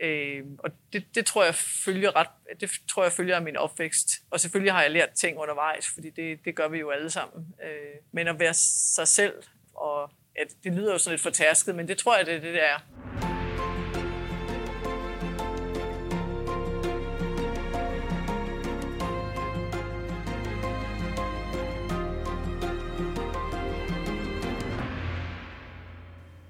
Øh, 0.00 0.44
og 0.58 0.70
det, 0.92 1.04
det 1.14 1.26
tror 1.26 1.44
jeg 1.44 1.54
følger 1.54 2.16
ret, 2.16 2.28
det 2.60 2.70
tror 2.90 3.02
jeg 3.02 3.12
følger 3.12 3.36
af 3.36 3.42
min 3.42 3.56
opvækst. 3.56 4.08
Og 4.30 4.40
selvfølgelig 4.40 4.72
har 4.72 4.82
jeg 4.82 4.90
lært 4.90 5.10
ting 5.10 5.38
undervejs, 5.38 5.86
fordi 5.94 6.10
det, 6.10 6.38
det 6.44 6.56
gør 6.56 6.68
vi 6.68 6.78
jo 6.78 6.90
alle 6.90 7.10
sammen. 7.10 7.46
Øh, 7.64 7.96
men 8.12 8.28
at 8.28 8.38
være 8.40 8.54
sig 8.94 9.08
selv, 9.08 9.34
og 9.74 10.10
at 10.36 10.48
det 10.64 10.72
lyder 10.72 10.92
jo 10.92 10.98
sådan 10.98 11.12
lidt 11.12 11.22
fortærsket, 11.22 11.74
men 11.74 11.88
det 11.88 11.98
tror 11.98 12.16
jeg, 12.16 12.26
det 12.26 12.34
er 12.34 12.40
det, 12.40 12.54
der 12.54 12.60
er. 12.60 13.27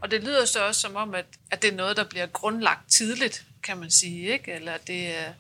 Og 0.08 0.12
det 0.12 0.24
lyder 0.24 0.44
så 0.44 0.66
også 0.66 0.80
som 0.80 0.96
om, 0.96 1.14
at, 1.14 1.26
at 1.50 1.62
det 1.62 1.72
er 1.72 1.76
noget, 1.76 1.96
der 1.96 2.04
bliver 2.04 2.26
grundlagt 2.26 2.90
tidligt, 2.90 3.44
kan 3.62 3.78
man 3.78 3.90
sige, 3.90 4.32
ikke? 4.32 4.52
Eller 4.52 4.76
det 4.76 5.16
er... 5.16 5.32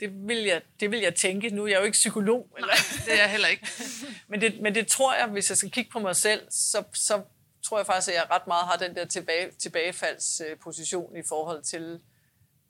Det 0.00 0.28
vil, 0.28 0.36
jeg, 0.36 0.62
det 0.80 0.90
vil 0.90 1.00
jeg 1.00 1.14
tænke. 1.14 1.50
Nu 1.50 1.64
er 1.64 1.68
jeg 1.68 1.78
jo 1.78 1.84
ikke 1.84 1.94
psykolog. 1.94 2.48
Eller? 2.56 2.68
Nej, 2.68 3.04
det 3.04 3.12
er 3.12 3.16
jeg 3.16 3.30
heller 3.30 3.48
ikke. 3.48 3.66
men, 4.28 4.40
det, 4.40 4.60
men 4.60 4.74
det 4.74 4.86
tror 4.86 5.14
jeg, 5.14 5.26
hvis 5.26 5.50
jeg 5.50 5.58
skal 5.58 5.70
kigge 5.70 5.90
på 5.90 5.98
mig 5.98 6.16
selv, 6.16 6.42
så, 6.50 6.84
så 6.94 7.22
tror 7.62 7.78
jeg 7.78 7.86
faktisk, 7.86 8.08
at 8.08 8.14
jeg 8.14 8.26
ret 8.30 8.46
meget 8.46 8.66
har 8.66 8.76
den 8.76 8.94
der 8.94 9.04
tilbage, 9.04 9.50
tilbagefaldsposition 9.58 11.16
i 11.16 11.22
forhold 11.28 11.62
til 11.62 12.00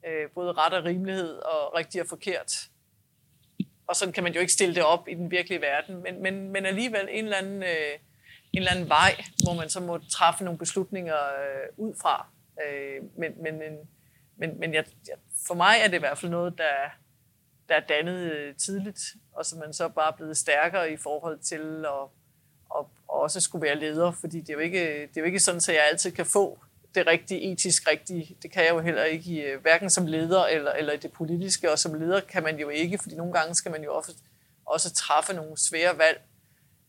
øh, 0.07 0.29
både 0.35 0.51
ret 0.51 0.73
og 0.73 0.83
rimelighed 0.85 1.35
og 1.35 1.75
rigtigt 1.75 2.01
og 2.01 2.09
forkert. 2.09 2.53
Og 3.87 3.95
sådan 3.95 4.13
kan 4.13 4.23
man 4.23 4.33
jo 4.33 4.39
ikke 4.39 4.53
stille 4.53 4.75
det 4.75 4.83
op 4.83 5.07
i 5.07 5.13
den 5.13 5.31
virkelige 5.31 5.61
verden. 5.61 6.03
Men, 6.03 6.21
men, 6.21 6.49
men 6.49 6.65
alligevel 6.65 7.07
en 7.11 7.23
eller 7.23 7.37
anden... 7.37 7.63
Øh, 7.63 7.99
en 8.53 8.59
eller 8.59 8.71
anden 8.71 8.89
vej, 8.89 9.23
hvor 9.43 9.53
man 9.53 9.69
så 9.69 9.79
må 9.79 9.97
træffe 9.97 10.43
nogle 10.43 10.57
beslutninger 10.57 11.15
øh, 11.15 11.85
ud 11.85 11.93
fra. 12.01 12.27
Øh, 12.65 13.03
men 13.17 13.43
men, 13.43 13.59
men, 14.37 14.59
men 14.59 14.73
jeg, 14.73 14.85
for 15.47 15.53
mig 15.53 15.75
er 15.83 15.87
det 15.87 15.95
i 15.95 15.99
hvert 15.99 16.17
fald 16.17 16.31
noget, 16.31 16.57
der, 16.57 16.73
der 17.69 17.75
er 17.75 17.79
dannet 17.79 18.31
øh, 18.31 18.55
tidligt, 18.55 19.01
og 19.33 19.45
som 19.45 19.59
man 19.59 19.73
så 19.73 19.89
bare 19.89 20.11
er 20.11 20.15
blevet 20.15 20.37
stærkere 20.37 20.91
i 20.91 20.97
forhold 20.97 21.39
til 21.39 21.85
at, 21.85 22.09
og, 22.69 22.89
og 23.07 23.21
også 23.21 23.39
skulle 23.39 23.65
være 23.65 23.79
leder, 23.79 24.11
fordi 24.11 24.41
det 24.41 24.49
er 24.49 24.53
jo 24.53 24.59
ikke, 24.59 25.01
det 25.01 25.17
er 25.17 25.21
jo 25.21 25.25
ikke 25.25 25.39
sådan, 25.39 25.57
at 25.57 25.67
jeg 25.67 25.87
altid 25.91 26.11
kan 26.11 26.25
få 26.25 26.59
det 26.95 27.07
rigtige, 27.07 27.51
etisk 27.51 27.87
rigtige. 27.87 28.37
Det 28.41 28.51
kan 28.51 28.63
jeg 28.63 28.71
jo 28.71 28.79
heller 28.79 29.03
ikke, 29.03 29.31
i, 29.31 29.41
øh, 29.41 29.61
hverken 29.61 29.89
som 29.89 30.05
leder 30.07 30.45
eller, 30.45 30.71
eller 30.71 30.93
i 30.93 30.97
det 30.97 31.11
politiske, 31.11 31.71
og 31.71 31.79
som 31.79 31.93
leder 31.93 32.19
kan 32.19 32.43
man 32.43 32.59
jo 32.59 32.69
ikke, 32.69 32.97
fordi 32.97 33.15
nogle 33.15 33.33
gange 33.33 33.55
skal 33.55 33.71
man 33.71 33.83
jo 33.83 33.95
også, 33.95 34.13
også 34.65 34.93
træffe 34.93 35.33
nogle 35.33 35.57
svære 35.57 35.97
valg, 35.97 36.21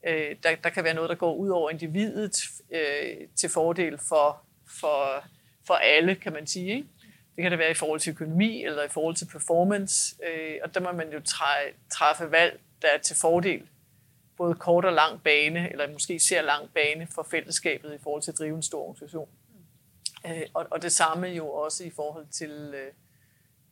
Øh, 0.06 0.36
der, 0.42 0.54
der 0.64 0.70
kan 0.70 0.84
være 0.84 0.94
noget, 0.94 1.10
der 1.10 1.16
går 1.16 1.34
ud 1.34 1.48
over 1.48 1.70
individet 1.70 2.44
øh, 2.70 3.28
til 3.36 3.50
fordel 3.50 3.98
for, 3.98 4.42
for, 4.80 5.24
for 5.66 5.74
alle, 5.74 6.14
kan 6.14 6.32
man 6.32 6.46
sige. 6.46 6.74
Ikke? 6.74 6.88
Det 7.36 7.42
kan 7.42 7.50
det 7.50 7.58
være 7.58 7.70
i 7.70 7.74
forhold 7.74 8.00
til 8.00 8.10
økonomi 8.10 8.64
eller 8.64 8.82
i 8.82 8.88
forhold 8.88 9.16
til 9.16 9.26
performance, 9.32 10.16
øh, 10.26 10.56
og 10.64 10.74
der 10.74 10.80
må 10.80 10.92
man 10.92 11.12
jo 11.12 11.20
træffe 11.90 12.30
valg, 12.30 12.60
der 12.82 12.88
er 12.88 12.98
til 12.98 13.16
fordel 13.16 13.62
både 14.36 14.54
kort 14.54 14.84
og 14.84 14.92
lang 14.92 15.22
bane, 15.22 15.72
eller 15.72 15.92
måske 15.92 16.18
ser 16.18 16.42
lang 16.42 16.70
bane 16.74 17.06
for 17.14 17.22
fællesskabet 17.30 17.94
i 17.94 17.98
forhold 18.02 18.22
til 18.22 18.30
at 18.30 18.38
drive 18.38 18.56
en 18.56 18.62
stor 18.62 18.82
organisation. 18.82 19.28
Øh, 20.26 20.42
og, 20.54 20.66
og 20.70 20.82
det 20.82 20.92
samme 20.92 21.26
jo 21.26 21.50
også 21.50 21.84
i 21.84 21.90
forhold 21.90 22.26
til, 22.30 22.50
øh, 22.74 22.92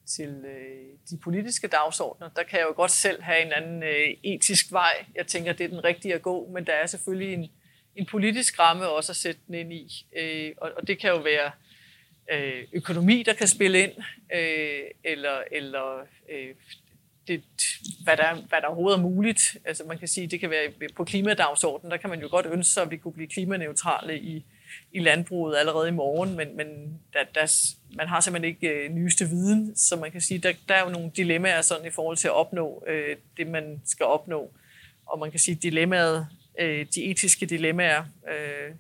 til 0.07 0.29
øh, 0.29 0.99
de 1.11 1.17
politiske 1.17 1.69
dagsordner, 1.69 2.29
der 2.29 2.43
kan 2.43 2.59
jeg 2.59 2.67
jo 2.69 2.75
godt 2.77 2.91
selv 2.91 3.23
have 3.23 3.43
en 3.43 3.53
anden 3.53 3.83
øh, 3.83 4.09
etisk 4.23 4.73
vej. 4.73 5.05
Jeg 5.15 5.27
tænker, 5.27 5.53
det 5.53 5.65
er 5.65 5.69
den 5.69 5.85
rigtige 5.85 6.15
at 6.15 6.23
gå, 6.23 6.51
men 6.55 6.67
der 6.67 6.73
er 6.73 6.87
selvfølgelig 6.87 7.35
en, 7.35 7.51
en 7.97 8.07
politisk 8.07 8.59
ramme 8.59 8.89
også 8.89 9.13
at 9.13 9.17
sætte 9.17 9.41
den 9.47 9.55
ind 9.55 9.73
i. 9.73 10.07
Øh, 10.17 10.53
og, 10.57 10.71
og 10.77 10.87
det 10.87 10.99
kan 10.99 11.11
jo 11.11 11.17
være 11.17 11.51
øh, 12.33 12.65
økonomi, 12.73 13.23
der 13.23 13.33
kan 13.33 13.49
spille 13.49 13.83
ind, 13.83 13.93
øh, 14.35 14.81
eller, 15.05 15.43
eller 15.51 16.07
øh, 16.31 16.55
det, 17.29 17.45
hvad, 18.05 18.17
der, 18.17 18.35
hvad 18.35 18.61
der 18.61 18.67
overhovedet 18.67 18.99
er 18.99 19.03
muligt. 19.03 19.57
Altså 19.65 19.85
man 19.85 19.99
kan 19.99 20.09
sige, 20.09 20.27
det 20.27 20.41
kan 20.41 20.51
være 20.51 20.73
på 20.97 21.05
klimadagsordenen, 21.05 21.91
der 21.91 21.97
kan 21.97 22.11
man 22.11 22.21
jo 22.21 22.29
godt 22.31 22.47
ønske 22.47 22.73
sig, 22.73 22.83
at 22.83 22.91
vi 22.91 22.97
kunne 22.97 23.13
blive 23.13 23.29
klimaneutrale 23.29 24.21
i 24.21 24.45
i 24.93 25.01
landbruget 25.01 25.57
allerede 25.57 25.89
i 25.89 25.93
morgen, 25.93 26.37
men, 26.37 26.57
men 26.57 26.67
der, 27.13 27.25
der, 27.35 27.75
man 27.97 28.09
har 28.09 28.21
simpelthen 28.21 28.55
ikke 28.55 28.69
øh, 28.69 28.91
nyeste 28.91 29.29
viden, 29.29 29.77
så 29.77 29.97
man 29.97 30.11
kan 30.11 30.21
sige, 30.21 30.39
der, 30.39 30.53
der 30.69 30.75
er 30.75 30.85
jo 30.85 30.91
nogle 30.91 31.11
dilemmaer 31.17 31.63
sådan 31.63 31.87
i 31.87 31.91
forhold 31.91 32.17
til 32.17 32.29
at 32.29 32.35
opnå 32.35 32.85
øh, 32.87 33.17
det, 33.37 33.47
man 33.47 33.83
skal 33.85 34.07
opnå. 34.07 34.51
Og 35.07 35.19
man 35.19 35.31
kan 35.31 35.41
sige, 35.41 35.55
dilemmaet, 35.55 36.27
øh, 36.59 36.87
de 36.95 37.05
etiske 37.05 37.47
dilemmaer, 37.47 38.05
øh, 38.29 38.75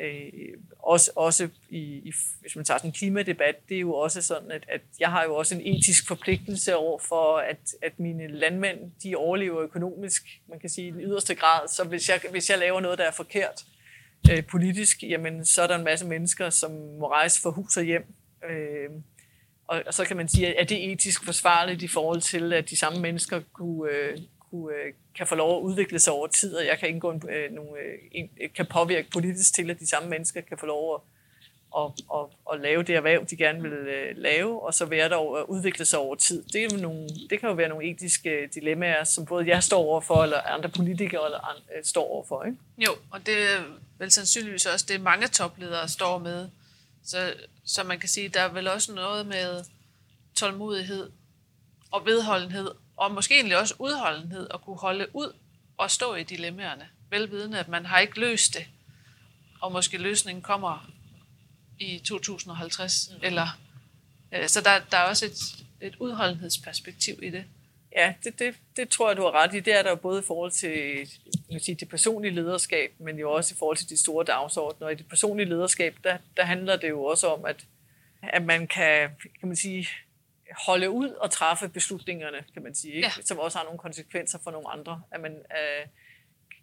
øh, 0.00 0.32
også, 0.78 1.10
også 1.16 1.48
i, 1.70 1.78
i, 1.78 2.12
hvis 2.40 2.56
man 2.56 2.64
tager 2.64 2.78
sådan 2.78 2.88
en 2.88 2.94
klimadebat, 2.94 3.68
det 3.68 3.76
er 3.76 3.80
jo 3.80 3.94
også 3.94 4.22
sådan, 4.22 4.50
at, 4.50 4.64
at 4.68 4.80
jeg 5.00 5.10
har 5.10 5.24
jo 5.24 5.36
også 5.36 5.54
en 5.54 5.76
etisk 5.76 6.08
forpligtelse 6.08 6.76
over 6.76 6.98
for, 6.98 7.36
at, 7.36 7.58
at 7.82 8.00
mine 8.00 8.28
landmænd, 8.28 8.78
de 9.02 9.16
overlever 9.16 9.62
økonomisk, 9.62 10.26
man 10.48 10.60
kan 10.60 10.70
sige 10.70 10.88
i 10.88 10.90
den 10.90 11.00
yderste 11.00 11.34
grad. 11.34 11.68
Så 11.68 11.84
hvis 11.84 12.08
jeg, 12.08 12.20
hvis 12.30 12.50
jeg 12.50 12.58
laver 12.58 12.80
noget, 12.80 12.98
der 12.98 13.04
er 13.04 13.12
forkert, 13.12 13.64
øh, 13.64 13.77
Øh, 14.30 14.44
politisk, 14.44 15.02
jamen, 15.02 15.46
så 15.46 15.62
er 15.62 15.66
der 15.66 15.76
en 15.76 15.84
masse 15.84 16.06
mennesker, 16.06 16.50
som 16.50 16.70
må 16.70 17.10
rejse 17.10 17.40
fra 17.42 17.50
hus 17.50 17.76
og 17.76 17.84
hjem. 17.84 18.14
Øh, 18.50 18.90
og, 19.66 19.82
og 19.86 19.94
så 19.94 20.04
kan 20.04 20.16
man 20.16 20.28
sige, 20.28 20.60
at 20.60 20.68
det 20.68 20.92
etisk 20.92 21.24
forsvarligt 21.24 21.82
i 21.82 21.88
forhold 21.88 22.20
til, 22.20 22.52
at 22.52 22.70
de 22.70 22.76
samme 22.76 23.00
mennesker 23.00 23.40
kunne, 23.52 23.92
øh, 23.92 24.18
kunne, 24.50 24.74
øh, 24.74 24.92
kan 25.16 25.26
få 25.26 25.34
lov 25.34 25.58
at 25.58 25.62
udvikle 25.62 25.98
sig 25.98 26.12
over 26.12 26.26
tid, 26.26 26.54
og 26.54 26.66
jeg 26.66 26.78
kan 26.78 26.88
indgå 26.88 27.10
en, 27.10 27.22
øh, 27.30 27.52
nogle, 27.52 27.70
øh, 27.80 27.98
en, 28.12 28.30
øh, 28.42 28.48
kan 28.56 28.66
påvirke 28.66 29.10
politisk 29.10 29.54
til, 29.54 29.70
at 29.70 29.80
de 29.80 29.88
samme 29.88 30.08
mennesker 30.08 30.40
kan 30.40 30.58
få 30.58 30.66
lov 30.66 30.94
at 30.94 31.00
og, 31.70 31.94
og, 32.08 32.32
og 32.44 32.58
lave 32.58 32.82
det 32.82 32.96
erhverv, 32.96 33.26
de 33.26 33.36
gerne 33.36 33.62
vil 33.62 33.72
øh, 33.72 34.16
lave, 34.16 34.62
og 34.62 34.74
så 34.74 34.84
være 34.84 35.08
der 35.08 35.16
og 35.16 35.50
udvikle 35.50 35.84
sig 35.84 35.98
over 35.98 36.14
tid. 36.14 36.42
Det, 36.42 36.64
er 36.64 36.78
nogle, 36.78 37.08
det 37.30 37.40
kan 37.40 37.48
jo 37.48 37.54
være 37.54 37.68
nogle 37.68 37.90
etiske 37.90 38.30
øh, 38.30 38.48
dilemmaer, 38.54 39.04
som 39.04 39.24
både 39.24 39.48
jeg 39.48 39.62
står 39.62 39.78
overfor, 39.78 40.22
eller 40.22 40.40
andre 40.40 40.68
politikere 40.68 41.24
eller 41.24 41.38
andre, 41.38 41.62
øh, 41.76 41.84
står 41.84 42.10
overfor. 42.10 42.44
Ikke? 42.44 42.58
Jo, 42.78 42.90
og 43.10 43.26
det 43.26 43.36
vel 43.98 44.10
sandsynligvis 44.10 44.66
også 44.66 44.86
det, 44.88 45.00
mange 45.00 45.28
topledere 45.28 45.88
står 45.88 46.18
med. 46.18 46.48
Så, 47.04 47.34
så 47.64 47.82
man 47.82 48.00
kan 48.00 48.08
sige, 48.08 48.28
der 48.28 48.40
er 48.40 48.48
vel 48.48 48.68
også 48.68 48.92
noget 48.92 49.26
med 49.26 49.64
tålmodighed 50.34 51.10
og 51.90 52.06
vedholdenhed, 52.06 52.70
og 52.96 53.12
måske 53.12 53.34
egentlig 53.34 53.58
også 53.58 53.74
udholdenhed 53.78 54.46
at 54.54 54.60
kunne 54.60 54.78
holde 54.78 55.06
ud 55.12 55.32
og 55.78 55.90
stå 55.90 56.14
i 56.14 56.22
dilemmaerne, 56.22 56.88
velvidende, 57.10 57.58
at 57.58 57.68
man 57.68 57.86
har 57.86 57.98
ikke 57.98 58.20
løst 58.20 58.54
det, 58.54 58.66
og 59.60 59.72
måske 59.72 59.98
løsningen 59.98 60.42
kommer 60.42 60.90
i 61.78 61.98
2050. 61.98 63.10
Mm. 63.10 63.18
Eller, 63.22 63.58
øh, 64.32 64.48
så 64.48 64.60
der, 64.60 64.78
der 64.78 64.96
er 64.96 65.08
også 65.08 65.26
et, 65.26 65.38
et 65.80 65.96
udholdenhedsperspektiv 65.98 67.22
i 67.22 67.30
det. 67.30 67.44
Ja, 67.98 68.14
det, 68.24 68.38
det, 68.38 68.54
det 68.76 68.88
tror 68.88 69.08
jeg, 69.08 69.16
du 69.16 69.22
har 69.22 69.30
ret 69.30 69.54
i. 69.54 69.60
Det 69.60 69.74
er 69.74 69.82
der 69.82 69.90
jo 69.90 69.96
både 69.96 70.20
i 70.20 70.24
forhold 70.26 70.50
til 70.50 71.08
jeg 71.50 71.60
sige, 71.60 71.74
det 71.74 71.88
personlige 71.88 72.34
lederskab, 72.34 72.92
men 72.98 73.18
jo 73.18 73.32
også 73.32 73.54
i 73.54 73.58
forhold 73.58 73.76
til 73.76 73.88
de 73.88 74.00
store 74.00 74.24
dagsordner. 74.24 74.86
Og 74.86 74.92
i 74.92 74.94
det 74.94 75.08
personlige 75.08 75.48
lederskab, 75.48 75.96
der, 76.04 76.16
der 76.36 76.44
handler 76.44 76.76
det 76.76 76.88
jo 76.88 77.04
også 77.04 77.28
om, 77.28 77.44
at, 77.44 77.64
at 78.22 78.42
man 78.42 78.66
kan, 78.66 79.10
kan 79.40 79.48
man 79.48 79.56
sige, 79.56 79.88
holde 80.66 80.90
ud 80.90 81.08
og 81.08 81.30
træffe 81.30 81.68
beslutningerne, 81.68 82.44
kan 82.54 82.62
man 82.62 82.74
sige, 82.74 82.94
ikke? 82.94 83.06
Ja. 83.16 83.22
som 83.24 83.38
også 83.38 83.58
har 83.58 83.64
nogle 83.64 83.78
konsekvenser 83.78 84.38
for 84.44 84.50
nogle 84.50 84.68
andre. 84.68 85.02
At 85.10 85.20
man 85.20 85.32
øh, 85.32 85.86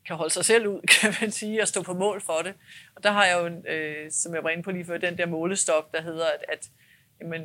kan 0.08 0.16
holde 0.16 0.34
sig 0.34 0.46
selv 0.46 0.68
ud, 0.68 0.82
kan 1.02 1.14
man 1.22 1.32
sige, 1.32 1.62
og 1.62 1.68
stå 1.68 1.84
på 1.84 1.94
mål 1.94 2.22
for 2.22 2.42
det. 2.44 2.54
Og 2.96 3.04
der 3.04 3.12
har 3.12 3.26
jeg 3.26 3.40
jo, 3.40 3.72
øh, 3.72 4.12
som 4.12 4.36
jeg 4.36 4.44
var 4.44 4.50
inde 4.50 4.64
på 4.64 4.72
lige 4.72 4.86
før, 4.86 4.98
den 4.98 5.18
der 5.18 5.26
målestok, 5.26 5.92
der 5.92 6.02
hedder, 6.02 6.26
at, 6.26 6.46
at 6.50 6.70
jamen, 7.22 7.42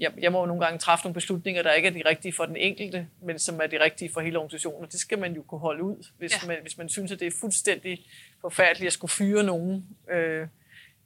jeg, 0.00 0.12
jeg 0.18 0.32
må 0.32 0.40
jo 0.40 0.46
nogle 0.46 0.64
gange 0.64 0.78
træffe 0.78 1.04
nogle 1.04 1.14
beslutninger, 1.14 1.62
der 1.62 1.72
ikke 1.72 1.88
er 1.88 1.92
de 1.92 2.02
rigtige 2.06 2.32
for 2.32 2.46
den 2.46 2.56
enkelte, 2.56 3.08
men 3.22 3.38
som 3.38 3.60
er 3.62 3.66
de 3.66 3.84
rigtige 3.84 4.12
for 4.12 4.20
hele 4.20 4.38
organisationen. 4.38 4.84
Og 4.84 4.92
det 4.92 5.00
skal 5.00 5.18
man 5.18 5.34
jo 5.34 5.42
kunne 5.42 5.60
holde 5.60 5.82
ud, 5.82 6.08
hvis, 6.18 6.42
ja. 6.42 6.48
man, 6.48 6.56
hvis 6.62 6.78
man 6.78 6.88
synes, 6.88 7.12
at 7.12 7.20
det 7.20 7.26
er 7.26 7.32
fuldstændig 7.40 8.06
forfærdeligt 8.40 8.86
at 8.86 8.92
skulle 8.92 9.10
fyre 9.10 9.42
nogen. 9.42 9.86
Øh, 10.10 10.46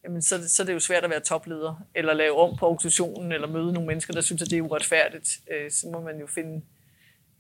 jamen, 0.05 0.23
så, 0.23 0.49
så 0.49 0.63
er 0.63 0.67
det 0.67 0.75
jo 0.75 0.81
svært 0.81 1.05
at 1.05 1.11
være 1.11 1.21
topleder, 1.21 1.87
eller 1.95 2.15
lave 2.15 2.37
om 2.37 2.57
på 2.57 2.67
organisationen, 2.67 3.33
eller 3.33 3.49
møde 3.49 3.73
nogle 3.73 3.87
mennesker, 3.87 4.13
der 4.15 4.21
synes, 4.21 4.43
at 4.43 4.51
det 4.51 4.59
er 4.59 4.63
uretfærdigt. 4.63 5.41
Øh, 5.51 5.71
så 5.71 5.89
må 5.89 6.01
man 6.01 6.21
jo 6.21 6.27
finde, 6.27 6.63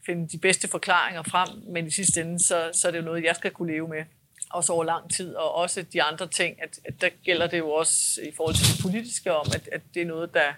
finde 0.07 0.29
de 0.29 0.38
bedste 0.38 0.69
forklaringer 0.69 1.23
frem, 1.23 1.49
men 1.69 1.87
i 1.87 1.90
sidste 1.90 2.21
ende, 2.21 2.45
så, 2.45 2.71
så 2.73 2.88
er 2.88 2.92
det 2.92 2.99
jo 2.99 3.05
noget, 3.05 3.25
jeg 3.25 3.37
skal 3.37 3.51
kunne 3.51 3.73
leve 3.73 3.88
med 3.88 4.05
også 4.51 4.73
over 4.73 4.85
lang 4.85 5.15
tid, 5.15 5.35
og 5.35 5.55
også 5.55 5.83
de 5.83 6.03
andre 6.03 6.29
ting, 6.29 6.63
at, 6.63 6.81
at 6.85 7.01
der 7.01 7.09
gælder 7.25 7.47
det 7.47 7.59
jo 7.59 7.71
også 7.71 8.21
i 8.23 8.33
forhold 8.37 8.55
til 8.55 8.67
det 8.67 8.83
politiske 8.83 9.33
om, 9.33 9.47
at, 9.55 9.69
at 9.73 9.81
det 9.95 10.03
er 10.03 10.07
noget, 10.07 10.35
der, 10.35 10.53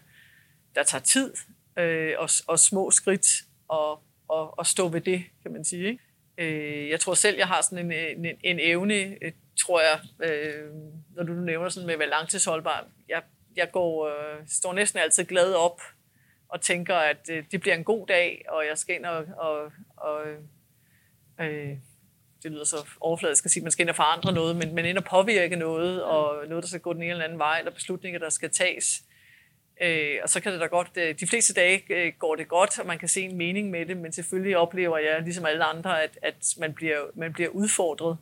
der 0.74 0.82
tager 0.82 1.02
tid, 1.02 1.34
øh, 1.78 2.14
og, 2.18 2.28
og 2.46 2.58
små 2.58 2.90
skridt, 2.90 3.26
og, 3.68 4.02
og, 4.28 4.58
og 4.58 4.66
stå 4.66 4.88
ved 4.88 5.00
det, 5.00 5.24
kan 5.42 5.52
man 5.52 5.64
sige. 5.64 5.88
Ikke? 5.88 6.02
Øh, 6.38 6.90
jeg 6.90 7.00
tror 7.00 7.14
selv, 7.14 7.36
jeg 7.36 7.46
har 7.46 7.62
sådan 7.62 7.92
en, 7.92 8.24
en, 8.26 8.36
en 8.44 8.58
evne, 8.60 8.94
øh, 9.22 9.32
tror 9.60 9.80
jeg, 9.80 10.00
øh, 10.30 10.72
når 11.16 11.22
du 11.22 11.32
nævner 11.32 11.68
sådan 11.68 11.86
med 11.86 11.94
at 11.94 12.00
være 12.00 12.08
langtidsholdbar. 12.08 12.86
Jeg, 13.08 13.22
jeg 13.56 13.70
går, 13.72 14.08
øh, 14.08 14.42
står 14.48 14.72
næsten 14.72 15.00
altid 15.00 15.24
glad 15.24 15.54
op 15.54 15.80
og 16.48 16.60
tænker, 16.60 16.96
at 16.96 17.30
øh, 17.30 17.44
det 17.52 17.60
bliver 17.60 17.74
en 17.74 17.84
god 17.84 18.06
dag, 18.06 18.44
og 18.48 18.66
jeg 18.66 18.78
skal 18.78 18.94
ind 18.94 19.06
og, 19.06 19.24
og, 19.36 19.72
og 19.96 20.26
øh, 21.40 21.78
det 22.42 22.52
lyder 22.52 22.64
så 22.64 22.76
overfladisk 23.00 23.44
at 23.44 23.50
sige, 23.50 23.60
at 23.60 23.64
man 23.64 23.72
skal 23.72 23.82
ind 23.82 23.90
og 23.90 23.96
forandre 23.96 24.32
noget, 24.32 24.56
men, 24.56 24.74
men 24.74 24.84
ind 24.84 24.98
og 24.98 25.04
påvirke 25.04 25.56
noget, 25.56 26.02
og 26.02 26.48
noget, 26.48 26.62
der 26.62 26.68
skal 26.68 26.80
gå 26.80 26.92
den 26.92 27.02
ene 27.02 27.10
eller 27.10 27.24
anden 27.24 27.38
vej, 27.38 27.58
eller 27.58 27.72
beslutninger, 27.72 28.18
der 28.18 28.30
skal 28.30 28.50
tages. 28.50 29.02
Øh, 29.80 30.18
og 30.22 30.28
så 30.28 30.40
kan 30.40 30.52
det 30.52 30.60
da 30.60 30.66
godt, 30.66 30.90
øh, 30.96 31.20
de 31.20 31.26
fleste 31.26 31.54
dage 31.54 31.82
øh, 31.90 32.12
går 32.18 32.36
det 32.36 32.48
godt, 32.48 32.78
og 32.78 32.86
man 32.86 32.98
kan 32.98 33.08
se 33.08 33.22
en 33.22 33.36
mening 33.36 33.70
med 33.70 33.86
det, 33.86 33.96
men 33.96 34.12
selvfølgelig 34.12 34.56
oplever 34.56 34.98
jeg, 34.98 35.22
ligesom 35.22 35.46
alle 35.46 35.64
andre, 35.64 36.02
at, 36.02 36.18
at 36.22 36.54
man, 36.58 36.74
bliver, 36.74 36.98
man 37.14 37.32
bliver 37.32 37.48
udfordret 37.48 38.18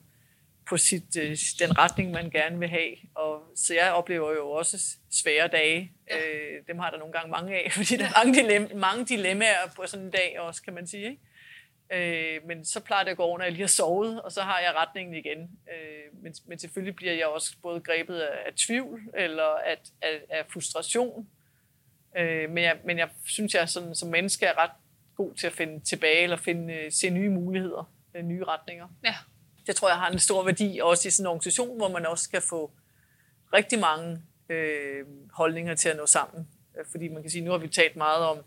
på 0.69 0.77
sit, 0.77 1.17
øh, 1.17 1.37
den 1.59 1.79
retning, 1.79 2.11
man 2.11 2.31
gerne 2.31 2.59
vil 2.59 2.69
have. 2.69 2.91
Og, 3.15 3.43
så 3.57 3.75
jeg 3.75 3.93
oplever 3.93 4.33
jo 4.33 4.51
også 4.51 4.97
svære 5.11 5.49
dage. 5.49 5.93
Ja. 6.11 6.17
Øh, 6.17 6.63
dem 6.69 6.79
har 6.79 6.91
der 6.91 6.99
nogle 6.99 7.13
gange 7.13 7.31
mange 7.31 7.55
af, 7.55 7.73
fordi 7.77 7.97
der 7.97 8.05
er 8.05 8.25
mange, 8.25 8.43
dilemma, 8.43 8.69
mange 8.75 9.05
dilemmaer 9.05 9.67
på 9.77 9.83
sådan 9.87 10.07
en 10.07 10.11
dag 10.11 10.37
også, 10.41 10.63
kan 10.63 10.75
man 10.75 10.87
sige. 10.87 11.11
Ikke? 11.11 11.23
Øh, 11.92 12.46
men 12.46 12.64
så 12.64 12.81
plejer 12.81 13.05
det 13.05 13.11
at 13.11 13.16
gå 13.16 13.22
over, 13.22 13.38
når 13.38 13.44
jeg 13.44 13.53
lige 13.53 13.62
har 13.62 13.68
sovet, 13.68 14.22
og 14.22 14.33
så 14.33 14.40
har 14.40 14.61
jeg 14.61 14.75
retningen 14.75 15.14
igen. 15.14 15.38
Øh, 15.42 16.22
men, 16.22 16.35
men 16.46 16.59
selvfølgelig 16.59 16.96
bliver 16.96 17.12
jeg 17.12 17.27
også 17.27 17.57
både 17.62 17.81
grebet 17.81 18.18
af, 18.20 18.38
af 18.46 18.53
tvivl 18.55 19.01
eller 19.14 19.44
af, 19.44 19.79
af, 20.03 20.20
af 20.31 20.44
frustration. 20.49 21.29
Øh, 22.18 22.51
men, 22.51 22.64
jeg, 22.64 22.79
men 22.85 22.99
jeg 22.99 23.09
synes, 23.25 23.55
jeg 23.55 23.68
sådan, 23.68 23.94
som 23.94 24.09
menneske 24.09 24.46
er 24.46 24.59
ret 24.59 24.70
god 25.16 25.35
til 25.35 25.46
at 25.46 25.53
finde 25.53 25.85
tilbage 25.85 26.22
eller 26.22 26.37
finde, 26.37 26.75
øh, 26.75 26.92
se 26.92 27.11
nye 27.11 27.31
muligheder, 27.31 27.92
øh, 28.14 28.22
nye 28.22 28.44
retninger. 28.44 28.88
Ja. 29.05 29.14
Det 29.66 29.77
tror 29.77 29.88
jeg 29.88 29.99
har 29.99 30.11
en 30.11 30.18
stor 30.18 30.44
værdi, 30.44 30.81
også 30.83 31.09
i 31.09 31.11
sådan 31.11 31.22
en 31.22 31.31
organisation, 31.31 31.77
hvor 31.77 31.88
man 31.88 32.07
også 32.07 32.31
kan 32.31 32.42
få 32.42 32.72
rigtig 33.53 33.79
mange 33.79 34.22
øh, 34.49 35.05
holdninger 35.33 35.75
til 35.75 35.88
at 35.88 35.96
nå 35.96 36.07
sammen. 36.07 36.49
Øh, 36.79 36.85
fordi 36.90 37.09
man 37.09 37.22
kan 37.22 37.31
sige, 37.31 37.44
nu 37.44 37.51
har 37.51 37.59
vi 37.59 37.68
talt 37.68 37.96
meget 37.96 38.25
om, 38.25 38.38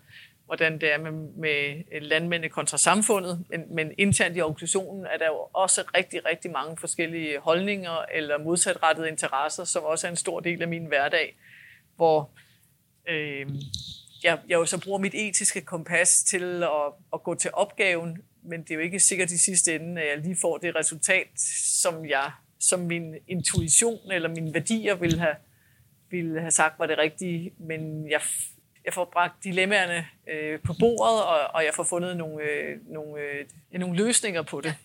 hvordan 0.50 0.82
det 0.82 0.94
er 0.94 0.98
med, 0.98 1.12
med 1.12 1.84
øh, 1.92 2.02
landmændene 2.02 2.50
kontra 2.50 2.78
samfundet, 2.78 3.46
men, 3.50 3.76
men 3.76 3.92
internt 3.98 4.38
i 4.38 4.42
organisationen 4.42 5.06
er 5.06 5.18
der 5.18 5.28
jo 5.28 5.48
også 5.54 5.84
rigtig, 5.98 6.26
rigtig 6.26 6.52
mange 6.52 6.78
forskellige 6.78 7.40
holdninger 7.40 8.06
eller 8.14 8.38
modsatrettede 8.38 9.10
interesser, 9.10 9.64
som 9.64 9.84
også 9.84 10.08
er 10.08 10.12
en 10.12 10.18
stor 10.18 10.40
del 10.40 10.62
af 10.62 10.68
min 10.68 10.86
hverdag, 10.86 11.38
hvor 11.96 12.30
øh, 13.10 13.50
jeg, 14.24 14.40
jeg 14.48 14.56
jo 14.56 14.66
så 14.66 14.82
bruger 14.84 15.00
mit 15.00 15.16
etiske 15.16 15.62
kompas 15.62 16.24
til 16.24 16.64
at, 16.64 16.94
at 17.14 17.24
gå 17.24 17.36
til 17.36 17.52
opgaven, 17.54 18.18
men 18.44 18.62
det 18.62 18.72
er 18.72 18.76
jo 18.76 18.82
ikke 18.82 19.00
sikkert 19.00 19.32
i 19.32 19.38
sidste 19.38 19.76
ende, 19.76 20.02
at 20.02 20.08
jeg 20.10 20.18
lige 20.18 20.38
får 20.42 20.58
det 20.58 20.76
resultat, 20.76 21.28
som 21.82 22.06
jeg 22.06 22.32
som 22.60 22.80
min 22.80 23.16
intuition 23.28 24.12
eller 24.12 24.30
mine 24.30 24.54
værdier 24.54 24.96
ville 24.96 25.20
have, 25.20 25.36
ville 26.10 26.40
have 26.40 26.52
sagt 26.52 26.80
var 26.80 26.86
det 26.86 26.98
rigtige, 26.98 27.54
men 27.60 28.12
jeg 28.12 28.22
jeg 28.90 28.94
får 28.94 29.06
bragt 29.06 29.44
dilemmaerne 29.44 30.06
øh, 30.28 30.60
på 30.60 30.74
bordet, 30.80 31.24
og, 31.24 31.40
og 31.54 31.66
jeg 31.66 31.74
får 31.74 31.84
fundet 31.84 32.18
nogle, 32.18 32.44
øh, 32.44 32.78
nogle, 32.88 33.22
øh, 33.22 33.46
nogle 33.72 33.98
løsninger 33.98 34.42
på 34.42 34.62
det. 34.62 34.76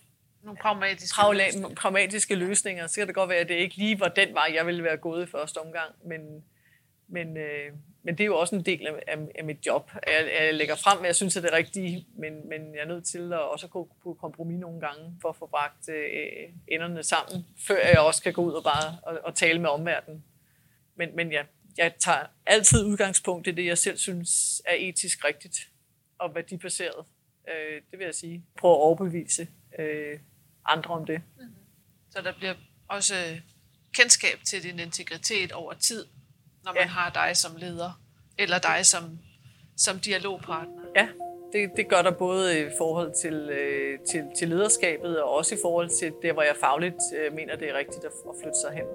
Nogle 0.43 0.57
pragmatiske, 0.57 1.15
Pragla- 1.21 1.45
løsninger. 1.45 1.75
pragmatiske 1.75 2.35
løsninger. 2.35 2.87
Så 2.87 2.95
kan 2.95 3.07
det 3.07 3.15
godt 3.15 3.29
være, 3.29 3.37
at 3.37 3.49
det 3.49 3.55
ikke 3.55 3.75
lige 3.75 3.99
var 3.99 4.07
den 4.07 4.33
vej, 4.33 4.51
jeg 4.55 4.65
ville 4.65 4.83
være 4.83 4.97
gået 4.97 5.27
i 5.27 5.31
første 5.31 5.57
omgang, 5.57 5.91
men, 6.05 6.43
men, 7.07 7.37
øh, 7.37 7.71
men 8.03 8.17
det 8.17 8.23
er 8.23 8.25
jo 8.25 8.37
også 8.37 8.55
en 8.55 8.61
del 8.65 8.87
af, 9.07 9.17
af 9.35 9.43
mit 9.43 9.65
job. 9.65 9.91
Jeg, 10.07 10.31
jeg 10.41 10.53
lægger 10.53 10.75
frem, 10.75 10.97
hvad 10.99 11.07
jeg 11.07 11.15
synes 11.15 11.37
er 11.37 11.41
det 11.41 11.53
rigtige, 11.53 12.07
men, 12.17 12.49
men 12.49 12.75
jeg 12.75 12.81
er 12.81 12.87
nødt 12.87 13.05
til 13.05 13.33
at 13.33 13.39
også 13.39 13.67
gå 13.67 13.89
på 14.03 14.17
kompromis 14.21 14.59
nogle 14.59 14.81
gange, 14.81 15.17
for 15.21 15.29
at 15.29 15.35
få 15.35 15.45
bragt 15.45 15.89
øh, 15.89 16.49
enderne 16.67 17.03
sammen, 17.03 17.45
før 17.67 17.87
jeg 17.87 17.99
også 17.99 18.23
kan 18.23 18.33
gå 18.33 18.41
ud 18.41 18.53
og 18.53 18.63
bare 18.63 18.97
og, 19.03 19.19
og 19.23 19.35
tale 19.35 19.59
med 19.59 19.69
omverdenen. 19.69 20.23
Men, 20.95 21.15
men 21.15 21.31
ja, 21.31 21.43
jeg 21.77 21.93
tager 21.99 22.25
altid 22.45 22.85
udgangspunkt 22.85 23.47
i 23.47 23.51
det, 23.51 23.65
jeg 23.65 23.77
selv 23.77 23.97
synes 23.97 24.61
er 24.65 24.75
etisk 24.77 25.25
rigtigt 25.25 25.69
og 26.19 26.35
værdibaseret. 26.35 27.05
Øh, 27.49 27.81
det 27.91 27.99
vil 27.99 28.05
jeg 28.05 28.15
sige. 28.15 28.45
Prøv 28.59 28.71
at 28.71 28.77
overbevise 28.77 29.47
øh, 29.79 30.19
andre 30.65 30.93
om 30.93 31.05
det. 31.05 31.21
Mm-hmm. 31.37 31.55
Så 32.09 32.21
der 32.21 32.33
bliver 32.37 32.53
også 32.87 33.15
kendskab 33.97 34.39
til 34.47 34.63
din 34.63 34.79
integritet 34.79 35.51
over 35.51 35.73
tid, 35.73 36.05
når 36.63 36.73
man 36.73 36.81
ja. 36.81 36.87
har 36.87 37.09
dig 37.09 37.37
som 37.37 37.55
leder, 37.55 38.01
eller 38.37 38.59
dig 38.59 38.85
som, 38.85 39.19
som 39.77 39.99
dialogpartner. 39.99 40.83
Ja, 40.95 41.07
det, 41.53 41.71
det 41.77 41.89
gør 41.89 42.01
der 42.01 42.11
både 42.11 42.61
i 42.61 42.69
forhold 42.77 43.13
til, 43.21 43.33
øh, 43.33 43.99
til, 43.99 44.23
til 44.37 44.47
lederskabet, 44.47 45.21
og 45.21 45.31
også 45.31 45.55
i 45.55 45.57
forhold 45.61 45.89
til 45.99 46.13
det, 46.21 46.33
hvor 46.33 46.41
jeg 46.41 46.55
fagligt 46.59 47.01
øh, 47.17 47.33
mener, 47.33 47.55
det 47.55 47.69
er 47.69 47.77
rigtigt 47.77 48.05
at, 48.05 48.11
at 48.29 48.35
flytte 48.41 48.59
sig 48.63 48.73
hen. 48.73 48.85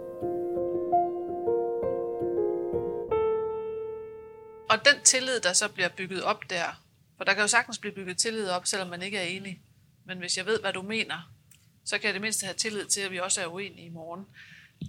Og 4.70 4.84
den 4.84 5.02
tillid, 5.04 5.40
der 5.40 5.52
så 5.52 5.68
bliver 5.68 5.88
bygget 5.88 6.22
op 6.22 6.50
der, 6.50 6.82
for 7.16 7.24
der 7.24 7.34
kan 7.34 7.42
jo 7.42 7.48
sagtens 7.48 7.78
blive 7.78 7.94
bygget 7.94 8.18
tillid 8.18 8.48
op, 8.48 8.66
selvom 8.66 8.88
man 8.88 9.02
ikke 9.02 9.18
er 9.18 9.22
enig. 9.22 9.60
Men 10.04 10.18
hvis 10.18 10.36
jeg 10.36 10.46
ved, 10.46 10.60
hvad 10.60 10.72
du 10.72 10.82
mener, 10.82 11.32
så 11.84 11.98
kan 11.98 12.06
jeg 12.06 12.14
det 12.14 12.22
mindste 12.22 12.46
have 12.46 12.54
tillid 12.54 12.86
til, 12.86 13.00
at 13.00 13.10
vi 13.10 13.18
også 13.18 13.40
er 13.40 13.46
uenige 13.46 13.86
i 13.86 13.88
morgen. 13.88 14.26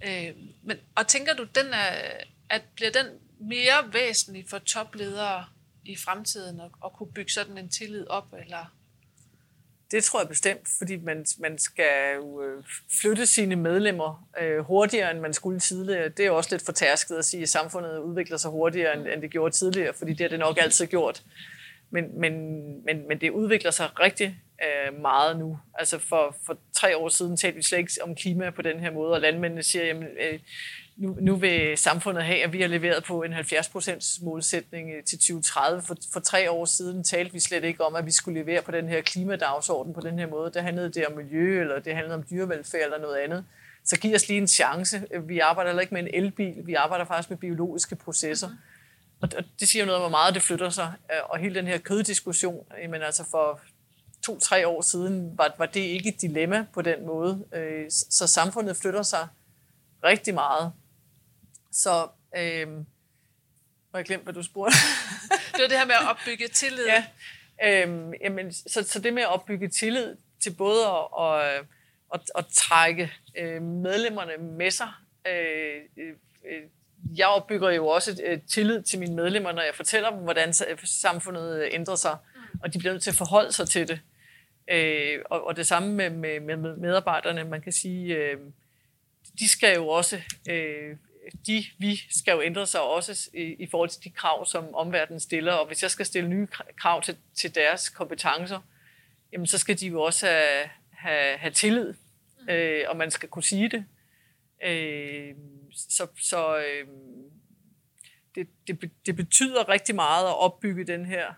Øh, 0.04 0.36
men, 0.64 0.78
og 0.96 1.08
tænker 1.08 1.34
du, 1.34 1.44
den 1.44 1.66
er, 1.74 2.02
at 2.50 2.62
bliver 2.76 2.92
den 2.92 3.08
mere 3.40 3.94
væsentlig 3.94 4.46
for 4.50 4.60
topledere 4.60 5.46
i 5.86 5.96
fremtiden 5.96 6.60
at, 6.60 6.72
at 6.86 6.94
kunne 6.94 7.12
bygge 7.12 7.32
sådan 7.32 7.58
en 7.58 7.70
tillid 7.70 8.08
op, 8.08 8.34
eller 8.34 8.66
det 9.92 10.04
tror 10.04 10.20
jeg 10.20 10.28
bestemt, 10.30 10.68
fordi 10.78 10.98
man, 10.98 11.26
man 11.40 11.58
skal 11.58 12.16
jo 12.16 12.44
øh, 12.44 12.64
flytte 13.02 13.26
sine 13.26 13.56
medlemmer 13.56 14.28
øh, 14.42 14.60
hurtigere, 14.60 15.12
end 15.12 15.20
man 15.20 15.34
skulle 15.34 15.60
tidligere. 15.60 16.10
Det 16.10 16.20
er 16.20 16.28
jo 16.28 16.38
også 16.38 16.50
lidt 16.54 16.66
fortærsket 16.66 17.16
at 17.16 17.26
sige, 17.26 17.44
at 17.44 17.50
samfundet 17.50 17.98
udvikler 17.98 18.38
sig 18.38 18.52
hurtigere, 18.52 18.94
end, 18.98 19.08
end 19.08 19.22
det 19.22 19.32
gjorde 19.32 19.56
tidligere, 19.56 19.94
fordi 19.94 20.12
det 20.12 20.22
har 20.22 20.30
det 20.30 20.40
nok 20.40 20.58
altid 20.62 20.88
gjort. 20.88 21.24
Men, 21.90 22.20
men, 22.20 22.34
men, 22.86 23.08
men 23.08 23.22
det 23.22 23.30
udvikler 23.30 23.72
sig 23.72 24.00
rigtig 24.00 24.38
øh, 24.64 25.02
meget 25.02 25.40
nu. 25.40 25.60
Altså 25.74 26.00
for, 26.00 26.36
for 26.46 26.58
tre 26.74 26.98
år 26.98 27.10
siden 27.10 27.38
talte 27.38 27.56
vi 27.56 27.64
slet 27.64 27.78
ikke 27.78 27.92
om 28.02 28.16
klima 28.16 28.50
på 28.50 28.62
den 28.62 28.80
her 28.80 28.92
måde, 28.92 29.14
og 29.14 29.22
landmændene 29.22 29.64
siger, 29.64 29.86
jamen, 29.86 30.04
øh, 30.04 30.40
nu, 31.02 31.18
nu 31.22 31.36
vil 31.36 31.78
samfundet 31.78 32.24
have, 32.24 32.44
at 32.44 32.54
vi 32.54 32.62
har 32.62 32.68
leveret 32.68 33.04
på 33.04 33.24
en 33.24 33.34
70% 33.34 34.26
målsætning 34.26 34.90
øh, 34.90 35.04
til 35.04 35.18
2030. 35.18 35.82
For, 35.82 35.96
for 36.14 36.20
tre 36.20 36.52
år 36.52 36.66
siden 36.66 37.04
talte 37.04 37.34
vi 37.34 37.40
slet 37.40 37.64
ikke 37.64 37.86
om, 37.86 37.96
at 37.96 38.06
vi 38.06 38.12
skulle 38.12 38.40
levere 38.40 38.62
på 38.62 38.72
den 38.72 38.90
her 38.90 39.02
klimadagsorden 39.02 39.94
på 39.94 40.02
den 40.02 40.20
her 40.20 40.28
måde. 40.28 40.52
Det 40.54 40.64
handlede 40.64 40.90
det 40.90 41.08
om 41.08 41.18
miljø, 41.18 41.62
eller 41.62 41.80
det 41.80 41.96
handlede 41.96 42.16
om 42.16 42.24
dyrevelfærd 42.30 42.84
eller 42.84 43.00
noget 43.00 43.18
andet. 43.18 43.46
Så 43.86 44.00
giv 44.00 44.16
os 44.16 44.28
lige 44.28 44.38
en 44.38 44.48
chance. 44.48 45.04
Vi 45.28 45.40
arbejder 45.40 45.70
heller 45.70 45.82
ikke 45.82 45.94
med 45.94 46.04
en 46.04 46.10
elbil, 46.14 46.56
vi 46.66 46.74
arbejder 46.74 47.06
faktisk 47.06 47.30
med 47.30 47.38
biologiske 47.38 47.96
processer. 47.96 48.48
Mm. 48.48 48.56
Og 49.22 49.30
det 49.60 49.68
siger 49.68 49.86
noget 49.86 49.96
om, 49.96 50.02
hvor 50.02 50.18
meget 50.18 50.34
det 50.34 50.42
flytter 50.42 50.70
sig. 50.70 50.94
Øh, 51.12 51.18
og 51.30 51.40
hele 51.40 51.56
den 51.56 51.68
her 51.68 51.78
køddiskussion, 51.78 52.66
men 52.90 53.02
altså 53.02 53.24
for 53.32 53.60
to-tre 54.26 54.68
år 54.68 54.82
siden, 54.82 55.38
var, 55.38 55.56
var 55.58 55.66
det 55.66 55.80
ikke 55.80 56.10
et 56.10 56.22
dilemma 56.22 56.66
på 56.74 56.82
den 56.82 57.06
måde. 57.06 57.46
Øh, 57.54 57.86
så 57.90 58.28
samfundet 58.28 58.78
flytter 58.78 59.04
sig 59.04 59.28
rigtig 60.04 60.34
meget. 60.34 60.72
Så 61.72 62.08
øh, 62.38 62.68
må 63.94 63.98
jeg 63.98 64.06
glemt, 64.06 64.24
hvad 64.24 64.34
du 64.34 64.44
spurgte. 64.44 64.78
det 65.54 65.62
var 65.62 65.68
det 65.68 65.78
her 65.78 65.86
med 65.86 65.96
at 65.96 66.10
opbygge 66.10 66.48
tillid. 66.48 66.86
Ja. 66.86 67.06
Øhm, 67.64 68.14
jamen, 68.22 68.54
så, 68.54 68.84
så 68.88 69.00
det 69.00 69.14
med 69.14 69.24
at 69.24 69.30
opbygge 69.30 69.70
tillid 69.70 70.16
til 70.44 70.54
både 70.56 70.86
at, 70.86 71.26
at, 71.26 71.66
at, 72.14 72.22
at 72.36 72.46
trække 72.54 73.14
øh, 73.38 73.62
medlemmerne 73.62 74.38
med 74.38 74.72
sig. 74.72 74.90
Øh, 75.28 75.82
øh, 75.98 76.64
jeg 77.18 77.28
opbygger 77.28 77.70
jo 77.70 77.88
også 77.88 78.22
et, 78.26 78.42
tillid 78.48 78.82
til 78.84 79.00
mine 79.00 79.16
medlemmer, 79.16 79.52
når 79.52 79.62
jeg 79.62 79.76
fortæller 79.76 80.10
dem, 80.10 80.20
hvordan 80.20 80.54
samfundet 80.84 81.70
ændrer 81.72 81.96
sig, 81.96 82.18
og 82.64 82.74
de 82.74 82.80
bliver 82.80 82.94
nødt 82.94 83.04
til 83.04 83.12
at 83.12 83.16
forholde 83.16 83.52
sig 83.52 83.70
til 83.70 83.88
det. 83.88 84.00
Øh, 84.68 85.20
og, 85.26 85.48
og 85.48 85.56
det 85.56 85.68
samme 85.68 85.94
med, 85.94 86.10
med, 86.10 86.58
med 86.58 86.76
medarbejderne. 86.76 87.44
Man 87.44 87.62
kan 87.62 87.72
sige, 87.72 88.16
øh, 88.16 88.38
de 89.40 89.50
skal 89.50 89.76
jo 89.76 89.88
også, 89.88 90.22
øh, 90.50 90.96
de, 91.48 91.66
vi 91.78 91.96
skal 92.10 92.32
jo 92.32 92.42
ændre 92.42 92.68
sig 92.68 92.82
også 92.82 93.30
i, 93.34 93.42
i 93.42 93.68
forhold 93.68 93.90
til 93.90 94.04
de 94.04 94.10
krav, 94.10 94.46
som 94.46 94.76
omverdenen 94.76 95.20
stiller. 95.20 95.54
Og 95.54 95.68
hvis 95.68 95.84
jeg 95.84 95.92
skal 95.92 96.06
stille 96.06 96.30
nye 96.30 96.48
krav 96.78 97.02
til, 97.02 97.18
til 97.34 97.56
deres 97.56 97.90
kompetencer, 97.90 98.60
jamen 99.34 99.48
så 99.48 99.58
skal 99.58 99.80
de 99.80 99.88
jo 99.88 100.02
også 100.02 100.26
have, 100.28 100.70
have, 100.92 101.38
have 101.38 101.52
tillid, 101.52 101.94
øh, 102.50 102.84
og 102.88 102.98
man 102.98 103.12
skal 103.12 103.30
kunne 103.30 103.44
sige 103.44 103.70
det. 103.70 103.86
Øh, 104.64 105.36
så 105.72 106.08
så 106.18 106.58
øh, 106.58 106.88
det, 108.36 108.48
det, 108.68 108.92
det 109.06 109.16
betyder 109.16 109.70
rigtig 109.70 109.96
meget 109.96 110.28
at 110.28 110.38
opbygge 110.38 110.84
den 110.84 111.06
her 111.06 111.34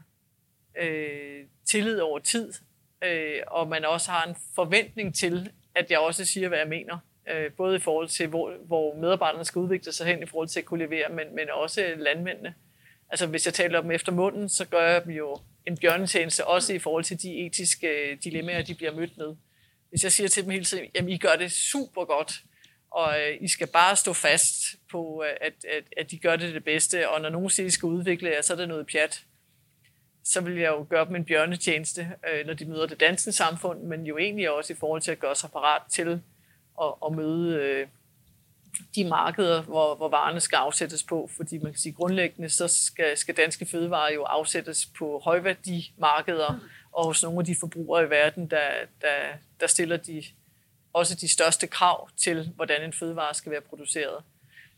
øh, 0.79 1.45
tillid 1.65 1.99
over 1.99 2.19
tid, 2.19 2.53
øh, 3.03 3.41
og 3.47 3.67
man 3.67 3.85
også 3.85 4.11
har 4.11 4.25
en 4.25 4.35
forventning 4.55 5.15
til, 5.15 5.51
at 5.75 5.91
jeg 5.91 5.99
også 5.99 6.25
siger, 6.25 6.47
hvad 6.47 6.57
jeg 6.57 6.67
mener. 6.67 6.97
Øh, 7.29 7.51
både 7.51 7.75
i 7.75 7.79
forhold 7.79 8.07
til, 8.07 8.27
hvor, 8.27 8.53
hvor 8.65 8.95
medarbejderne 8.95 9.45
skal 9.45 9.59
udvikle 9.59 9.91
sig 9.91 10.07
hen 10.07 10.23
i 10.23 10.25
forhold 10.25 10.47
til 10.47 10.59
at 10.59 10.65
kunne 10.65 10.85
levere, 10.85 11.09
men, 11.09 11.35
men 11.35 11.49
også 11.51 11.93
landmændene. 11.97 12.53
Altså 13.09 13.27
hvis 13.27 13.45
jeg 13.45 13.53
taler 13.53 13.81
dem 13.81 13.91
efter 13.91 14.11
munden, 14.11 14.49
så 14.49 14.65
gør 14.65 14.81
jeg 14.91 15.03
dem 15.05 15.11
jo 15.11 15.37
en 15.67 15.77
bjørnetjeneste, 15.77 16.47
også 16.47 16.73
i 16.73 16.79
forhold 16.79 17.03
til 17.03 17.21
de 17.21 17.45
etiske 17.45 17.87
øh, 17.87 18.17
dilemmaer, 18.23 18.61
de 18.61 18.75
bliver 18.75 18.95
mødt 18.95 19.17
med. 19.17 19.35
Hvis 19.89 20.03
jeg 20.03 20.11
siger 20.11 20.27
til 20.27 20.43
dem 20.43 20.51
hele 20.51 20.65
tiden, 20.65 20.85
jamen 20.95 21.09
I 21.11 21.17
gør 21.17 21.35
det 21.39 21.51
super 21.51 22.05
godt, 22.05 22.33
og 22.91 23.21
øh, 23.21 23.37
I 23.41 23.47
skal 23.47 23.67
bare 23.67 23.95
stå 23.95 24.13
fast 24.13 24.53
på, 24.91 25.23
øh, 25.27 25.37
at, 25.41 25.53
at, 25.77 25.83
at 25.97 26.11
de 26.11 26.17
gør 26.17 26.35
det 26.35 26.53
det 26.53 26.63
bedste, 26.63 27.09
og 27.09 27.21
når 27.21 27.29
nogen 27.29 27.49
siger, 27.49 27.65
at 27.65 27.71
I 27.71 27.73
skal 27.73 27.87
udvikle 27.87 28.29
jer, 28.29 28.41
så 28.41 28.53
er 28.53 28.57
det 28.57 28.67
noget 28.67 28.87
pjat. 28.87 29.23
Så 30.23 30.41
vil 30.41 30.55
jeg 30.55 30.69
jo 30.69 30.85
gøre 30.89 31.05
dem 31.05 31.15
en 31.15 31.25
bjørnetjeneste, 31.25 32.11
øh, 32.33 32.45
når 32.45 32.53
de 32.53 32.65
møder 32.65 32.87
det 32.87 32.99
danske 32.99 33.31
samfund, 33.31 33.83
men 33.83 34.05
jo 34.05 34.17
egentlig 34.17 34.51
også 34.51 34.73
i 34.73 34.75
forhold 34.75 35.01
til 35.01 35.11
at 35.11 35.19
gøre 35.19 35.35
sig 35.35 35.51
parat 35.51 35.81
til 35.91 36.21
at, 36.81 36.93
at 37.05 37.13
møde 37.13 37.55
øh, 37.55 37.87
de 38.95 39.05
markeder, 39.05 39.61
hvor, 39.61 39.95
hvor 39.95 40.09
varerne 40.09 40.39
skal 40.39 40.55
afsættes 40.55 41.03
på, 41.03 41.29
fordi 41.37 41.57
man 41.57 41.71
kan 41.71 41.79
sige 41.79 41.93
grundlæggende, 41.93 42.49
så 42.49 42.67
skal, 42.67 43.17
skal 43.17 43.37
danske 43.37 43.65
fødevarer 43.65 44.13
jo 44.13 44.23
afsættes 44.23 44.85
på 44.97 45.21
højværdimarkeder, 45.23 46.51
mm. 46.51 46.69
og 46.91 47.05
hos 47.05 47.23
nogle 47.23 47.39
af 47.39 47.45
de 47.45 47.55
forbrugere 47.59 48.03
i 48.03 48.09
verden, 48.09 48.49
der, 48.49 48.69
der, 49.01 49.17
der 49.59 49.67
stiller 49.67 49.97
de 49.97 50.23
også 50.93 51.15
de 51.15 51.27
største 51.27 51.67
krav 51.67 52.09
til, 52.17 52.49
hvordan 52.55 52.83
en 52.83 52.93
fødevare 52.93 53.33
skal 53.33 53.51
være 53.51 53.61
produceret. 53.61 54.23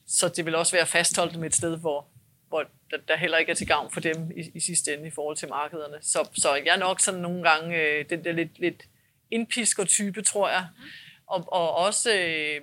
Så 0.08 0.30
det 0.30 0.46
vil 0.46 0.56
også 0.56 0.76
være 0.76 0.86
fastholdt 0.86 1.39
med 1.39 1.48
et 1.48 1.56
sted, 1.56 1.78
hvor, 1.78 2.08
hvor 2.48 2.66
der, 2.91 2.98
der 3.08 3.16
heller 3.16 3.38
ikke 3.38 3.50
er 3.50 3.56
til 3.56 3.68
gavn 3.68 3.91
for 3.91 4.00
dem 4.00 4.32
i, 4.38 4.52
i 4.54 4.60
sidste 4.60 4.93
ende 4.93 5.08
i 5.08 5.12
forhold 5.12 5.38
til 5.38 5.50
markederne. 5.50 5.98
Så, 6.02 6.30
så 6.34 6.56
jeg 6.56 6.74
er 6.76 6.80
nok 6.80 7.00
sådan 7.00 7.22
nogle 7.22 7.50
gange 7.50 7.82
øh, 7.82 8.10
den 8.10 8.24
der 8.24 8.32
lidt, 8.32 8.60
lidt 8.60 8.84
indpisker-type, 9.32 10.22
tror 10.22 10.50
jeg. 10.50 10.68
Og, 11.28 11.46
og 11.48 11.76
også, 11.76 12.10
øh, 12.16 12.62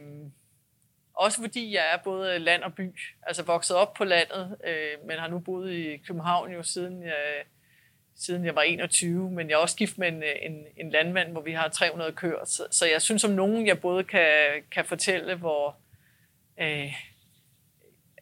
også 1.14 1.40
fordi 1.40 1.74
jeg 1.74 1.84
er 1.92 1.96
både 2.04 2.38
land 2.38 2.62
og 2.62 2.74
by. 2.74 2.98
Altså 3.22 3.42
vokset 3.42 3.76
op 3.76 3.94
på 3.94 4.04
landet, 4.04 4.56
øh, 4.64 5.06
men 5.06 5.18
har 5.18 5.28
nu 5.28 5.38
boet 5.38 5.72
i 5.72 5.96
København 5.96 6.52
jo 6.52 6.62
siden 6.62 7.02
jeg 7.02 7.44
siden 8.16 8.44
jeg 8.44 8.54
var 8.54 8.62
21, 8.62 9.30
men 9.30 9.48
jeg 9.48 9.54
er 9.54 9.58
også 9.58 9.76
gift 9.76 9.98
med 9.98 10.08
en, 10.08 10.22
en, 10.22 10.64
en 10.76 10.90
landmand, 10.90 11.32
hvor 11.32 11.40
vi 11.40 11.52
har 11.52 11.68
300 11.68 12.12
køer. 12.12 12.44
Så, 12.44 12.66
så 12.70 12.86
jeg 12.86 13.02
synes 13.02 13.24
om 13.24 13.30
nogen, 13.30 13.66
jeg 13.66 13.80
både 13.80 14.04
kan, 14.04 14.28
kan 14.70 14.84
fortælle, 14.84 15.34
hvor 15.34 15.76
øh, 16.60 16.92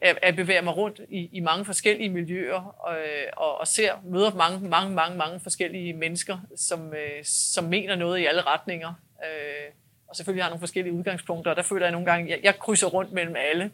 jeg, 0.03 0.17
jeg 0.23 0.37
bevæger 0.37 0.63
mig 0.63 0.77
rundt 0.77 1.01
i, 1.09 1.29
i 1.33 1.41
mange 1.41 1.65
forskellige 1.65 2.09
miljøer, 2.09 2.61
og, 2.79 2.97
og, 3.37 3.59
og 3.59 3.67
ser, 3.67 3.95
møder 4.05 4.35
mange, 4.35 4.69
mange, 4.69 4.95
mange, 4.95 5.17
mange 5.17 5.41
forskellige 5.41 5.93
mennesker, 5.93 6.39
som, 6.57 6.95
øh, 6.95 7.25
som 7.25 7.65
mener 7.65 7.97
noget 7.97 8.19
i 8.19 8.27
alle 8.27 8.43
retninger. 8.43 8.95
Øh, 9.25 9.73
og 10.11 10.17
selvfølgelig 10.17 10.45
har 10.45 10.51
nogle 10.51 10.61
forskellige 10.61 10.95
udgangspunkter, 10.95 11.51
og 11.51 11.57
der 11.57 11.63
føler 11.63 11.87
jeg 11.87 11.93
nogle 11.93 12.07
gange, 12.07 12.31
jeg, 12.31 12.41
jeg 12.43 12.59
krydser 12.59 12.87
rundt 12.87 13.13
mellem 13.13 13.37
alle 13.37 13.71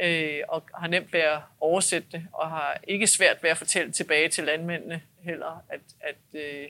øh, 0.00 0.40
og 0.48 0.62
har 0.74 0.88
nemt 0.88 1.12
ved 1.12 1.20
at 1.20 1.40
oversætte 1.60 2.08
det, 2.12 2.26
og 2.32 2.50
har 2.50 2.80
ikke 2.88 3.06
svært 3.06 3.42
ved 3.42 3.50
at 3.50 3.58
fortælle 3.58 3.92
tilbage 3.92 4.28
til 4.28 4.44
landmændene 4.44 5.02
heller, 5.20 5.64
at, 5.68 5.80
at 6.00 6.40
øh, 6.40 6.68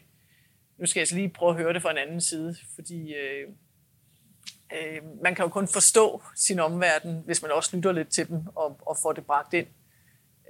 nu 0.79 0.87
skal 0.87 1.01
jeg 1.01 1.09
så 1.09 1.15
lige 1.15 1.29
prøve 1.29 1.51
at 1.51 1.57
høre 1.57 1.73
det 1.73 1.83
fra 1.83 1.91
en 1.91 1.99
anden 1.99 2.21
side, 2.21 2.57
fordi 2.75 3.15
øh, 3.15 3.49
øh, 4.73 5.23
man 5.23 5.35
kan 5.35 5.45
jo 5.45 5.49
kun 5.49 5.69
forstå 5.69 6.23
sin 6.37 6.61
omverden, 6.61 7.23
hvis 7.27 7.43
man 7.43 7.51
også 7.51 7.77
lytter 7.77 7.93
lidt 7.93 8.09
til 8.09 8.29
dem 8.29 8.47
og, 8.55 8.81
og 8.87 8.97
får 9.03 9.13
det 9.13 9.27
bragt 9.27 9.55
ind. 9.55 9.67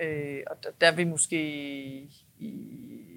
Øh, 0.01 0.40
og 0.47 0.57
der, 0.62 0.70
der 0.80 0.93
vil 0.93 1.07
måske 1.07 1.38
i 2.38 3.11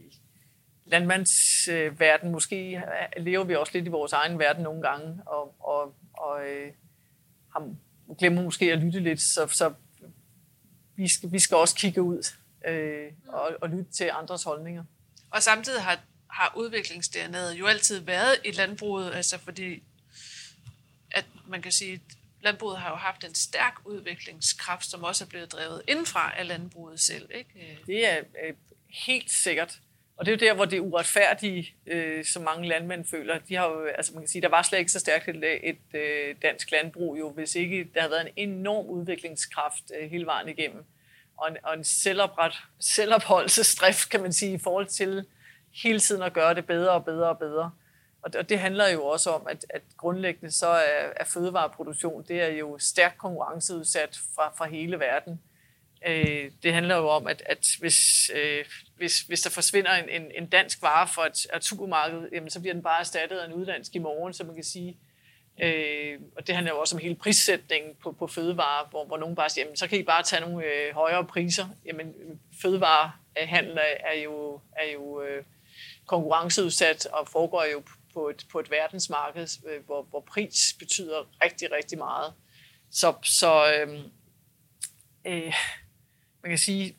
landmandsverden, 0.86 2.32
måske 2.32 2.82
lever 3.18 3.44
vi 3.44 3.56
også 3.56 3.74
lidt 3.74 3.86
i 3.86 3.90
vores 3.90 4.14
egen 4.14 4.40
verden 4.40 4.64
nogle 4.64 4.82
gange, 4.82 5.22
og, 5.26 5.56
og, 5.60 5.96
og 6.14 6.48
øh, 6.48 6.72
har 7.54 7.76
glemmer 8.18 8.42
måske 8.42 8.74
at 8.74 8.80
lytte 8.80 9.00
lidt, 9.00 9.22
så, 9.22 9.48
så 9.48 9.74
vi, 10.96 11.08
skal, 11.08 11.32
vi 11.32 11.40
skal 11.40 11.58
også 11.58 11.76
kigge 11.76 12.02
ud 12.02 12.36
øh, 12.68 13.12
og, 13.28 13.50
og 13.62 13.70
lytte 13.70 13.92
til 13.92 14.10
andres 14.14 14.44
holdninger. 14.44 14.84
Og 15.32 15.44
samtidig 15.44 15.82
har, 15.82 16.00
har 16.28 16.54
udviklingsdernede 16.58 17.56
jo 17.56 17.66
altid 17.66 18.00
været 18.00 18.36
i 18.46 18.52
landbruget, 18.52 19.14
altså 19.14 19.38
fordi 19.38 19.84
at 21.12 21.26
man 21.48 21.62
kan 21.62 21.72
sige, 21.72 21.94
at 21.94 22.00
landbruget 22.42 22.78
har 22.78 22.90
jo 22.90 22.96
haft 22.96 23.24
en 23.24 23.36
stærk 23.36 23.76
udviklingskraft, 23.86 24.86
som 24.86 25.04
også 25.04 25.24
er 25.24 25.28
blevet 25.28 25.52
drevet 25.52 25.82
indfra 25.88 26.34
af 26.38 26.48
landbruget 26.48 27.00
selv. 27.00 27.30
Ikke? 27.36 27.80
Det 27.88 28.08
er 28.08 28.18
øh, 28.18 28.54
helt 28.90 29.32
sikkert. 29.32 29.80
Og 30.18 30.26
det 30.26 30.32
er 30.32 30.36
jo 30.36 30.50
der, 30.50 30.56
hvor 30.56 30.66
det 30.66 30.78
er 30.78 30.82
uretfærdige, 30.82 31.76
øh, 31.88 32.26
som 32.26 32.44
mange 32.44 32.68
landmænd 32.68 33.06
føler. 33.06 33.40
De 33.40 33.56
har 33.56 33.70
jo, 33.70 33.86
altså 33.86 34.14
man 34.14 34.22
kan 34.22 34.30
sige, 34.30 34.42
der 34.42 34.50
var 34.50 34.62
slet 34.62 34.80
ikke 34.80 34.92
så 34.92 35.00
stærkt 35.00 35.28
et, 35.28 35.70
et 35.70 36.00
øh, 36.00 36.36
dansk 36.42 36.72
landbrug, 36.72 37.20
jo, 37.20 37.30
hvis 37.30 37.56
ikke 37.56 37.90
der 37.94 38.00
havde 38.00 38.12
været 38.12 38.28
en 38.28 38.50
enorm 38.50 38.86
udviklingskraft 38.86 39.84
øh, 40.00 40.10
hele 40.10 40.26
vejen 40.26 40.50
igennem. 40.50 40.84
Og 41.38 41.50
en, 41.50 41.58
og 41.64 41.74
en 41.74 41.84
selvopret, 41.84 42.54
selvopholdelsesdrift, 42.80 44.10
kan 44.10 44.22
man 44.22 44.34
sige, 44.34 44.54
i 44.54 44.60
forhold 44.64 44.88
til 44.88 45.26
hele 45.84 46.00
tiden 46.00 46.22
at 46.22 46.34
gøre 46.34 46.54
det 46.54 46.66
bedre 46.66 46.92
og 46.92 47.06
bedre 47.06 47.30
og 47.30 47.38
bedre. 47.38 47.72
Og 48.22 48.34
det, 48.34 48.40
og 48.40 48.50
det 48.50 48.60
handler 48.60 48.88
jo 48.88 49.06
også 49.06 49.30
om, 49.30 49.48
at, 49.50 49.66
at 49.70 49.82
grundlæggende 49.98 50.52
så 50.52 50.68
er, 50.68 51.10
er 51.16 51.26
fødevareproduktion, 51.26 52.26
det 52.28 52.42
er 52.42 52.48
jo 52.48 52.78
stærkt 52.80 53.18
konkurrenceudsat 53.18 54.20
fra, 54.36 54.54
fra 54.58 54.66
hele 54.66 55.00
verden. 55.00 55.42
Øh, 56.08 56.52
det 56.64 56.74
handler 56.74 56.96
jo 56.96 57.08
om, 57.08 57.28
at, 57.28 57.44
at 57.46 57.68
hvis, 57.80 58.32
øh, 58.36 58.66
hvis, 58.98 59.22
hvis 59.22 59.42
der 59.42 59.50
forsvinder 59.50 59.92
en, 59.92 60.10
en, 60.10 60.32
en 60.36 60.46
dansk 60.46 60.82
vare 60.82 61.08
fra 61.08 61.28
et, 61.28 61.48
et 61.56 61.64
supermarked, 61.64 62.30
jamen, 62.32 62.50
så 62.50 62.60
bliver 62.60 62.74
den 62.74 62.84
bare 62.84 63.00
erstattet 63.00 63.38
af 63.38 63.46
en 63.46 63.54
udlandsk 63.54 63.96
i 63.96 64.00
morgen, 64.00 64.34
så 64.34 64.44
man 64.44 64.56
kan 64.56 64.64
sige. 64.64 64.98
Øh, 65.62 66.20
og 66.38 66.48
det 66.48 66.56
handler 66.56 66.74
jo 66.74 66.80
også 66.80 66.96
om 66.96 67.02
hele 67.02 67.16
prissætningen 67.16 67.96
på, 68.04 68.12
på 68.12 68.28
fødevarer, 68.28 68.90
hvor, 68.90 69.06
hvor 69.06 69.18
nogen 69.18 69.36
bare 69.36 69.50
siger, 69.50 69.66
jamen, 69.66 69.78
så 69.78 69.88
kan 69.88 70.00
I 70.00 70.04
bare 70.04 70.24
tage 70.24 70.42
nogle 70.42 70.66
øh, 70.66 70.94
højere 70.94 71.26
priser. 71.26 71.68
Jamen, 71.86 72.14
fødevarehandel 72.62 73.78
er, 73.78 74.12
er 74.12 74.20
jo, 74.24 74.62
er 74.78 74.92
jo 74.94 75.22
øh, 75.22 75.44
konkurrenceudsat 76.06 77.06
og 77.06 77.28
foregår 77.28 77.66
jo 77.74 77.84
på 78.14 78.30
et, 78.30 78.46
på 78.52 78.60
et 78.60 78.72
verdensmarked, 78.72 79.48
øh, 79.70 79.86
hvor, 79.86 80.04
hvor 80.04 80.20
pris 80.20 80.76
betyder 80.80 81.44
rigtig, 81.44 81.72
rigtig 81.72 81.98
meget. 81.98 82.34
Så, 82.92 83.14
så 83.24 83.74
øh, 83.74 84.00
øh, 85.26 85.54
man 86.44 86.52
kan 86.52 86.58
sige, 86.58 86.98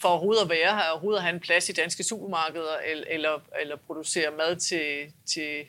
for 0.00 0.08
overhovedet 0.08 0.42
at 0.42 0.50
være 0.50 0.76
her, 0.76 0.90
overhovedet 0.90 1.18
at 1.18 1.24
have 1.24 1.34
en 1.34 1.40
plads 1.40 1.68
i 1.68 1.72
danske 1.72 2.02
supermarkeder, 2.02 2.76
eller, 2.86 3.04
eller, 3.10 3.40
eller 3.60 3.76
producere 3.76 4.30
mad 4.38 4.56
til, 4.56 5.12
til 5.26 5.64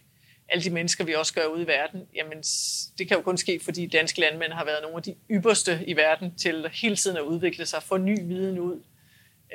alle 0.50 0.64
de 0.64 0.70
mennesker, 0.70 1.04
vi 1.04 1.16
også 1.16 1.34
gør 1.34 1.46
ude 1.46 1.64
i 1.64 1.68
verden, 1.68 2.08
jamen 2.16 2.44
det 2.98 3.08
kan 3.08 3.18
jo 3.18 3.22
kun 3.24 3.38
ske, 3.38 3.60
fordi 3.64 3.88
danske 3.88 4.20
landmænd 4.20 4.52
har 4.52 4.66
været 4.66 4.82
nogle 4.82 4.98
af 4.98 5.04
de 5.04 5.16
ypperste 5.32 5.80
i 5.88 5.96
verden 5.96 6.36
til 6.36 6.70
hele 6.74 6.96
tiden 6.96 7.18
at 7.18 7.24
udvikle 7.24 7.66
sig, 7.66 7.84
få 7.84 7.98
ny 7.98 8.20
viden 8.22 8.60
ud. 8.60 8.80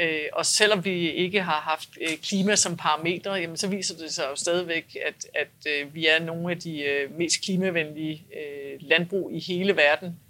Øh, 0.01 0.25
og 0.33 0.47
selvom 0.47 0.85
vi 0.85 1.11
ikke 1.11 1.43
har 1.43 1.61
haft 1.61 1.89
øh, 2.01 2.17
klima 2.17 2.57
som 2.57 2.77
parametre, 2.77 3.33
jamen 3.33 3.57
så 3.57 3.69
viser 3.69 3.97
det 3.97 4.13
sig 4.13 4.27
jo 4.31 4.37
stadigvæk, 4.37 4.97
at, 5.07 5.27
at 5.35 5.73
øh, 5.73 5.95
vi 5.95 6.07
er 6.07 6.19
nogle 6.19 6.51
af 6.51 6.61
de 6.61 7.07
mest 7.11 7.45
klimavenlige 7.45 8.27
landbrug 8.81 9.33
i 9.33 9.41
hele 9.41 9.77
verden 9.77 10.21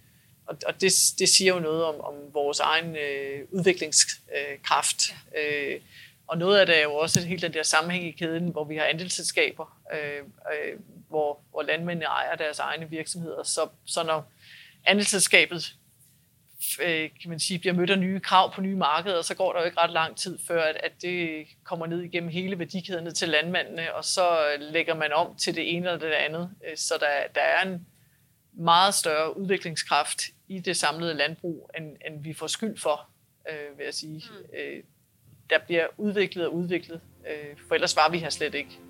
og, 0.47 0.57
og 0.67 0.81
det, 0.81 0.93
det 1.19 1.29
siger 1.29 1.55
jo 1.55 1.61
noget 1.61 1.85
om, 1.85 2.01
om 2.01 2.15
vores 2.33 2.61
egen 2.61 2.97
øh, 2.97 3.45
udviklingskraft. 3.51 5.03
Øh, 5.39 5.73
øh, 5.73 5.81
og 6.27 6.39
noget 6.39 6.59
af 6.59 6.67
det 6.67 6.79
er 6.79 6.83
jo 6.83 6.95
også 6.95 7.27
helt 7.27 7.43
den 7.43 7.53
der 7.53 7.63
sammenhæng 7.63 8.05
i 8.07 8.11
kæden, 8.11 8.49
hvor 8.49 8.65
vi 8.65 8.77
har 8.77 8.85
andelsselskaber, 8.85 9.79
øh, 9.95 10.19
øh, 10.19 10.79
hvor, 11.09 11.41
hvor 11.51 11.63
landmændene 11.63 12.07
ejer 12.07 12.37
deres 12.37 12.59
egne 12.59 12.91
virksomheder. 12.91 13.43
Så, 13.43 13.69
så 13.85 14.03
når 14.03 14.33
andelsselskabet 14.85 15.75
øh, 16.83 17.11
kan 17.23 17.31
man 17.31 17.41
sige, 17.41 17.59
bliver 17.59 17.75
mødt 17.75 17.91
af 17.91 17.99
nye 17.99 18.21
krav 18.21 18.55
på 18.55 18.61
nye 18.61 18.77
markeder, 18.77 19.23
så 19.23 19.35
går 19.35 19.53
der 19.53 19.61
jo 19.61 19.67
ikke 19.67 19.81
ret 19.81 19.91
lang 19.91 20.17
tid 20.17 20.39
før, 20.47 20.63
at, 20.63 20.77
at 20.77 20.93
det 21.03 21.47
kommer 21.65 21.87
ned 21.87 22.03
igennem 22.03 22.31
hele 22.31 22.59
værdikæden 22.59 23.05
ned 23.05 23.13
til 23.13 23.29
landmændene, 23.29 23.95
og 23.95 24.05
så 24.05 24.57
lægger 24.59 24.95
man 24.95 25.13
om 25.13 25.37
til 25.37 25.55
det 25.55 25.77
ene 25.77 25.87
eller 25.87 25.99
det 25.99 26.13
andet. 26.13 26.51
Øh, 26.71 26.77
så 26.77 26.95
der, 27.01 27.07
der 27.35 27.41
er 27.41 27.63
en 27.63 27.87
meget 28.57 28.95
større 28.95 29.37
udviklingskraft 29.37 30.23
i 30.49 30.59
det 30.59 30.77
samlede 30.77 31.15
landbrug, 31.15 31.71
end, 31.79 31.97
end 32.07 32.23
vi 32.23 32.35
får 32.35 32.47
skyld 32.47 32.79
for, 32.79 33.09
øh, 33.51 33.79
vil 33.79 33.85
jeg 33.85 33.95
sige. 33.95 34.23
Mm. 34.31 34.59
Øh, 34.59 34.83
der 35.51 35.59
bliver 35.67 35.87
udviklet 35.97 36.47
og 36.47 36.55
udviklet, 36.55 37.01
øh, 37.29 37.57
for 37.69 37.75
ellers 37.75 37.97
var 37.97 38.11
vi 38.11 38.19
her 38.19 38.31
slet 38.31 38.55
ikke. 38.55 38.81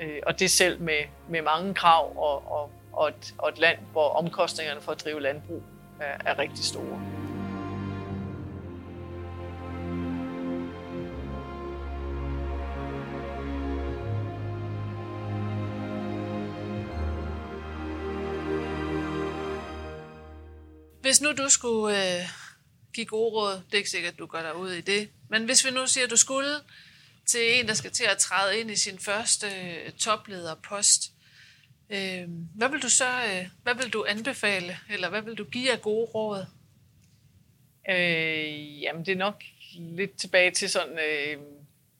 Øh, 0.00 0.20
og 0.26 0.40
det 0.40 0.50
selv 0.50 0.80
med, 0.80 1.02
med 1.28 1.42
mange 1.42 1.74
krav 1.74 2.16
og, 2.16 2.52
og, 2.52 2.70
og, 2.92 3.08
et, 3.08 3.34
og 3.38 3.48
et 3.48 3.58
land, 3.58 3.78
hvor 3.92 4.08
omkostningerne 4.08 4.80
for 4.80 4.92
at 4.92 5.04
drive 5.04 5.20
landbrug 5.20 5.62
er, 6.00 6.18
er 6.24 6.38
rigtig 6.38 6.64
store. 6.64 7.19
Hvis 21.20 21.26
nu 21.26 21.44
du 21.44 21.48
skulle 21.48 22.18
øh, 22.18 22.24
give 22.94 23.06
gode 23.06 23.30
råd, 23.30 23.52
det 23.52 23.74
er 23.74 23.78
ikke 23.78 23.90
sikkert, 23.90 24.12
at 24.12 24.18
du 24.18 24.26
går 24.26 24.38
derude 24.38 24.78
i 24.78 24.80
det, 24.80 25.10
men 25.28 25.44
hvis 25.44 25.64
vi 25.64 25.70
nu 25.70 25.86
siger, 25.86 26.04
at 26.04 26.10
du 26.10 26.16
skulle 26.16 26.50
til 27.26 27.58
en, 27.58 27.68
der 27.68 27.74
skal 27.74 27.90
til 27.90 28.04
at 28.04 28.18
træde 28.18 28.60
ind 28.60 28.70
i 28.70 28.76
sin 28.76 28.98
første 28.98 29.46
øh, 29.46 29.92
toplederpost, 29.92 31.12
øh, 31.90 32.24
hvad 32.54 32.68
vil 32.68 32.82
du 32.82 32.88
så 32.88 33.24
øh, 33.24 33.46
hvad 33.62 33.74
vil 33.74 33.92
du 33.92 34.04
anbefale, 34.08 34.78
eller 34.90 35.08
hvad 35.08 35.22
vil 35.22 35.34
du 35.34 35.44
give 35.44 35.72
af 35.72 35.82
gode 35.82 36.06
råd? 36.06 36.46
Øh, 37.90 38.82
jamen, 38.82 39.06
det 39.06 39.12
er 39.12 39.16
nok 39.16 39.42
lidt 39.74 40.16
tilbage 40.16 40.50
til 40.50 40.70
sådan 40.70 40.98
øh, 40.98 41.36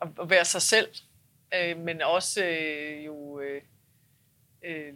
at 0.00 0.30
være 0.30 0.44
sig 0.44 0.62
selv, 0.62 0.88
øh, 1.54 1.78
men 1.78 2.02
også 2.02 2.44
øh, 2.44 3.06
jo 3.06 3.40
øh, 3.40 3.62
øh, 4.64 4.94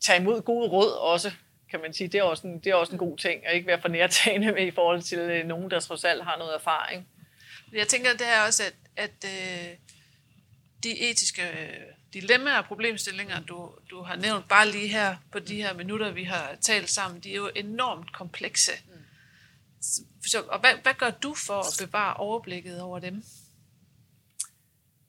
tage 0.00 0.20
imod 0.20 0.42
gode 0.42 0.68
råd 0.68 0.92
også 0.92 1.32
kan 1.70 1.80
man 1.80 1.92
sige. 1.92 2.08
Det 2.08 2.18
er 2.18 2.22
også 2.22 2.46
en, 2.46 2.58
det 2.58 2.66
er 2.66 2.74
også 2.74 2.92
en 2.92 2.98
god 2.98 3.18
ting, 3.18 3.46
at 3.46 3.54
ikke 3.54 3.66
være 3.66 3.80
for 3.80 3.88
nærtagende 3.88 4.52
med 4.52 4.66
i 4.66 4.70
forhold 4.70 5.02
til 5.02 5.18
øh, 5.18 5.46
nogen, 5.46 5.70
der 5.70 5.80
trods 5.80 6.04
alt 6.04 6.24
har 6.24 6.38
noget 6.38 6.54
erfaring. 6.54 7.08
Jeg 7.72 7.88
tænker, 7.88 8.12
det 8.12 8.26
er 8.26 8.40
også, 8.46 8.62
at, 8.62 8.74
at 8.96 9.24
øh, 9.24 9.76
de 10.82 11.10
etiske 11.10 11.42
øh, 11.42 11.96
dilemmaer 12.12 12.58
og 12.58 12.64
problemstillinger, 12.64 13.40
du, 13.40 13.74
du 13.90 14.02
har 14.02 14.16
nævnt 14.16 14.48
bare 14.48 14.70
lige 14.70 14.88
her 14.88 15.16
på 15.32 15.38
de 15.38 15.56
her 15.62 15.74
minutter, 15.74 16.10
vi 16.10 16.24
har 16.24 16.56
talt 16.60 16.90
sammen, 16.90 17.20
de 17.20 17.30
er 17.30 17.36
jo 17.36 17.50
enormt 17.54 18.12
komplekse. 18.12 18.72
Mm. 18.86 18.92
Så, 20.26 20.42
og 20.48 20.60
hvad, 20.60 20.74
hvad 20.82 20.94
gør 20.94 21.10
du 21.10 21.34
for 21.34 21.58
at 21.58 21.86
bevare 21.86 22.14
overblikket 22.14 22.80
over 22.80 22.98
dem? 22.98 23.24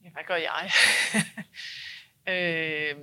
Ja, 0.03 0.09
hvad 0.09 0.23
gør 0.27 0.35
jeg? 0.35 0.71
øh, 2.33 2.95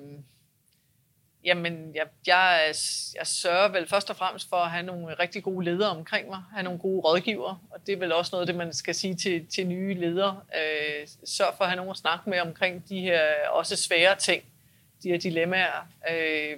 Jamen, 1.45 1.95
jeg, 1.95 2.07
jeg, 2.27 2.75
jeg 3.15 3.27
sørger 3.27 3.69
vel 3.69 3.89
først 3.89 4.11
og 4.11 4.17
fremmest 4.17 4.49
for 4.49 4.57
at 4.57 4.71
have 4.71 4.83
nogle 4.83 5.15
rigtig 5.15 5.43
gode 5.43 5.65
ledere 5.65 5.91
omkring 5.91 6.29
mig, 6.29 6.43
have 6.53 6.63
nogle 6.63 6.79
gode 6.79 7.01
rådgiver, 7.01 7.67
og 7.71 7.87
det 7.87 7.93
er 7.93 7.97
vel 7.97 8.13
også 8.13 8.31
noget 8.33 8.43
af 8.43 8.47
det, 8.47 8.57
man 8.57 8.73
skal 8.73 8.95
sige 8.95 9.15
til, 9.15 9.47
til 9.47 9.67
nye 9.67 9.95
ledere. 9.95 10.41
Øh, 10.57 11.07
sørg 11.25 11.55
for 11.57 11.65
at 11.65 11.71
have 11.71 11.77
nogen 11.77 11.91
at 11.91 11.97
snakke 11.97 12.31
med 12.31 12.41
omkring 12.41 12.89
de 12.89 13.01
her 13.01 13.49
også 13.51 13.77
svære 13.77 14.17
ting, 14.17 14.45
de 15.03 15.09
her 15.09 15.19
dilemmaer. 15.19 15.89
Øh, 16.11 16.57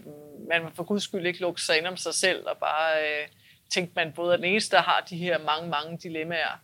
man 0.48 0.62
må 0.62 0.68
for 0.74 0.84
guds 0.84 1.02
skyld 1.02 1.26
ikke 1.26 1.40
lukke 1.40 1.60
sig 1.60 1.78
ind 1.78 1.86
om 1.86 1.96
sig 1.96 2.14
selv, 2.14 2.46
og 2.46 2.56
bare 2.56 3.02
øh, 3.02 3.28
tænke, 3.70 3.92
man 3.96 4.12
både 4.12 4.32
er 4.32 4.36
den 4.36 4.44
eneste, 4.44 4.76
der 4.76 4.82
har 4.82 5.06
de 5.10 5.16
her 5.16 5.38
mange, 5.38 5.68
mange 5.68 5.98
dilemmaer, 6.02 6.62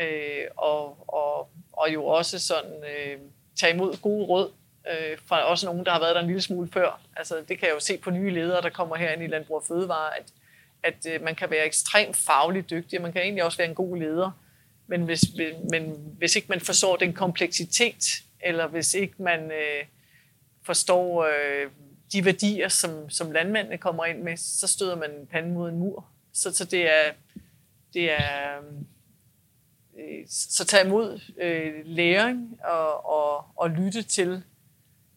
øh, 0.00 0.44
og, 0.56 1.04
og, 1.08 1.50
og 1.72 1.92
jo 1.92 2.06
også 2.06 2.38
sådan 2.38 2.84
øh, 2.84 3.18
tage 3.60 3.74
imod 3.74 4.00
gode 4.02 4.26
råd 4.26 4.52
øh, 4.90 5.18
fra 5.26 5.42
også 5.42 5.66
nogen, 5.66 5.86
der 5.86 5.92
har 5.92 6.00
været 6.00 6.14
der 6.14 6.20
en 6.20 6.26
lille 6.26 6.42
smule 6.42 6.68
før. 6.72 7.00
Altså, 7.16 7.34
det 7.48 7.58
kan 7.58 7.68
jeg 7.68 7.74
jo 7.74 7.80
se 7.80 7.98
på 7.98 8.10
nye 8.10 8.30
ledere, 8.30 8.62
der 8.62 8.70
kommer 8.70 8.96
her 8.96 9.12
ind 9.12 9.22
i 9.22 9.26
Landbrug 9.26 9.56
og 9.56 9.64
Fødevare, 9.68 10.18
at, 10.18 10.32
at 10.82 11.14
øh, 11.14 11.22
man 11.22 11.34
kan 11.34 11.50
være 11.50 11.66
ekstremt 11.66 12.16
fagligt 12.16 12.70
dygtig, 12.70 12.98
og 12.98 13.02
man 13.02 13.12
kan 13.12 13.22
egentlig 13.22 13.44
også 13.44 13.58
være 13.58 13.68
en 13.68 13.74
god 13.74 13.96
leder. 13.96 14.30
Men 14.86 15.02
hvis, 15.02 15.24
men 15.70 16.14
hvis 16.18 16.36
ikke 16.36 16.48
man 16.48 16.60
forstår 16.60 16.96
den 16.96 17.12
kompleksitet, 17.12 18.04
eller 18.40 18.66
hvis 18.66 18.94
ikke 18.94 19.22
man 19.22 19.50
øh, 19.52 19.84
forstår 20.62 21.24
øh, 21.24 21.70
de 22.12 22.24
værdier, 22.24 22.68
som, 22.68 23.10
som 23.10 23.30
landmændene 23.30 23.78
kommer 23.78 24.04
ind 24.04 24.22
med, 24.22 24.36
så 24.36 24.66
støder 24.66 24.96
man 24.96 25.10
panden 25.30 25.54
mod 25.54 25.68
en 25.68 25.78
mur. 25.78 26.06
Så, 26.32 26.54
så 26.54 26.64
det 26.64 26.90
er, 26.90 27.12
det 27.94 28.10
er 28.10 28.56
øh, 29.98 30.24
så 30.28 30.64
tag 30.64 30.86
imod 30.86 31.20
øh, 31.38 31.74
læring 31.84 32.58
og, 32.64 33.06
og, 33.06 33.44
og 33.56 33.70
lytte 33.70 34.02
til 34.02 34.42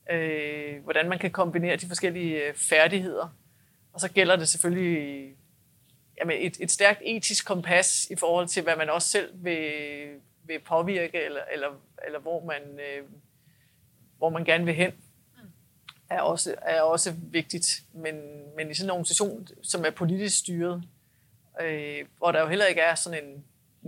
øh, 0.09 0.83
hvordan 0.83 1.09
man 1.09 1.19
kan 1.19 1.31
kombinere 1.31 1.75
de 1.75 1.87
forskellige 1.87 2.43
øh, 2.43 2.53
færdigheder. 2.53 3.35
Og 3.93 3.99
så 3.99 4.11
gælder 4.11 4.35
det 4.35 4.49
selvfølgelig 4.49 5.35
jamen 6.19 6.37
et, 6.41 6.57
et 6.59 6.71
stærkt 6.71 7.01
etisk 7.05 7.45
kompas 7.45 8.07
i 8.11 8.15
forhold 8.15 8.47
til, 8.47 8.63
hvad 8.63 8.75
man 8.75 8.89
også 8.89 9.07
selv 9.07 9.29
vil, 9.33 9.71
vil 10.43 10.59
påvirke, 10.59 11.23
eller, 11.23 11.41
eller, 11.53 11.67
eller 12.05 12.19
hvor, 12.19 12.45
man, 12.45 12.61
øh, 12.79 13.03
hvor 14.17 14.29
man 14.29 14.45
gerne 14.45 14.65
vil 14.65 14.73
hen, 14.73 14.91
er 16.09 16.21
også, 16.21 16.55
er 16.61 16.81
også 16.81 17.13
vigtigt. 17.17 17.67
Men, 17.93 18.15
men 18.55 18.71
i 18.71 18.73
sådan 18.73 18.87
en 18.87 18.91
organisation, 18.91 19.47
som 19.63 19.85
er 19.85 19.89
politisk 19.89 20.37
styret, 20.37 20.83
øh, 21.61 22.05
hvor 22.17 22.31
der 22.31 22.41
jo 22.41 22.47
heller 22.47 22.65
ikke 22.65 22.81
er 22.81 22.95
sådan 22.95 23.23
en 23.23 23.43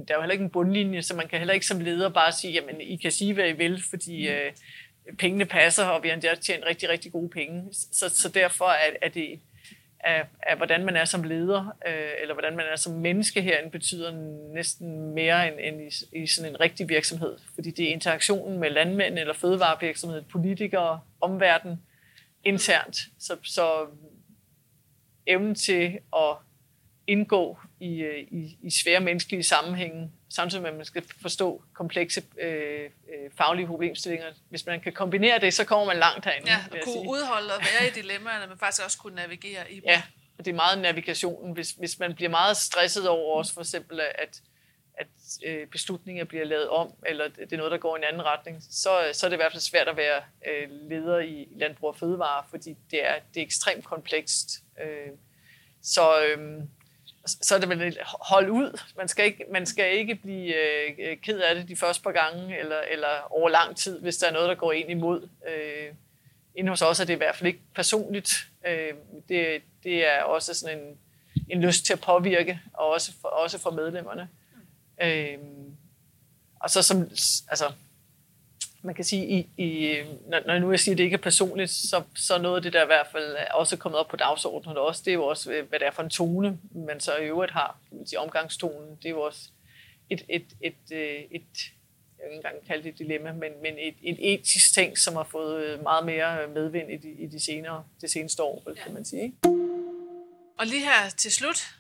der 0.08 0.14
er 0.14 0.18
jo 0.18 0.22
heller 0.22 0.32
ikke 0.32 0.44
en 0.44 0.50
bundlinje, 0.50 1.02
så 1.02 1.16
man 1.16 1.28
kan 1.28 1.40
heller 1.40 1.54
ikke 1.54 1.66
som 1.66 1.80
leder 1.80 2.10
bare 2.10 2.32
sige, 2.32 2.54
jamen 2.54 2.82
I 2.82 2.96
kan 2.96 3.12
sige, 3.12 3.34
hvad 3.34 3.50
I 3.50 3.52
vil, 3.52 3.84
fordi 3.90 4.28
mm. 4.28 4.34
øh, 4.34 4.52
pengene 5.18 5.46
passer, 5.46 5.86
og 5.86 6.04
vi 6.04 6.10
har 6.10 6.36
tjent 6.36 6.66
rigtig, 6.66 6.90
rigtig 6.90 7.12
gode 7.12 7.30
penge. 7.30 7.64
Så, 7.72 8.10
så 8.10 8.30
derfor 8.30 8.66
er, 8.66 8.92
er 9.02 9.10
det, 9.10 9.40
er, 10.00 10.24
er, 10.44 10.56
hvordan 10.56 10.86
man 10.86 10.96
er 10.96 11.06
som 11.06 11.24
leder, 11.24 11.78
øh, 11.88 12.12
eller 12.22 12.34
hvordan 12.34 12.56
man 12.56 12.66
er 12.72 12.76
som 12.76 12.94
menneske 12.94 13.42
herinde, 13.42 13.72
betyder 13.72 14.12
næsten 14.54 15.14
mere 15.14 15.48
end, 15.48 15.60
end 15.60 15.92
i, 16.14 16.22
i 16.24 16.28
sådan 16.28 16.52
en 16.52 16.60
rigtig 16.60 16.90
virksomhed. 16.90 17.38
Fordi 17.56 17.72
det 17.72 17.86
er 17.86 17.92
interaktionen 17.94 18.60
med 18.60 18.70
landmænd 18.70 19.20
eller 19.20 19.34
fødevarevirksomhed, 19.34 20.22
politikere, 20.22 21.00
omverden, 21.22 21.82
internt. 22.44 22.98
Så, 23.20 23.38
så 23.44 23.86
evnen 25.28 25.56
til 25.56 26.00
at 26.16 26.36
indgå 27.08 27.60
i, 27.80 28.02
øh, 28.02 28.20
i, 28.20 28.58
i 28.64 28.70
svære 28.70 29.00
menneskelige 29.00 29.44
sammenhænge, 29.44 30.12
samtidig 30.30 30.62
med, 30.62 30.70
at 30.70 30.76
man 30.76 30.86
skal 30.86 31.04
forstå 31.22 31.64
komplekse 31.74 32.24
øh, 32.42 32.84
øh, 32.84 32.90
faglige 33.38 33.68
problemstillinger. 33.68 34.28
Hvis 34.50 34.66
man 34.66 34.82
kan 34.82 34.94
kombinere 34.94 35.40
det, 35.40 35.54
så 35.54 35.66
kommer 35.66 35.86
man 35.86 35.98
langt 35.98 36.26
herinde. 36.26 36.52
Ja, 36.52 36.58
at 36.66 36.84
kunne 36.84 36.94
sige. 36.94 37.10
udholde 37.10 37.56
og 37.56 37.62
være 37.62 37.88
i 37.88 37.92
dilemmaerne, 37.92 38.48
men 38.48 38.58
faktisk 38.58 38.86
også 38.86 38.98
kunne 38.98 39.16
navigere 39.16 39.72
i 39.72 39.76
dem. 39.76 39.84
Ja, 39.86 40.02
og 40.38 40.46
det 40.46 40.52
er 40.52 40.56
meget 40.56 40.82
navigationen. 40.82 41.54
Hvis, 41.54 41.72
hvis 41.72 42.00
man 42.00 42.16
bliver 42.16 42.30
meget 42.30 42.58
stresset 42.58 43.08
over 43.08 43.38
også 43.38 43.54
for 43.54 43.62
eksempel, 43.62 44.00
at, 44.00 44.42
at 44.98 45.08
øh, 45.46 45.68
beslutninger 45.68 46.26
bliver 46.26 46.46
lavet 46.46 46.70
om, 46.70 46.94
eller 47.06 47.28
det 47.28 47.54
er 47.54 47.58
noget, 47.58 47.72
der 47.72 47.78
går 47.78 47.96
i 47.96 48.00
en 48.00 48.04
anden 48.04 48.26
retning, 48.26 48.64
så, 48.72 49.10
så 49.14 49.26
er 49.26 49.30
det 49.30 49.36
i 49.36 49.42
hvert 49.42 49.52
fald 49.52 49.62
svært 49.62 49.88
at 49.88 49.98
være 49.98 50.22
øh, 50.48 50.70
leder 50.90 51.20
i 51.20 51.48
landbrug 51.56 51.90
og 51.90 51.98
fødevare, 51.98 52.44
fordi 52.50 52.76
det 52.92 53.06
er, 53.08 53.16
det 53.34 53.40
er 53.42 53.46
ekstremt 53.46 53.86
komplekst. 53.86 54.50
Øh, 54.84 55.12
så... 55.84 56.24
Øh, 56.24 56.62
så 57.42 57.56
er 57.56 57.60
det 57.60 57.70
vel 57.70 57.98
hold 58.06 58.50
ud. 58.50 58.82
Man 58.98 59.08
skal 59.08 59.26
ikke, 59.26 59.46
man 59.52 59.66
skal 59.66 59.98
ikke 59.98 60.16
blive 60.16 60.56
øh, 60.56 61.18
ked 61.18 61.40
af 61.40 61.56
det 61.56 61.68
de 61.68 61.76
første 61.76 62.04
par 62.04 62.12
gange, 62.12 62.60
eller, 62.60 62.80
eller 62.92 63.08
over 63.30 63.50
lang 63.50 63.78
tid, 63.78 64.00
hvis 64.00 64.18
der 64.18 64.28
er 64.28 64.32
noget, 64.34 64.50
der 64.50 64.56
går 64.56 64.72
ind 64.72 64.92
imod. 64.92 65.30
Øh, 65.48 65.94
inden 66.56 66.70
hos 66.70 66.82
os 66.82 67.00
er 67.00 67.06
det 67.06 67.14
i 67.14 67.18
hvert 67.18 67.36
fald 67.36 67.48
ikke 67.48 67.62
personligt. 67.76 68.32
Øh, 68.68 68.94
det, 69.30 69.62
det 69.84 70.08
er 70.08 70.22
også 70.22 70.54
sådan 70.54 70.80
en, 70.80 70.98
en 71.50 71.62
lyst 71.62 71.86
til 71.86 71.94
at 71.94 72.02
påvirke, 72.02 72.60
og 72.74 72.88
også 72.88 73.12
for, 73.22 73.28
også 73.28 73.58
for 73.58 73.72
medlemmerne. 73.72 74.30
Øh, 75.02 75.38
og 76.60 76.70
så 76.70 76.82
som, 76.82 77.02
altså, 77.50 77.72
man 78.82 78.96
kan 78.96 79.04
sige, 79.04 79.28
i, 79.28 79.50
i, 79.58 79.98
når, 80.28 80.42
når 80.48 80.60
nu 80.60 80.72
jeg 80.72 80.80
siger, 80.80 80.94
at 80.94 80.98
det 80.98 81.04
ikke 81.04 81.14
er 81.14 81.22
personligt, 81.22 81.72
så, 81.72 82.04
så 82.16 82.42
noget 82.42 82.56
af 82.56 82.62
det, 82.62 82.74
der 82.74 82.84
i 82.84 82.86
hvert 82.86 83.08
fald 83.12 83.36
er 83.38 83.54
også 83.54 83.78
kommet 83.78 84.00
op 84.00 84.08
på 84.08 84.16
dagsordenen 84.16 84.78
også, 84.78 85.02
det 85.06 85.12
er 85.12 85.16
jo 85.16 85.26
også, 85.26 85.52
øh, 85.52 85.70
hvad 85.70 85.80
det 85.80 85.88
er 85.88 85.92
for 85.92 86.04
en 86.04 86.10
tone, 86.10 86.60
man 86.72 87.00
så 87.00 87.16
i 87.16 87.26
øvrigt 87.26 87.52
har. 87.52 87.80
Sige, 88.06 88.20
omgangstonen, 88.20 88.96
det 88.96 89.06
er 89.06 89.10
jo 89.10 89.22
også 89.22 89.50
et, 90.10 90.26
et, 90.30 90.46
et, 90.62 90.76
et, 90.92 91.26
et 91.32 91.72
jeg 92.20 92.28
vil 92.28 92.34
ikke 92.34 92.48
engang 92.48 92.68
kalde 92.68 92.84
det 92.84 92.90
et 92.90 93.00
dilemma, 93.00 93.32
men, 93.32 93.52
men 93.62 93.74
et, 93.78 93.96
et 94.02 94.34
etisk 94.34 94.74
ting, 94.74 94.98
som 94.98 95.16
har 95.16 95.24
fået 95.24 95.64
øh, 95.64 95.84
meget 95.84 96.06
mere 96.06 96.48
medvind 96.48 96.92
i 96.92 96.98
de, 96.98 97.12
i 97.12 97.28
de 97.28 97.40
senere, 97.40 97.84
det 98.02 98.12
seneste 98.12 98.44
år, 98.44 98.64
ja. 98.68 98.84
kan 98.84 98.94
man 98.94 99.06
sige. 99.06 99.36
Og 100.58 100.66
lige 100.66 100.84
her 100.84 101.10
til 101.18 101.32
slut, 101.32 101.76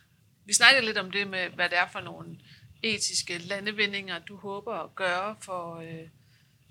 vi 0.45 0.54
snakkede 0.54 0.86
lidt 0.86 0.97
om 0.97 1.12
det 1.12 1.28
med, 1.28 1.50
hvad 1.50 1.70
det 1.70 1.78
er 1.78 1.88
for 1.91 2.00
nogle 2.00 2.39
etiske 2.84 3.38
landevindinger, 3.38 4.20
du 4.20 4.36
håber 4.36 4.74
at 4.74 4.95
gøre 4.95 5.36
for, 5.41 5.76
øh, 5.76 6.08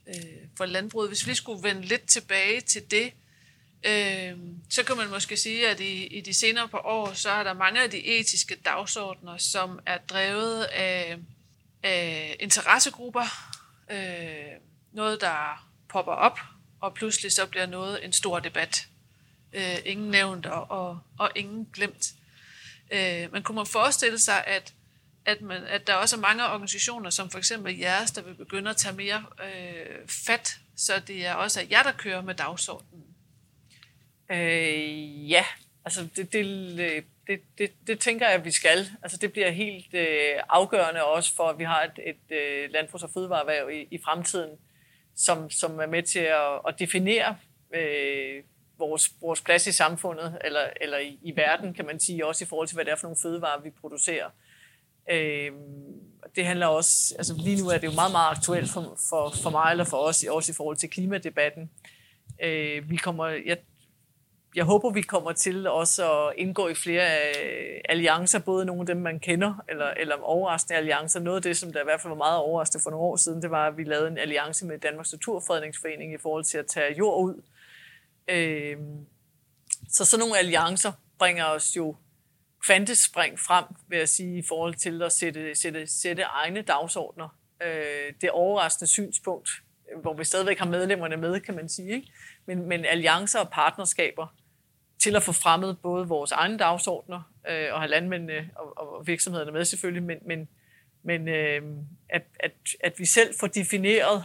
øh, 0.09 0.49
for 0.57 0.67
landbruget. 0.67 1.11
Hvis 1.11 1.27
vi 1.27 1.35
skulle 1.35 1.63
vende 1.63 1.83
lidt 1.83 2.07
tilbage 2.07 2.61
til 2.61 2.91
det, 2.91 3.13
Øh, 3.87 4.39
så 4.71 4.83
kan 4.85 4.97
man 4.97 5.11
måske 5.11 5.37
sige, 5.37 5.69
at 5.69 5.81
i, 5.81 6.07
i 6.07 6.21
de 6.21 6.35
senere 6.35 6.69
par 6.69 6.87
år, 6.87 7.13
så 7.13 7.31
er 7.31 7.43
der 7.43 7.53
mange 7.53 7.83
af 7.83 7.91
de 7.91 8.07
etiske 8.07 8.57
dagsordner, 8.65 9.37
som 9.37 9.81
er 9.87 9.99
drevet 9.99 10.65
af, 10.65 11.19
af 11.83 12.37
interessegrupper. 12.41 13.55
Øh, 13.91 14.59
noget, 14.93 15.21
der 15.21 15.69
popper 15.89 16.13
op, 16.13 16.39
og 16.81 16.95
pludselig 16.95 17.33
så 17.33 17.47
bliver 17.47 17.67
noget 17.67 18.05
en 18.05 18.13
stor 18.13 18.39
debat. 18.39 18.87
Øh, 19.53 19.79
ingen 19.85 20.11
nævnt 20.11 20.47
og, 20.47 20.71
og, 20.71 21.01
og 21.19 21.31
ingen 21.37 21.69
glemt. 21.73 22.13
Øh, 22.91 23.33
man 23.33 23.43
kunne 23.43 23.57
man 23.57 23.67
forestille 23.67 24.19
sig, 24.19 24.45
at, 24.47 24.75
at, 25.29 25.43
man, 25.43 25.65
at 25.65 25.87
der 25.87 25.95
også 25.95 26.17
er 26.17 26.21
mange 26.21 26.45
organisationer, 26.45 27.11
som 27.11 27.31
for 27.31 27.39
eksempel 27.39 27.79
jeres, 27.79 28.11
der 28.11 28.23
vil 28.23 28.35
begynde 28.35 28.71
at 28.71 28.77
tage 28.77 28.97
mere 28.97 29.25
øh, 29.45 30.09
fat, 30.27 30.57
så 30.77 30.93
det 31.07 31.27
er 31.27 31.35
også 31.35 31.67
jer, 31.71 31.83
der 31.83 31.93
kører 31.93 32.23
med 32.23 32.35
dagsordenen. 32.35 33.05
Øh, 34.31 35.31
ja, 35.31 35.45
altså 35.85 36.09
det, 36.17 36.33
det, 36.33 37.05
det, 37.27 37.41
det, 37.59 37.73
det 37.87 38.01
tænker 38.01 38.27
jeg, 38.27 38.35
at 38.35 38.45
vi 38.45 38.51
skal. 38.51 38.87
Altså 39.03 39.19
det 39.19 39.33
bliver 39.33 39.51
helt 39.51 39.95
øh, 39.95 40.35
afgørende 40.49 41.05
også 41.05 41.35
for, 41.37 41.49
at 41.49 41.59
vi 41.59 41.65
har 41.65 41.83
et, 41.83 41.99
et 42.07 42.37
øh, 42.37 42.71
landbrugs- 42.71 43.05
og 43.05 43.11
fødevareerhverv 43.15 43.71
i, 43.71 43.89
i 43.91 43.99
fremtiden, 44.05 44.51
som, 45.17 45.51
som 45.51 45.81
er 45.81 45.87
med 45.87 46.03
til 46.03 46.19
at, 46.19 46.61
at 46.69 46.79
definere 46.79 47.37
øh, 47.75 48.43
vores, 48.79 49.11
vores 49.21 49.41
plads 49.41 49.67
i 49.67 49.73
samfundet, 49.73 50.39
eller, 50.45 50.71
eller 50.81 50.99
i, 50.99 51.19
i 51.23 51.37
verden, 51.37 51.75
kan 51.75 51.87
man 51.87 52.01
sige, 52.01 52.27
også 52.27 52.45
i 52.45 52.49
forhold 52.49 52.69
til, 52.69 52.75
hvad 52.75 52.85
det 52.85 52.91
er 52.93 52.97
for 52.97 53.07
nogle 53.07 53.23
fødevarer, 53.23 53.61
vi 53.61 53.71
producerer. 53.71 54.27
Øh, 54.27 54.48
Øh, 55.11 55.53
det 56.37 56.47
handler 56.47 56.67
også, 56.67 57.15
altså 57.19 57.35
lige 57.39 57.63
nu 57.63 57.69
er 57.69 57.79
det 57.79 57.87
jo 57.87 57.93
meget, 57.93 58.13
meget 58.13 58.31
aktuelt 58.37 58.71
for, 58.71 58.97
for, 59.11 59.33
for 59.43 59.51
mig 59.51 59.71
eller 59.71 59.85
for 59.85 59.97
os, 59.97 60.25
også 60.25 60.53
i 60.53 60.55
forhold 60.55 60.77
til 60.77 60.91
klimadebatten. 60.91 61.71
Øh, 62.43 62.91
vi 62.91 62.97
kommer, 62.97 63.27
jeg, 63.27 63.59
jeg 64.57 64.65
håber, 64.65 64.91
vi 64.91 65.03
kommer 65.03 65.33
til 65.33 65.67
også 65.67 66.13
at 66.13 66.35
indgå 66.37 66.69
i 66.69 66.75
flere 66.75 67.29
øh, 67.29 67.81
alliancer, 67.89 68.39
både 68.39 68.65
nogle 68.65 68.81
af 68.81 68.87
dem, 68.87 68.97
man 68.97 69.21
kender, 69.21 69.55
eller, 69.69 69.87
eller 69.87 70.17
overraskende 70.23 70.77
alliancer. 70.77 71.21
Noget 71.21 71.37
af 71.37 71.43
det, 71.43 71.57
som 71.57 71.73
der 71.73 71.81
i 71.81 71.85
hvert 71.85 72.01
fald 72.01 72.11
var 72.11 72.17
meget 72.17 72.39
overraskende 72.39 72.83
for 72.83 72.91
nogle 72.91 73.07
år 73.07 73.17
siden, 73.17 73.43
det 73.43 73.51
var, 73.51 73.67
at 73.67 73.77
vi 73.77 73.85
lavede 73.85 74.09
en 74.09 74.19
alliance 74.19 74.67
med 74.67 74.79
Danmarks 74.79 75.13
Naturfredningsforening 75.13 76.15
i 76.15 76.19
forhold 76.19 76.45
til 76.45 76.59
at 76.59 76.67
tage 76.67 76.95
jord 76.99 77.25
ud. 77.25 77.43
Øh, 78.29 78.77
så 79.89 80.05
sådan 80.05 80.21
nogle 80.21 80.39
alliancer 80.39 80.93
bringer 81.19 81.45
os 81.45 81.77
jo 81.77 81.97
kvantespring 82.67 83.39
frem, 83.39 83.65
vil 83.89 83.99
jeg 83.99 84.09
sige, 84.09 84.39
i 84.39 84.43
forhold 84.49 84.75
til 84.75 85.03
at 85.03 85.13
sætte, 85.13 85.55
sætte, 85.55 85.87
sætte 85.87 86.23
egne 86.23 86.63
dagsordner. 86.63 87.29
Øh, 87.63 88.13
det 88.21 88.31
overraskende 88.31 88.87
synspunkt, 88.87 89.51
hvor 90.03 90.15
vi 90.15 90.25
stadigvæk 90.25 90.59
har 90.59 90.67
medlemmerne 90.67 91.17
med, 91.17 91.41
kan 91.41 91.55
man 91.55 91.69
sige, 91.69 91.95
ikke? 91.95 92.13
Men, 92.47 92.69
men 92.69 92.85
alliancer 92.85 93.41
og 93.41 93.51
partnerskaber 93.51 94.27
til 94.99 95.17
at 95.17 95.23
få 95.23 95.33
fremmet 95.33 95.79
både 95.83 96.09
vores 96.09 96.33
egne 96.33 96.59
dagsordner 96.59 97.33
øh, 97.51 97.75
og 97.75 97.81
have 97.81 97.91
landmændene 97.91 98.51
og, 98.57 98.79
og 98.79 99.07
virksomhederne 99.07 99.53
med 99.53 99.65
selvfølgelig, 99.65 100.03
men, 100.03 100.19
men, 100.27 100.49
men 101.03 101.29
øh, 101.29 101.63
at, 102.09 102.23
at, 102.41 102.53
at 102.81 102.99
vi 102.99 103.05
selv 103.07 103.35
får 103.41 103.47
defineret, 103.47 104.25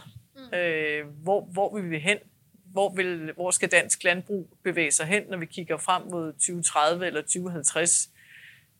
øh, 0.54 1.06
hvor, 1.06 1.44
hvor 1.44 1.76
vi 1.76 1.88
vil 1.88 2.00
hen, 2.00 2.18
hvor, 2.64 2.94
vil, 2.94 3.32
hvor 3.32 3.50
skal 3.50 3.70
dansk 3.70 4.04
landbrug 4.04 4.58
bevæge 4.64 4.90
sig 4.90 5.06
hen, 5.06 5.22
når 5.30 5.36
vi 5.36 5.46
kigger 5.46 5.76
frem 5.76 6.02
mod 6.02 6.32
2030 6.32 7.06
eller 7.06 7.20
2050. 7.20 8.10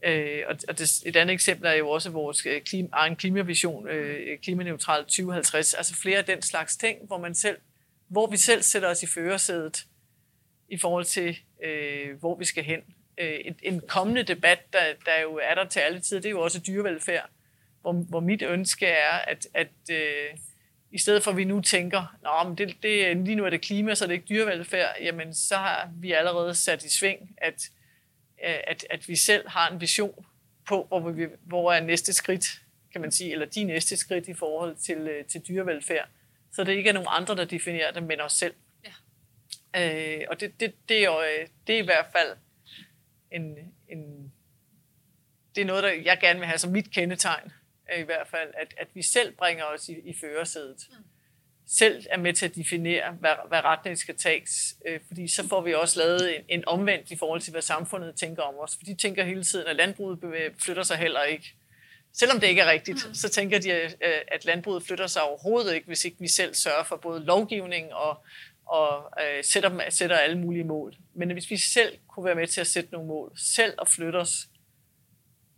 Øh, 0.03 0.43
og 0.69 0.79
det, 0.79 1.03
et 1.07 1.17
andet 1.17 1.35
eksempel 1.35 1.67
er 1.67 1.73
jo 1.73 1.91
også 1.91 2.11
vores 2.11 2.47
øh, 2.47 2.63
klima, 2.63 2.89
egen 2.93 3.17
klimavision, 3.17 3.89
øh, 3.89 4.39
klimaneutral 4.39 5.05
2050, 5.05 5.75
altså 5.75 5.95
flere 5.95 6.19
af 6.19 6.25
den 6.25 6.43
slags 6.43 6.77
ting, 6.77 6.99
hvor 7.07 7.19
man 7.19 7.35
selv, 7.35 7.59
hvor 8.09 8.27
vi 8.27 8.37
selv 8.37 8.63
sætter 8.63 8.89
os 8.89 9.03
i 9.03 9.07
førersædet 9.07 9.87
i 10.69 10.79
forhold 10.79 11.05
til, 11.05 11.39
øh, 11.65 12.19
hvor 12.21 12.39
vi 12.39 12.45
skal 12.45 12.65
hen. 12.65 12.81
Øh, 13.19 13.41
en, 13.45 13.57
en 13.63 13.81
kommende 13.89 14.23
debat, 14.23 14.73
der, 14.73 14.81
der 15.07 15.21
jo 15.23 15.41
er 15.43 15.55
der 15.55 15.65
til 15.65 15.81
alle 15.81 16.01
tider, 16.01 16.21
det 16.21 16.29
er 16.29 16.31
jo 16.31 16.41
også 16.41 16.61
dyrevelfærd, 16.67 17.31
hvor, 17.81 17.93
hvor 17.93 18.21
mit 18.21 18.43
ønske 18.43 18.87
er, 18.87 19.13
at, 19.13 19.47
at 19.55 19.69
øh, 19.91 20.39
i 20.93 20.99
stedet 20.99 21.23
for 21.23 21.31
at 21.31 21.37
vi 21.37 21.45
nu 21.45 21.61
tænker, 21.61 22.17
Nå, 22.23 22.49
men 22.49 22.59
det, 22.59 22.77
det, 22.83 23.17
lige 23.17 23.37
nu 23.37 23.45
er 23.45 23.51
det 23.51 23.61
klima, 23.61 23.95
så 23.95 24.05
er 24.05 24.07
det 24.07 24.15
ikke 24.15 24.27
dyrevelfærd, 24.29 24.97
jamen 25.01 25.35
så 25.35 25.57
har 25.57 25.91
vi 25.97 26.13
allerede 26.13 26.55
sat 26.55 26.85
i 26.85 26.91
sving, 26.91 27.35
at 27.37 27.71
at, 28.45 28.87
at 28.91 29.09
vi 29.09 29.17
selv 29.17 29.49
har 29.49 29.71
en 29.71 29.81
vision 29.81 30.27
på, 30.69 30.85
hvor, 30.85 31.11
vi, 31.11 31.27
hvor 31.43 31.73
er 31.73 31.81
næste 31.81 32.13
skridt, 32.13 32.45
kan 32.93 33.01
man 33.01 33.13
sige, 33.13 33.33
eller 33.33 33.47
de 33.47 33.65
næste 33.65 33.97
skridt 33.97 34.29
i 34.29 34.35
forhold 34.35 34.77
til, 34.77 34.99
øh, 34.99 35.25
til 35.25 35.41
dyrevelfærd. 35.49 36.09
Så 36.53 36.65
det 36.65 36.73
ikke 36.73 36.89
er 36.89 36.95
nogen 36.95 37.09
andre, 37.11 37.37
der 37.37 37.45
definerer 37.45 37.93
det, 37.93 38.03
men 38.03 38.21
os 38.21 38.33
selv. 38.33 38.55
Ja. 38.85 40.17
Øh, 40.19 40.25
og 40.31 40.41
det, 40.41 40.61
det, 40.61 40.75
det, 40.89 40.99
er 40.99 41.05
jo, 41.05 41.21
øh, 41.21 41.49
det 41.67 41.75
er 41.75 41.83
i 41.83 41.85
hvert 41.85 42.07
fald 42.13 42.37
en, 43.33 43.57
en, 43.89 44.33
det 45.55 45.61
er 45.61 45.65
noget, 45.65 45.83
der 45.83 45.91
jeg 45.93 46.19
gerne 46.21 46.39
vil 46.39 46.49
have 46.49 46.59
som 46.59 46.73
mit 46.73 46.91
kendetegn, 46.91 47.53
i 47.99 48.03
hvert 48.03 48.29
fald, 48.29 48.51
at, 48.55 48.75
at 48.77 48.89
vi 48.95 49.03
selv 49.03 49.33
bringer 49.33 49.65
os 49.65 49.89
i, 49.89 49.93
i 49.93 50.15
førersædet. 50.21 50.89
Mm 50.91 51.05
selv 51.67 52.07
er 52.11 52.19
med 52.19 52.33
til 52.33 52.47
at 52.47 52.55
definere, 52.55 53.13
hvad, 53.21 53.31
hvad 53.49 53.65
retningen 53.65 53.99
skal 53.99 54.17
tages. 54.17 54.77
Øh, 54.87 55.01
fordi 55.07 55.29
så 55.29 55.49
får 55.49 55.61
vi 55.61 55.75
også 55.75 55.99
lavet 55.99 56.37
en, 56.37 56.45
en 56.49 56.69
omvendt 56.69 57.11
i 57.11 57.17
forhold 57.17 57.41
til, 57.41 57.51
hvad 57.51 57.63
samfundet 57.63 58.15
tænker 58.17 58.43
om 58.43 58.55
os. 58.59 58.77
For 58.77 58.85
de 58.85 58.95
tænker 58.95 59.25
hele 59.25 59.45
tiden, 59.45 59.67
at 59.67 59.77
landbruget 59.77 60.19
flytter 60.65 60.83
sig 60.83 60.97
heller 60.97 61.23
ikke. 61.23 61.55
Selvom 62.13 62.41
det 62.41 62.47
ikke 62.47 62.63
er 62.63 62.71
rigtigt, 62.71 63.09
mm. 63.09 63.15
så 63.15 63.29
tænker 63.29 63.59
de, 63.59 63.71
øh, 63.71 63.91
at 64.29 64.45
landbruget 64.45 64.83
flytter 64.87 65.07
sig 65.07 65.23
overhovedet 65.23 65.75
ikke, 65.75 65.87
hvis 65.87 66.05
ikke 66.05 66.17
vi 66.21 66.29
selv 66.29 66.55
sørger 66.55 66.85
for 66.85 66.97
både 66.97 67.25
lovgivning 67.25 67.95
og, 67.95 68.25
og 68.67 69.13
øh, 69.23 69.45
sætter, 69.45 69.91
sætter 69.91 70.17
alle 70.17 70.39
mulige 70.39 70.65
mål. 70.65 70.95
Men 71.15 71.31
hvis 71.31 71.51
vi 71.51 71.57
selv 71.57 71.99
kunne 72.09 72.25
være 72.25 72.35
med 72.35 72.47
til 72.47 72.61
at 72.61 72.67
sætte 72.67 72.93
nogle 72.93 73.09
mål, 73.09 73.33
selv 73.37 73.75
at 73.81 73.89
flytte 73.89 74.17
os, 74.17 74.49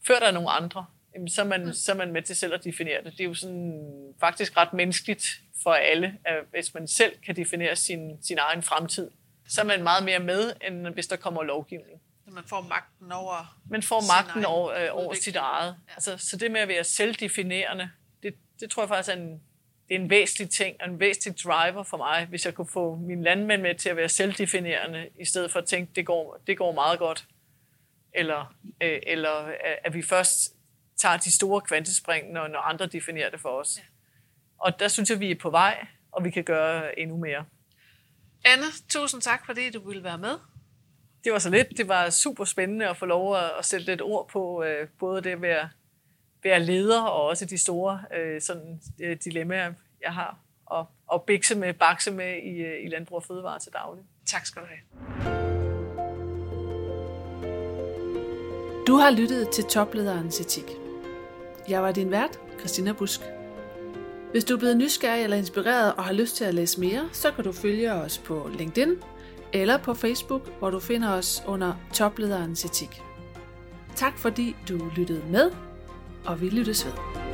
før 0.07 0.19
der 0.19 0.27
er 0.27 0.33
nogle 0.33 0.51
andre, 0.51 0.87
så 1.29 1.41
er, 1.41 1.47
man, 1.47 1.65
mm. 1.65 1.73
så 1.73 1.93
er 1.93 1.97
man 1.97 2.13
med 2.13 2.23
til 2.23 2.37
selv 2.37 2.55
at 2.55 2.65
definere 2.65 3.05
det. 3.05 3.13
Det 3.13 3.21
er 3.21 3.25
jo 3.25 3.35
sådan 3.35 4.15
faktisk 4.21 4.57
ret 4.57 4.73
menneskeligt 4.73 5.27
for 5.63 5.73
alle, 5.73 6.19
at 6.25 6.37
hvis 6.51 6.75
man 6.75 6.89
selv 6.89 7.13
kan 7.27 7.37
definere 7.37 7.77
sin, 7.77 8.23
sin 8.23 8.39
egen 8.39 8.63
fremtid, 8.63 9.11
så 9.49 9.61
er 9.61 9.65
man 9.65 9.83
meget 9.83 10.05
mere 10.05 10.19
med, 10.19 10.53
end 10.67 10.87
hvis 10.87 11.07
der 11.07 11.17
kommer 11.17 11.43
lovgivning. 11.43 12.01
Så 12.25 12.31
man 12.31 12.45
får 12.45 12.61
magten 12.61 13.13
over 13.13 13.59
Man 13.71 13.83
får 13.83 14.01
magten 14.01 14.45
over, 14.45 14.71
øh, 14.73 14.89
over 14.91 15.15
sit 15.15 15.37
eget. 15.37 15.77
Ja. 15.89 15.93
Altså, 15.95 16.19
så 16.19 16.37
det 16.37 16.51
med 16.51 16.61
at 16.61 16.69
være 16.69 16.85
selvdefinerende, 16.85 17.91
det, 18.23 18.35
det 18.61 18.71
tror 18.71 18.83
jeg 18.83 18.89
faktisk 18.89 19.17
er 19.17 19.21
en, 19.21 19.43
det 19.89 19.95
er 19.95 20.01
en 20.01 20.11
væsentlig 20.11 20.51
ting, 20.51 20.77
og 20.81 20.89
en 20.89 21.01
væsentlig 21.01 21.39
driver 21.45 21.83
for 21.83 21.97
mig, 21.97 22.27
hvis 22.27 22.47
jeg 22.47 22.55
kunne 22.55 22.69
få 22.69 22.97
min 22.97 23.23
landmænd 23.23 23.63
med 23.63 23.75
til 23.75 23.89
at 23.89 23.97
være 23.97 24.09
selvdefinerende, 24.09 25.09
i 25.21 25.25
stedet 25.25 25.51
for 25.51 25.59
at 25.59 25.65
tænke, 25.67 25.93
det 25.97 26.07
går, 26.07 26.43
det 26.47 26.59
går 26.59 26.73
meget 26.73 26.99
godt. 26.99 27.27
Eller, 28.13 28.55
øh, 28.81 29.01
eller 29.07 29.53
at 29.85 29.95
vi 29.95 30.03
først 30.03 30.56
tager 30.97 31.17
de 31.17 31.33
store 31.33 31.61
kvantespring, 31.61 32.33
når, 32.33 32.49
når 32.49 32.59
andre 32.59 32.87
definerer 32.87 33.31
det 33.31 33.41
for 33.41 33.49
os. 33.49 33.79
Ja. 33.79 33.83
Og 34.59 34.81
der 34.81 34.89
synes 34.89 35.11
jeg, 35.11 35.21
vi 35.21 35.31
er 35.31 35.39
på 35.41 35.51
vej, 35.51 35.87
og 36.13 36.25
vi 36.25 36.31
kan 36.31 36.45
gøre 36.45 36.99
endnu 36.99 37.17
mere. 37.17 37.45
Anne, 38.45 38.65
tusind 38.89 39.23
tak, 39.23 39.47
fordi 39.47 39.71
du 39.71 39.89
ville 39.89 40.05
være 40.05 40.19
med. 40.19 40.39
Det 41.25 41.33
var 41.33 41.39
så 41.39 41.51
lidt. 41.51 41.69
Det 41.77 41.89
var 41.89 42.11
super 42.11 42.45
spændende 42.45 42.89
at 42.89 42.97
få 42.97 43.07
lov 43.07 43.37
at, 43.37 43.51
at 43.59 43.65
sætte 43.65 43.87
lidt 43.87 44.03
ord 44.03 44.29
på 44.29 44.63
øh, 44.63 44.89
både 44.99 45.23
det 45.23 45.31
at 45.31 45.43
være, 45.43 45.69
være 46.43 46.61
leder, 46.61 47.03
og 47.03 47.27
også 47.27 47.45
de 47.45 47.59
store 47.59 48.03
øh, 48.17 48.41
sådan, 48.41 48.81
øh, 49.01 49.17
dilemmaer, 49.25 49.73
jeg 50.03 50.15
har, 50.15 50.39
og, 50.67 50.87
og 51.07 51.23
bikse 51.23 51.55
med, 51.55 51.75
bakse 51.75 52.11
med 52.11 52.43
i, 52.43 52.51
øh, 52.51 52.85
i 52.85 52.89
landbrug 52.89 53.17
og 53.17 53.25
fødevare 53.25 53.59
til 53.59 53.73
daglig. 53.73 54.05
Tak 54.27 54.47
skal 54.47 54.63
du 54.63 54.67
have. 54.67 54.81
Du 58.87 58.97
har 58.97 59.11
lyttet 59.11 59.51
til 59.51 59.65
Toplederens 59.65 60.41
Etik. 60.41 60.86
Jeg 61.69 61.83
var 61.83 61.93
din 61.93 62.11
vært, 62.11 62.41
Christina 62.59 62.93
Busk. 62.93 63.21
Hvis 64.31 64.45
du 64.45 64.55
er 64.55 64.59
blevet 64.59 64.77
nysgerrig 64.77 65.25
eller 65.25 65.37
inspireret 65.37 65.95
og 65.95 66.05
har 66.05 66.13
lyst 66.13 66.37
til 66.37 66.45
at 66.45 66.55
læse 66.55 66.81
mere, 66.81 67.09
så 67.13 67.31
kan 67.31 67.45
du 67.45 67.53
følge 67.53 67.93
os 67.93 68.19
på 68.19 68.51
LinkedIn 68.59 68.95
eller 69.53 69.79
på 69.79 69.95
Facebook, 69.95 70.59
hvor 70.59 70.71
du 70.71 70.81
finder 70.81 71.13
os 71.13 71.43
under 71.47 71.75
Toplederens 71.93 72.65
Etik. 72.65 73.03
Tak 73.97 74.19
fordi 74.19 74.57
du 74.69 74.91
lyttede 74.97 75.23
med, 75.31 75.51
og 76.25 76.41
vi 76.41 76.49
lyttes 76.49 76.87
ved. 76.87 77.26